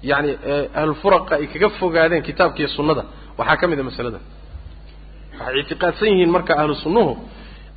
yacani 0.09 0.31
ahlulfuraqa 0.79 1.33
ay 1.41 1.47
kaga 1.53 1.69
fogaadeen 1.79 2.21
kitaabkiiyo 2.27 2.69
sunnada. 2.77 3.03
Waxaa 3.37 3.57
ka 3.61 3.65
mid 3.71 3.79
a 3.79 3.83
masalada. 3.89 4.19
Waxay 5.39 5.59
ictiqaadsan 5.61 6.07
yihiin 6.11 6.29
marka 6.35 6.53
ahlu 6.61 6.75
sunnuhu 6.83 7.11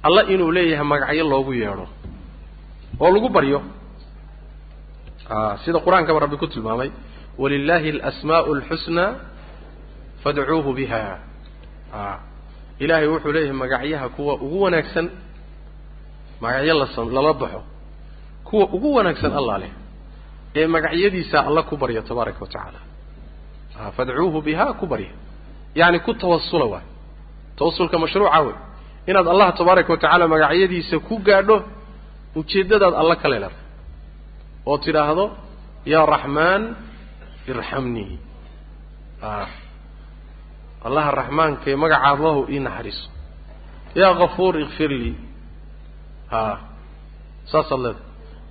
alla 0.07 0.23
inuu 0.33 0.51
leeyahay 0.57 0.87
magacyo 0.93 1.25
loogu 1.33 1.53
yeedho 1.61 1.87
oo 3.03 3.11
lagu 3.15 3.29
baryo. 3.37 3.61
Sida 5.65 5.79
qur'aankaba 5.87 6.19
rabbi 6.25 6.37
ku 6.43 6.47
tilmaamay 6.53 6.91
walilahi 7.41 7.89
alasmaa'u 7.97 8.51
alxusnaa 8.57 9.11
fadcuuhu 10.23 10.71
biha 10.79 11.03
ilaahay 12.83 13.09
wuxuu 13.13 13.33
leeyahay 13.37 13.57
magacyaha 13.63 14.07
kuwa 14.17 14.33
ugu 14.45 14.59
wanaagsan 14.65 15.07
magacyo 16.43 16.75
lasam 16.81 17.07
lala 17.17 17.33
baxo 17.41 17.61
kuwa 18.49 18.65
ugu 18.77 18.89
wanaagsan 18.97 19.33
allah 19.41 19.57
leh 19.63 19.73
ee 20.59 20.67
magacyadiisa 20.75 21.37
alla 21.49 21.63
ku 21.69 21.75
barya 21.77 22.03
tabaaraka 22.09 22.41
wa 22.45 22.49
tacaala. 22.53 22.81
Fadcuuhu 23.97 24.39
biha 24.47 24.67
ku 24.81 24.85
barya. 24.93 25.13
Yacni 25.81 25.99
ku 26.07 26.13
tawasula 26.15 26.65
waay. 26.73 26.87
Tawasulka 27.59 27.97
mashruuca 28.03 28.41
wey 28.47 28.57
inaad 29.11 29.27
allah 29.33 29.49
tabaaraka 29.59 29.91
wa 29.93 29.99
tacaala 30.03 30.25
magacyadiisa 30.35 30.97
ku 31.09 31.15
gaadho 31.29 31.57
ujeeddadaad 32.39 32.95
alla 33.01 33.15
ka 33.23 33.29
leelada 33.33 33.59
oo 34.69 34.79
tidhaahdo 34.85 35.25
yaa 35.93 36.07
raxmaan 36.15 36.63
irxamnii 37.51 38.13
allaha 40.87 41.11
raxmaankae 41.21 41.75
magacaad 41.83 42.19
lahu 42.27 42.41
ii 42.55 42.61
naxariiso 42.67 43.07
yaa 44.01 44.15
kafuur 44.21 44.55
ikfir 44.65 44.91
lii. 45.01 45.17
A 46.31 46.41
saasaad 47.53 47.81
leedahay 47.85 48.07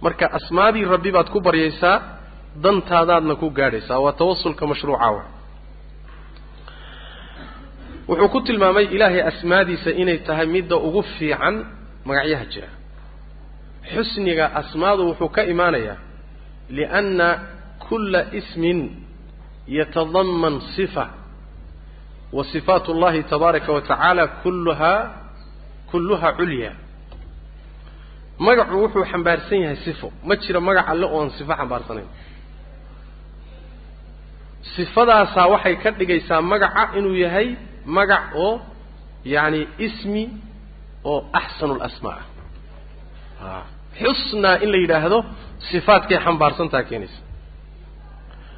marka 0.05 0.25
asmaadii 0.37 0.85
rabbi 0.93 1.11
baad 1.15 1.29
ku 1.33 1.39
baryaysaa 1.47 1.95
dantaadaadna 2.63 3.33
ku 3.41 3.47
gaadhaysaa. 3.57 3.99
Waa 4.05 4.13
tawasulka 4.19 4.63
mashruuca 4.71 5.09
wa. 5.15 5.23
Wuxuu 8.07 8.29
ku 8.33 8.39
tilmaamay 8.47 8.85
ilaahay 8.95 9.21
asmaadiisa 9.31 9.91
inay 10.01 10.17
tahay 10.27 10.47
midda 10.55 10.75
ugu 10.87 11.01
fiican 11.15 11.55
magacyaha 12.07 12.45
jira. 12.51 12.69
Xusniga 13.93 14.45
asmaadu 14.59 15.01
wuxuu 15.09 15.29
ka 15.35 15.41
imaanayaa 15.53 15.97
lianna 16.77 17.27
kulla 17.87 18.21
ismin 18.39 18.79
yatadaman 19.77 20.55
sifa 20.75 21.05
wa 22.35 22.43
sifaat 22.53 22.85
اllahi 22.93 23.19
tabaaraka 23.31 23.69
wa 23.75 23.81
tacaala 23.81 24.23
kulluhaa 24.43 25.01
kulluhaa 25.91 26.33
culya. 26.39 26.71
Magacu 28.45 28.75
wuxuu 28.83 29.05
xambaarsan 29.11 29.59
yahay 29.63 29.77
sifo. 29.85 30.07
Ma 30.27 30.33
jiro 30.41 30.59
magac 30.67 30.87
alle 30.91 31.05
oon 31.15 31.29
sifo 31.37 31.53
xambaarsanayn 31.59 32.09
sifadaasaa 34.75 35.47
waxay 35.53 35.75
ka 35.83 35.89
dhigaysaa 35.99 36.41
magaca 36.51 36.83
inuu 36.99 37.15
yahay 37.25 37.47
magac 37.97 38.23
oo 38.45 38.53
yacni 39.33 39.61
ismi 39.85 40.23
oo 41.11 41.19
axsanu 41.39 41.73
lasmaa 41.81 42.21
ah 43.51 43.63
xusnaa 44.01 44.55
in 44.63 44.69
la 44.73 44.77
yidhaahdo 44.83 45.17
sifaadkay 45.71 46.17
xambaarsantaa 46.25 46.83
keenaysa. 46.89 47.19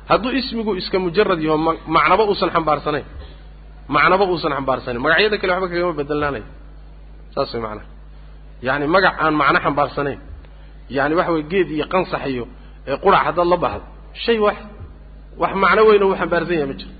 Hadduu 0.10 0.32
ismigu 0.40 0.72
iska 0.82 0.98
mujarad 1.06 1.40
yaho 1.48 1.58
ma 1.66 1.72
macnaba 1.96 2.24
uusan 2.30 2.50
xambaarsanayn 2.56 3.06
macnaba 3.96 4.24
uusan 4.32 4.52
xambaarsanayn 4.58 5.02
magacyada 5.06 5.36
kale 5.42 5.52
waxba 5.54 5.68
kagama 5.74 5.94
bedelnaanayo 6.00 6.46
saas 7.36 7.52
way 7.54 7.62
macnaha. 7.66 7.88
Yacni 8.68 8.86
magac 8.96 9.16
aan 9.24 9.34
macno 9.42 9.60
xambaarsanayn 9.66 10.20
yani 10.98 11.14
waxa 11.20 11.32
weye 11.36 11.46
geed 11.52 11.68
iyo 11.76 11.86
qansax 11.94 12.24
iyo 12.34 12.44
qurac 13.04 13.22
haddaad 13.28 13.48
la 13.54 13.58
bahdo 13.64 13.84
shay 14.24 14.38
waaxid 14.46 14.68
wax 15.42 15.52
macno 15.64 15.82
weyn 15.90 16.04
oo 16.04 16.10
uu 16.12 16.16
xambaarsan 16.22 16.54
yahay 16.60 16.68
ma 16.72 16.76
jiro. 16.80 16.92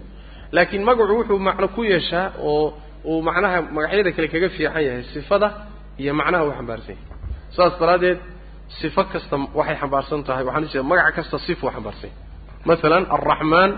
Laakiin 0.56 0.84
magacu 0.90 1.14
wuxuu 1.20 1.40
macno 1.48 1.68
ku 1.76 1.82
yeeshaa 1.92 2.26
oo 2.50 2.66
uu 3.12 3.22
macnaha 3.28 3.58
magacyada 3.76 4.12
kale 4.16 4.28
kaga 4.34 4.50
fiican 4.56 4.82
yahay 4.88 5.04
sifada 5.14 5.48
iyo 6.02 6.12
macnaha 6.20 6.42
uu 6.48 6.54
xambaarsan 6.58 6.96
yahay. 6.96 7.06
Saas 7.56 7.74
daraaddeed 7.82 8.20
sifo 8.82 9.02
kasta 9.12 9.36
waxay 9.60 9.76
xambaarsan 9.82 10.20
tahay. 10.28 10.44
Waxaan 10.48 10.64
ujeeda 10.68 10.84
magac 10.92 11.14
kasta 11.18 11.38
sif 11.46 11.60
uu 11.66 11.72
xambaarsan 11.76 12.10
yahay. 12.10 12.18
Masalan 12.70 13.04
alraxmaan 13.16 13.72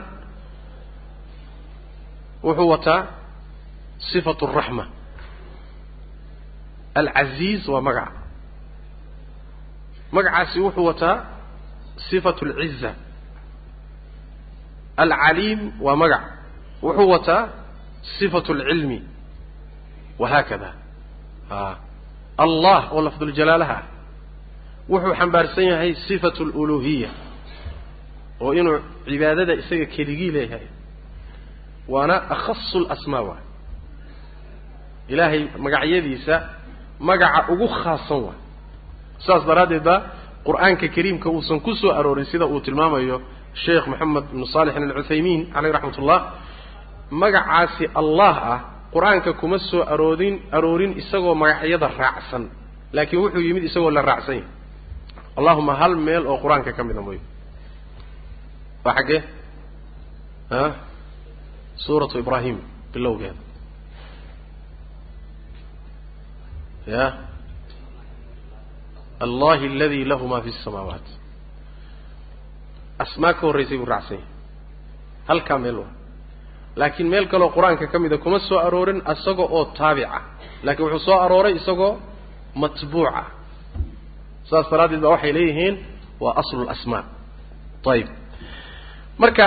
wuxuu 2.43 2.69
wataa 2.73 3.01
sifatu 4.11 4.43
araxma 4.47 4.85
alcaziiz 6.99 7.67
waa 7.73 7.81
magaca 7.87 8.11
magacaasi 10.15 10.57
wuxuu 10.65 10.85
wataa 10.85 11.15
sifatu 12.09 12.45
alciza 12.45 12.91
alcaliim 14.97 15.71
waa 15.81 15.95
magac. 15.95 16.23
Wuxuu 16.81 17.09
wataa 17.09 17.49
sifatu 18.19 18.51
alcilmi 18.53 18.99
wahaakada 20.19 20.73
a 21.51 21.75
allah 22.37 22.93
oo 22.93 23.01
lafduljalaalaha 23.01 23.77
ah 23.77 23.83
wuxuu 24.89 25.13
xambaarsan 25.19 25.63
yahay 25.71 25.91
sifatu 26.07 26.41
aluluhiya 26.43 27.09
oo 28.41 28.53
inuu 28.59 28.77
cibaadada 29.05 29.53
isaga 29.61 29.85
keligii 29.95 30.31
leeyahay 30.35 30.65
waana 31.93 32.15
akhasu 32.35 32.79
lasmaa 32.89 33.21
waay 33.29 33.43
ilaahay 35.13 35.41
magacyadiisa 35.65 36.35
magaca 37.09 37.39
ugu 37.53 37.67
khaasan 37.81 38.19
waay 38.27 38.39
saas 39.25 39.43
daraaddeed 39.49 39.83
ba 39.89 39.95
qur'aanka 40.47 40.87
kariimka 40.95 41.27
uusan 41.35 41.59
ku 41.65 41.71
soo 41.81 41.91
aroorin 41.99 42.25
sida 42.31 42.45
uu 42.53 42.59
tilmaamayo 42.65 43.17
sheekh 43.63 43.85
moxamed 43.91 44.23
ibnu 44.33 44.45
saalixin 44.53 44.83
alcuthaymiin 44.89 45.41
caleyh 45.53 45.71
raxmat 45.75 45.97
ullah 46.01 46.19
magacaasi 47.21 47.85
allah 48.01 48.35
ah 48.53 48.59
qur'aanka 48.95 49.29
kuma 49.41 49.57
soo 49.69 49.81
aroorin 49.93 50.35
aroorin 50.57 50.91
isagoo 51.01 51.35
magacyada 51.43 51.87
raacsan 52.01 52.43
laakiin 52.95 53.19
wuxuu 53.23 53.43
yimid 53.47 53.63
isagoo 53.69 53.91
la 53.97 54.01
raacsan 54.09 54.35
yahay 54.39 54.47
allahuma 55.39 55.73
hal 55.81 55.93
meel 56.07 56.23
oo 56.31 56.37
qur'aanka 56.43 56.71
ka 56.77 56.81
mida 56.87 57.01
mooyo 57.07 57.21
waa 58.85 58.93
xaggee 58.97 59.19
suuratu 61.75 62.19
ibraahim 62.19 62.57
bilowgeeda. 62.93 63.41
Ya. 66.87 67.05
Allahi 69.21 69.65
aladi 69.69 70.05
lahu 70.05 70.27
ma 70.27 70.41
fi 70.41 70.49
الsamaawaat 70.49 71.05
asmaa 73.03 73.33
ka 73.37 73.41
horraysay 73.47 73.77
buu 73.77 73.85
raacsan 73.85 74.17
yahay 74.17 74.27
halkaa 75.29 75.57
meel 75.63 75.77
waa 75.85 75.91
laakiin 76.75 77.07
meel 77.13 77.25
kaloo 77.31 77.49
qur'aanka 77.55 77.85
ka 77.91 77.97
mida 77.99 78.17
kuma 78.17 78.39
soo 78.39 78.57
aroorin 78.67 79.01
isaga 79.13 79.43
oo 79.57 79.65
taabica. 79.77 80.21
Laakiin 80.65 80.85
wuxuu 80.85 81.05
soo 81.05 81.17
arooray 81.25 81.53
isagoo 81.59 81.93
matbuuca. 82.61 83.23
Saas 84.49 84.65
daraaddeed 84.71 85.01
baa 85.01 85.11
waxay 85.15 85.33
leeyihiin 85.37 85.75
waa 86.23 86.33
aslu 86.41 86.65
lasmaa 86.69 87.03
ayib 87.93 88.07
marka 89.21 89.45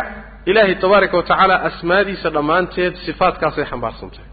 ilaahay 0.51 0.75
tabaaraka 0.85 1.17
wa 1.17 1.23
tacaala 1.29 1.57
asmaadiisa 1.69 2.29
dhammaanteed 2.37 2.95
sifaadkaasay 3.07 3.65
xambaarsan 3.71 4.11
tahay 4.15 4.29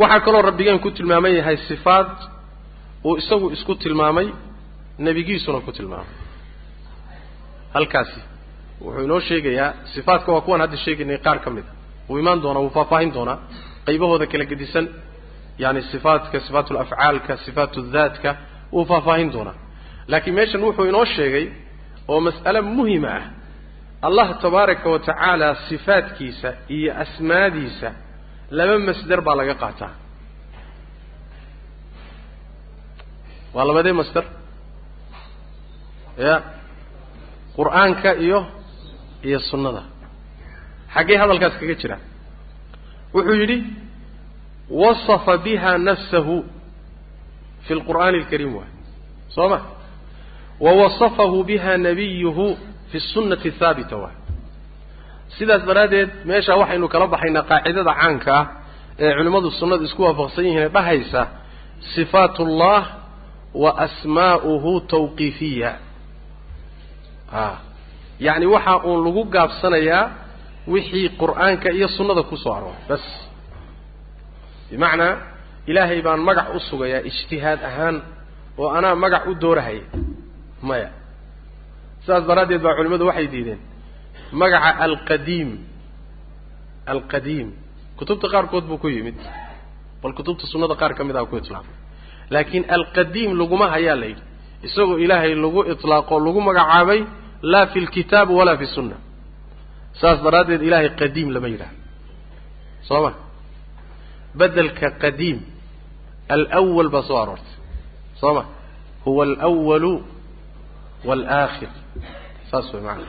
waxaa 0.00 0.20
kaloo 0.26 0.42
rabbigeen 0.48 0.78
ku 0.84 0.90
tilmaaman 0.96 1.32
yahay 1.38 1.56
sifaad 1.70 2.10
uu 3.08 3.16
isagu 3.20 3.46
isku 3.56 3.74
tilmaamay 3.82 4.26
nebigiisuna 5.06 5.60
ku 5.66 5.72
tilmaamay. 5.78 6.14
Halkaasi 7.74 8.20
wuxuu 8.84 9.04
inoo 9.04 9.20
sheegayaa 9.28 9.70
sifaadka 9.94 10.28
waa 10.34 10.40
kuwaan 10.44 10.60
hadda 10.64 10.76
sheegaynay 10.84 11.18
qaar 11.26 11.38
ka 11.44 11.50
mid 11.56 11.64
a. 11.64 11.72
Wuu 12.08 12.18
imaan 12.22 12.38
doonaa 12.42 12.60
wuu 12.64 12.70
faahfaahin 12.76 13.10
doonaa 13.16 13.38
qaybahooda 13.86 14.26
kala 14.32 14.44
gedisan 14.50 14.86
yani 15.62 15.80
sifaadka 15.92 16.36
sifaatu 16.46 16.70
lafcaalka 16.78 17.32
sifaatu 17.44 17.78
daatka 17.94 18.30
wuu 18.74 18.84
faahfaahin 18.90 19.30
doonaa. 19.34 19.54
Laakiin 20.10 20.34
meeshan 20.38 20.62
wuxuu 20.66 20.84
inoo 20.90 21.04
sheegay 21.16 21.46
oo 22.12 22.20
mas'ale 22.26 22.60
muhima 22.76 23.08
ah 23.18 23.24
allah 24.02 24.38
tabaaraka 24.42 24.86
wa 24.90 24.98
tacaala 24.98 25.48
iyo 26.68 26.90
asmaadiisa 27.04 27.92
laba 28.50 28.78
masder 28.78 29.20
baa 29.26 29.36
laga 29.40 29.54
qaataa. 29.54 29.92
Waa 33.54 33.64
labadee 33.68 33.92
masder. 33.92 34.24
Ya. 36.18 36.42
Qur'aanka 37.56 38.10
iyo 38.24 38.46
iyo 39.28 39.38
sunnada. 39.50 39.82
Xaggee 40.94 41.16
hadalkaas 41.22 41.54
kaga 41.60 41.74
jira. 41.74 41.98
Wuxuu 43.14 43.34
yidhi 43.40 43.58
wasafa 44.70 45.34
biha 45.44 45.78
nafsahu 45.78 46.44
fi 47.66 47.72
lqur'aani 47.74 48.18
alkariim 48.22 48.54
waay 48.56 48.70
soo 49.34 49.48
ma? 49.48 49.58
Wa 50.60 50.72
wasafahu 50.80 51.44
biha 51.44 51.76
nabiyuhu 51.86 52.46
fi 52.90 52.98
sunnati 53.12 53.48
haabita 53.60 53.96
waay. 54.02 54.16
Sidaas 55.36 55.62
daraaddeed 55.68 56.10
meeshaa 56.30 56.56
waxaynu 56.60 56.86
kala 56.92 57.06
baxaynaa 57.14 57.44
qaacidada 57.50 57.92
caanka 58.00 58.32
ah 58.40 58.44
ee 59.04 59.10
culimmadu 59.18 59.48
sunnadu 59.60 59.84
isku 59.88 60.02
waafaqsan 60.06 60.44
yihiin 60.48 60.62
ee 60.66 60.72
dhahaysa 60.76 61.22
sifaat 61.94 62.34
ullah 62.44 62.82
wa 63.62 63.70
asmaa'uhu 63.86 64.72
tawqiifiya. 64.92 65.70
A 67.32 67.44
yacni 68.26 68.46
waxa 68.54 68.74
uun 68.88 68.98
lagu 69.06 69.22
gaabsanayaa 69.34 70.02
wixii 70.72 71.08
qur'aanka 71.20 71.68
iyo 71.76 71.88
sunnada 71.96 72.22
ku 72.30 72.36
soo 72.42 72.52
arooray 72.58 72.82
bas. 72.90 73.04
Bimacnaa 74.70 75.14
ilaahay 75.70 76.00
baan 76.06 76.20
magac 76.28 76.48
u 76.56 76.60
sugayaa 76.68 77.02
ijtihaad 77.10 77.60
ahaan 77.68 77.96
oo 78.60 78.68
anaa 78.78 78.94
magac 79.04 79.24
u 79.30 79.34
doorahaya 79.42 79.84
maya 80.68 80.88
sidaas 82.08 82.24
daraaddeed 82.30 82.62
baa 82.66 82.74
culimmadu 82.78 83.04
waxay 83.10 83.28
diideen. 83.34 83.60
Magaca 84.40 84.70
alqadiim. 84.86 85.50
Alqadiim. 86.92 87.48
Kutubta 87.98 88.26
qaarkood 88.34 88.64
buu 88.70 88.78
ku 88.82 88.88
yimid 88.88 89.18
bal 90.02 90.12
kutubta 90.18 90.44
sunnada 90.52 90.74
qaar 90.80 90.92
ka 90.96 91.02
mid 91.08 91.16
ah 91.16 91.26
ku 91.30 91.36
itlaaqay. 91.36 91.74
Laakiin 92.34 92.64
alqadiim 92.76 93.30
laguma 93.40 93.66
hayaa 93.74 93.96
la 94.02 94.06
yidhi 94.10 94.22
isagoo 94.66 94.98
ilaahay 95.04 95.34
lagu 95.44 95.60
itlaaqo 95.72 96.14
lagu 96.26 96.40
magacaabay 96.48 97.00
laa 97.52 97.66
fi 97.72 97.78
lkitaab 97.86 98.28
walaa 98.38 98.56
fi 98.60 98.66
sunna. 98.76 98.96
Saas 100.00 100.18
daraaddeed 100.24 100.62
ilaahay 100.68 100.90
qadiim 101.00 101.28
lama 101.34 101.48
yidhaha 101.52 101.74
soo 102.88 103.00
ma? 103.04 103.10
Bedelka 104.38 104.88
qadiim 105.02 105.38
alwal 106.58 106.88
baa 106.94 107.02
soo 107.08 107.18
aroortay. 107.22 107.54
Soo 108.20 108.32
ma? 108.36 108.42
Huwa 109.04 109.22
alwalu 109.48 109.92
waalaakhir 111.08 111.68
saas 112.50 112.66
way 112.74 112.82
macana 112.82 113.06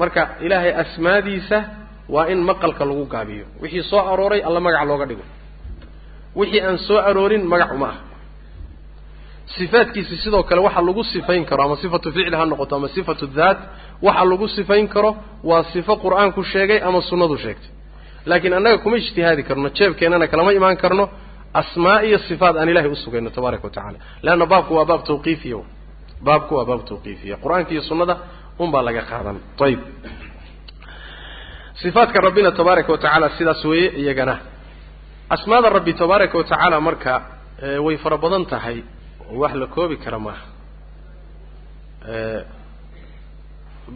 marka 0.00 0.22
ilaahay 0.46 0.72
asmaadiisa 0.82 1.58
waa 2.14 2.26
in 2.32 2.38
maqalka 2.48 2.84
lagu 2.90 3.04
gaabiyo 3.14 3.44
wixii 3.62 3.82
soo 3.90 4.00
arooray 4.12 4.40
alla 4.48 4.60
magac 4.66 4.84
looga 4.90 5.06
dhigo 5.10 5.24
wixii 6.40 6.60
aan 6.68 6.78
soo 6.88 6.98
aroorin 7.10 7.44
magac 7.52 7.70
uma 7.76 7.86
ah 7.92 7.96
sifaadkiisi 9.56 10.16
sidoo 10.24 10.42
kale 10.48 10.60
waxa 10.66 10.80
lagu 10.88 11.02
sifayn 11.04 11.44
karo 11.50 11.62
ama 11.66 11.76
sifatu 11.82 12.08
ficli 12.16 12.36
ha 12.40 12.44
noqoto 12.50 12.76
ama 12.78 12.88
sifatu 12.96 13.26
daat 13.38 13.58
waxa 14.06 14.24
lagu 14.30 14.46
sifayn 14.56 14.86
karo 14.94 15.10
waa 15.44 15.64
sifo 15.72 15.92
qur'aanku 16.04 16.40
sheegay 16.52 16.78
ama 16.88 17.00
sunnadu 17.08 17.36
sheegtay 17.44 17.70
laakiin 18.28 18.54
annaga 18.58 18.78
kuma 18.84 18.96
ijtihaadi 19.02 19.42
karno 19.48 19.68
jeebkeennana 19.78 20.26
kalama 20.32 20.50
imaan 20.58 20.76
karno 20.82 21.04
asmaa 21.60 22.00
iyo 22.08 22.18
sifaat 22.28 22.54
aan 22.60 22.68
ilahay 22.72 22.90
usugayno 22.96 23.30
tabaaraka 23.36 23.64
wa 23.64 23.70
tacala 23.76 23.98
leanna 24.24 24.46
baabku 24.52 24.72
waa 24.78 24.84
baab 24.90 25.02
tawqiifiya 25.10 25.60
baabku 26.24 26.52
waa 26.58 26.64
baab 26.70 26.82
tawqiifiya. 26.90 27.36
Qur'aanka 27.44 27.70
iyo 27.74 27.82
sunnada 27.88 28.14
un 28.62 28.70
baa 28.74 28.82
laga 28.88 29.02
qaadan. 29.10 29.36
Ayib 29.64 29.80
sifaadka 31.82 32.18
rabbina 32.26 32.50
tabaaraka 32.58 32.90
wa 32.94 32.98
tacaala 33.02 33.28
sidaas 33.38 33.62
weeye 33.70 33.88
iyagana. 34.02 34.34
Asmaada 35.34 35.68
rabbi 35.76 35.92
tabaaraka 36.00 36.34
wa 36.40 36.44
tacaala 36.50 36.80
marka 36.88 37.12
way 37.86 37.96
fara 38.02 38.16
badan 38.24 38.44
tahay 38.52 38.78
wax 39.40 39.52
la 39.60 39.66
koobi 39.74 39.96
kara 40.04 40.18
maaha 40.26 40.44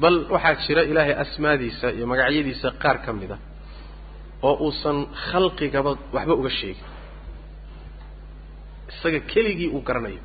bal 0.02 0.16
waxaa 0.34 0.54
jira 0.66 0.82
ilaahay 0.90 1.14
asmaadiisa 1.24 1.86
iyo 1.96 2.06
magacyadiisa 2.12 2.68
qaar 2.82 2.96
ka 3.04 3.10
mid 3.20 3.30
a 3.30 3.38
oo 4.48 4.54
uusan 4.66 4.98
khalqigaba 5.30 5.90
waxba 6.16 6.34
uga 6.40 6.50
sheegin. 6.58 6.86
Isaga 8.92 9.20
keligii 9.30 9.68
uu 9.76 9.82
garanayo 9.88 10.20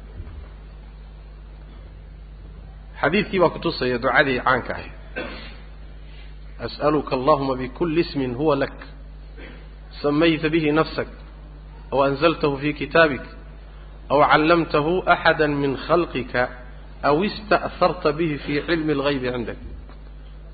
xadiidkii 3.01 3.39
baa 3.43 3.49
kutusaya 3.55 3.97
ducadii 4.03 4.39
caanka 4.45 4.71
ahayd. 4.75 4.93
As'aluka 6.67 7.11
allahuma 7.19 7.53
bikuli 7.61 8.01
ismin 8.01 8.33
huwa 8.39 8.55
lak. 8.61 8.77
Samayta 10.01 10.47
bihi 10.53 10.71
nafsak. 10.79 11.07
Aw 11.93 11.99
anzaltahu 12.09 12.55
fi 12.61 12.69
kitaabik. 12.73 13.25
Aw 14.13 14.19
callamtahu 14.31 14.93
axada 15.13 15.47
min 15.47 15.73
khalqika. 15.87 16.43
Aw 17.09 17.15
ista'harta 17.29 18.09
bihi 18.17 18.35
fi 18.45 18.53
cilmi 18.67 18.91
اlgaybi 18.97 19.27
cindak 19.35 19.57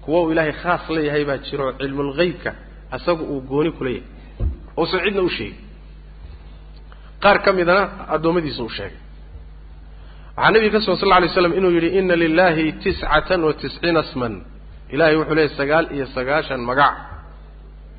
kuwa 0.03 0.19
uu 0.21 0.31
ilaahay 0.31 0.53
khaas 0.63 0.83
leeyahay 0.95 1.23
baa 1.29 1.37
jiro 1.47 1.65
cilmulgaybka 1.79 2.51
asaga 2.95 3.23
uu 3.33 3.41
gooni 3.49 3.71
ku 3.77 3.83
leeyahay. 3.83 4.09
Uusan 4.79 4.99
cidna 5.05 5.21
u 5.21 5.29
sheegin 5.29 5.59
qaar 7.23 7.37
ka 7.45 7.49
midana 7.57 7.83
addoommadiisa 8.15 8.63
u 8.63 8.69
sheegay 8.77 8.97
waxaa 10.37 10.51
nebiga 10.53 10.73
ka 10.79 10.79
sugan 10.85 10.97
sal 11.01 11.11
alay 11.17 11.29
slam 11.35 11.53
inuu 11.59 11.71
yidhi 11.77 11.89
ina 11.99 12.15
lilahi 12.23 12.65
tiscatan 12.83 13.41
wa 13.47 13.53
tisciina 13.61 14.01
sman 14.11 14.33
ilahay 14.93 15.15
wuxuu 15.19 15.35
leeyahy 15.37 15.55
sagaal 15.61 15.85
iyo 15.95 16.05
sagaashan 16.15 16.61
magac. 16.69 16.95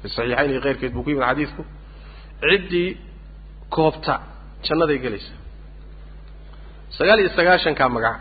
Fi 0.03 0.07
saxiixayn 0.17 0.51
iyo 0.53 0.61
keyrkeed 0.67 0.93
buu 0.95 1.03
ku 1.05 1.11
yimid 1.11 1.25
xadiidku 1.29 1.63
ciddii 2.43 2.89
koobta 3.75 4.15
jannaday 4.67 4.99
gelaysa. 5.05 5.35
Sagaal 6.99 7.19
iyo 7.23 7.31
sagaashankaa 7.39 7.89
magac. 7.97 8.19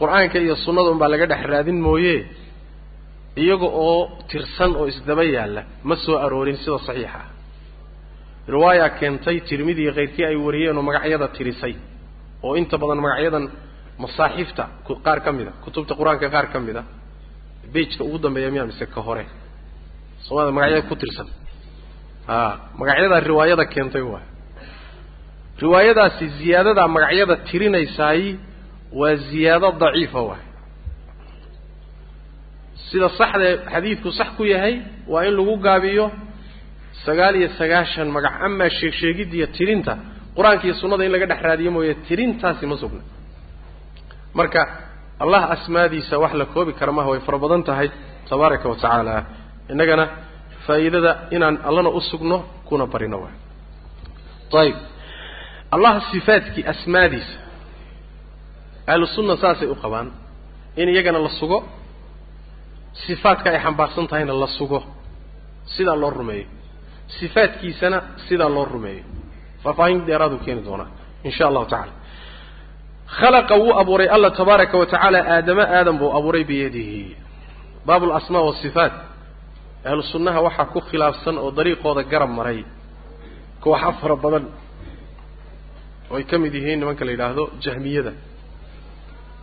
Qur'aanka 0.00 0.38
iyo 0.44 0.54
sunnada 0.64 0.90
un 0.94 0.98
baa 1.02 1.08
laga 1.12 1.26
dhex 1.30 1.42
raadin 1.52 1.78
mooye? 1.86 2.16
Iyaga 3.42 3.68
oo 3.86 4.00
tirsan 4.30 4.70
oo 4.80 4.86
isdaba 4.92 5.24
yaalla 5.36 5.62
ma 5.88 5.94
soo 6.04 6.16
aroorin 6.24 6.56
sida 6.62 6.78
saxiixa. 6.88 7.18
Ah 7.22 7.26
riwaayaa 8.52 8.90
keentay 8.98 9.36
tirmidi 9.48 9.80
iyo 9.84 9.92
keyrkii 9.98 10.24
ay 10.30 10.36
wariyeen 10.46 10.76
oo 10.78 10.82
magacyada 10.88 11.26
tirisay 11.36 11.74
oo 12.46 12.52
inta 12.60 12.76
badan 12.82 13.00
magacyadan 13.06 13.44
masaaxiifta 14.02 14.64
qaar 15.06 15.18
ka 15.24 15.30
mid 15.38 15.46
a 15.48 15.52
kutubta 15.64 15.92
qur'aanka 15.98 16.26
qaar 16.34 16.46
ka 16.52 16.58
mid 16.66 16.76
a 16.76 16.84
bejka 17.74 18.02
ugu 18.08 18.18
dambeeya 18.24 18.50
miyaa 18.54 18.66
mise 18.70 18.84
ka 18.94 19.00
hore? 19.06 19.24
Soomaalida 20.26 20.52
magacyada 20.58 20.82
ku 20.90 20.94
tirsan. 21.00 21.28
A 22.28 22.36
magacyadaa 22.80 23.20
riwaayada 23.30 23.64
keentay 23.74 24.02
waay. 24.12 24.26
Riwaayadaasi 25.62 26.24
ziyaadadaa 26.38 26.88
magacyada 26.96 27.34
tirinaysaay 27.48 28.22
waa 29.00 29.14
ziyaado 29.28 29.68
daciifa 29.82 30.20
waay. 30.28 30.44
Sida 32.90 33.08
saxdee 33.18 33.54
xadiidku 33.72 34.08
sax 34.18 34.28
ku 34.36 34.44
yahay 34.52 34.74
waa 35.12 35.24
in 35.28 35.34
lagu 35.38 35.54
gaabiyo 35.66 36.06
sagaal 37.04 37.34
iyo 37.40 37.48
sagaashan 37.60 38.08
magac. 38.16 38.34
Amaa 38.46 38.70
sheeg 38.78 39.18
iyo 39.38 39.46
tirinta 39.56 39.94
qur'aanka 40.38 40.64
iyo 40.66 40.74
sunnada 40.80 41.02
in 41.06 41.12
laga 41.14 41.26
dhex 41.30 41.40
raadiyo 41.48 41.70
mooye 41.76 41.92
tirintaasi 42.06 42.64
ma 42.70 42.76
sugna. 42.82 43.02
Marka 44.38 44.60
allah 45.22 45.42
asmaadiisa 45.54 46.14
wax 46.22 46.32
la 46.40 46.46
koobi 46.54 46.72
kara 46.78 46.92
maha 46.98 47.08
way 47.12 47.20
fara 47.26 47.38
badan 47.44 47.62
tahay 47.68 47.88
tabaaraka 48.30 48.66
wa 48.70 48.76
tacaala. 48.82 49.14
Innagana 49.72 50.04
faa'iidada 50.66 51.12
inaan 51.36 51.56
allana 51.68 51.90
u 51.90 52.00
sugno 52.10 52.36
kuna 52.68 52.84
barino 52.92 53.18
waay 53.24 53.36
ayib 54.62 54.76
allah 55.74 55.92
sifaadkii 56.12 56.64
asmaadiisa. 56.72 57.36
Ahlu 58.92 59.06
sunna 59.16 59.34
saasay 59.42 59.68
u 59.68 59.74
qabaan 59.82 60.08
in 60.80 60.88
iyagana 60.94 61.18
la 61.26 61.28
sugo 61.40 61.58
sifaadka 63.06 63.46
ay 63.50 63.58
xambaarsan 63.64 64.06
tahayna 64.10 64.32
la 64.42 64.46
sugo. 64.58 64.80
Sidaa 65.74 65.96
loo 66.02 66.10
rumeeyo 66.18 66.46
sifaadkiisana 67.18 67.98
sidaa 68.28 68.48
loo 68.56 68.64
rumeeyo 68.74 69.04
faahfaahin 69.68 70.00
dheeraaduu 70.08 70.38
keeni 70.44 70.62
doonaa 70.68 70.88
in 71.24 71.32
sha 71.36 71.44
allahu 71.50 71.66
tacala 71.72 71.92
khalaqa 73.18 73.54
wuu 73.62 73.72
abuuray 73.80 74.08
alla 74.08 74.30
tabaaraka 74.30 74.78
wa 74.78 74.86
tacaala 74.86 75.18
aadama 75.34 75.62
aadam 75.78 75.98
buu 76.00 76.10
abuuray 76.18 76.44
biyadihi. 76.44 77.16
Baabu 77.86 78.04
alasmaa 78.10 78.42
wasifaat 78.48 78.92
ahlu 79.84 80.02
sunnaha 80.12 80.40
waxaa 80.46 80.66
ku 80.72 80.80
khilaafsan 80.80 81.38
oo 81.38 81.50
dariiqooda 81.58 82.02
garab 82.12 82.30
maray 82.38 82.60
kooxa 83.64 83.92
fara 84.00 84.16
badan. 84.16 84.44
Oo 86.12 86.20
ka 86.30 86.36
mid 86.42 86.54
yihiin 86.54 86.78
nimanka 86.80 87.04
la 87.04 87.10
yidhaahdo 87.14 87.44
jahmiyada 87.64 88.12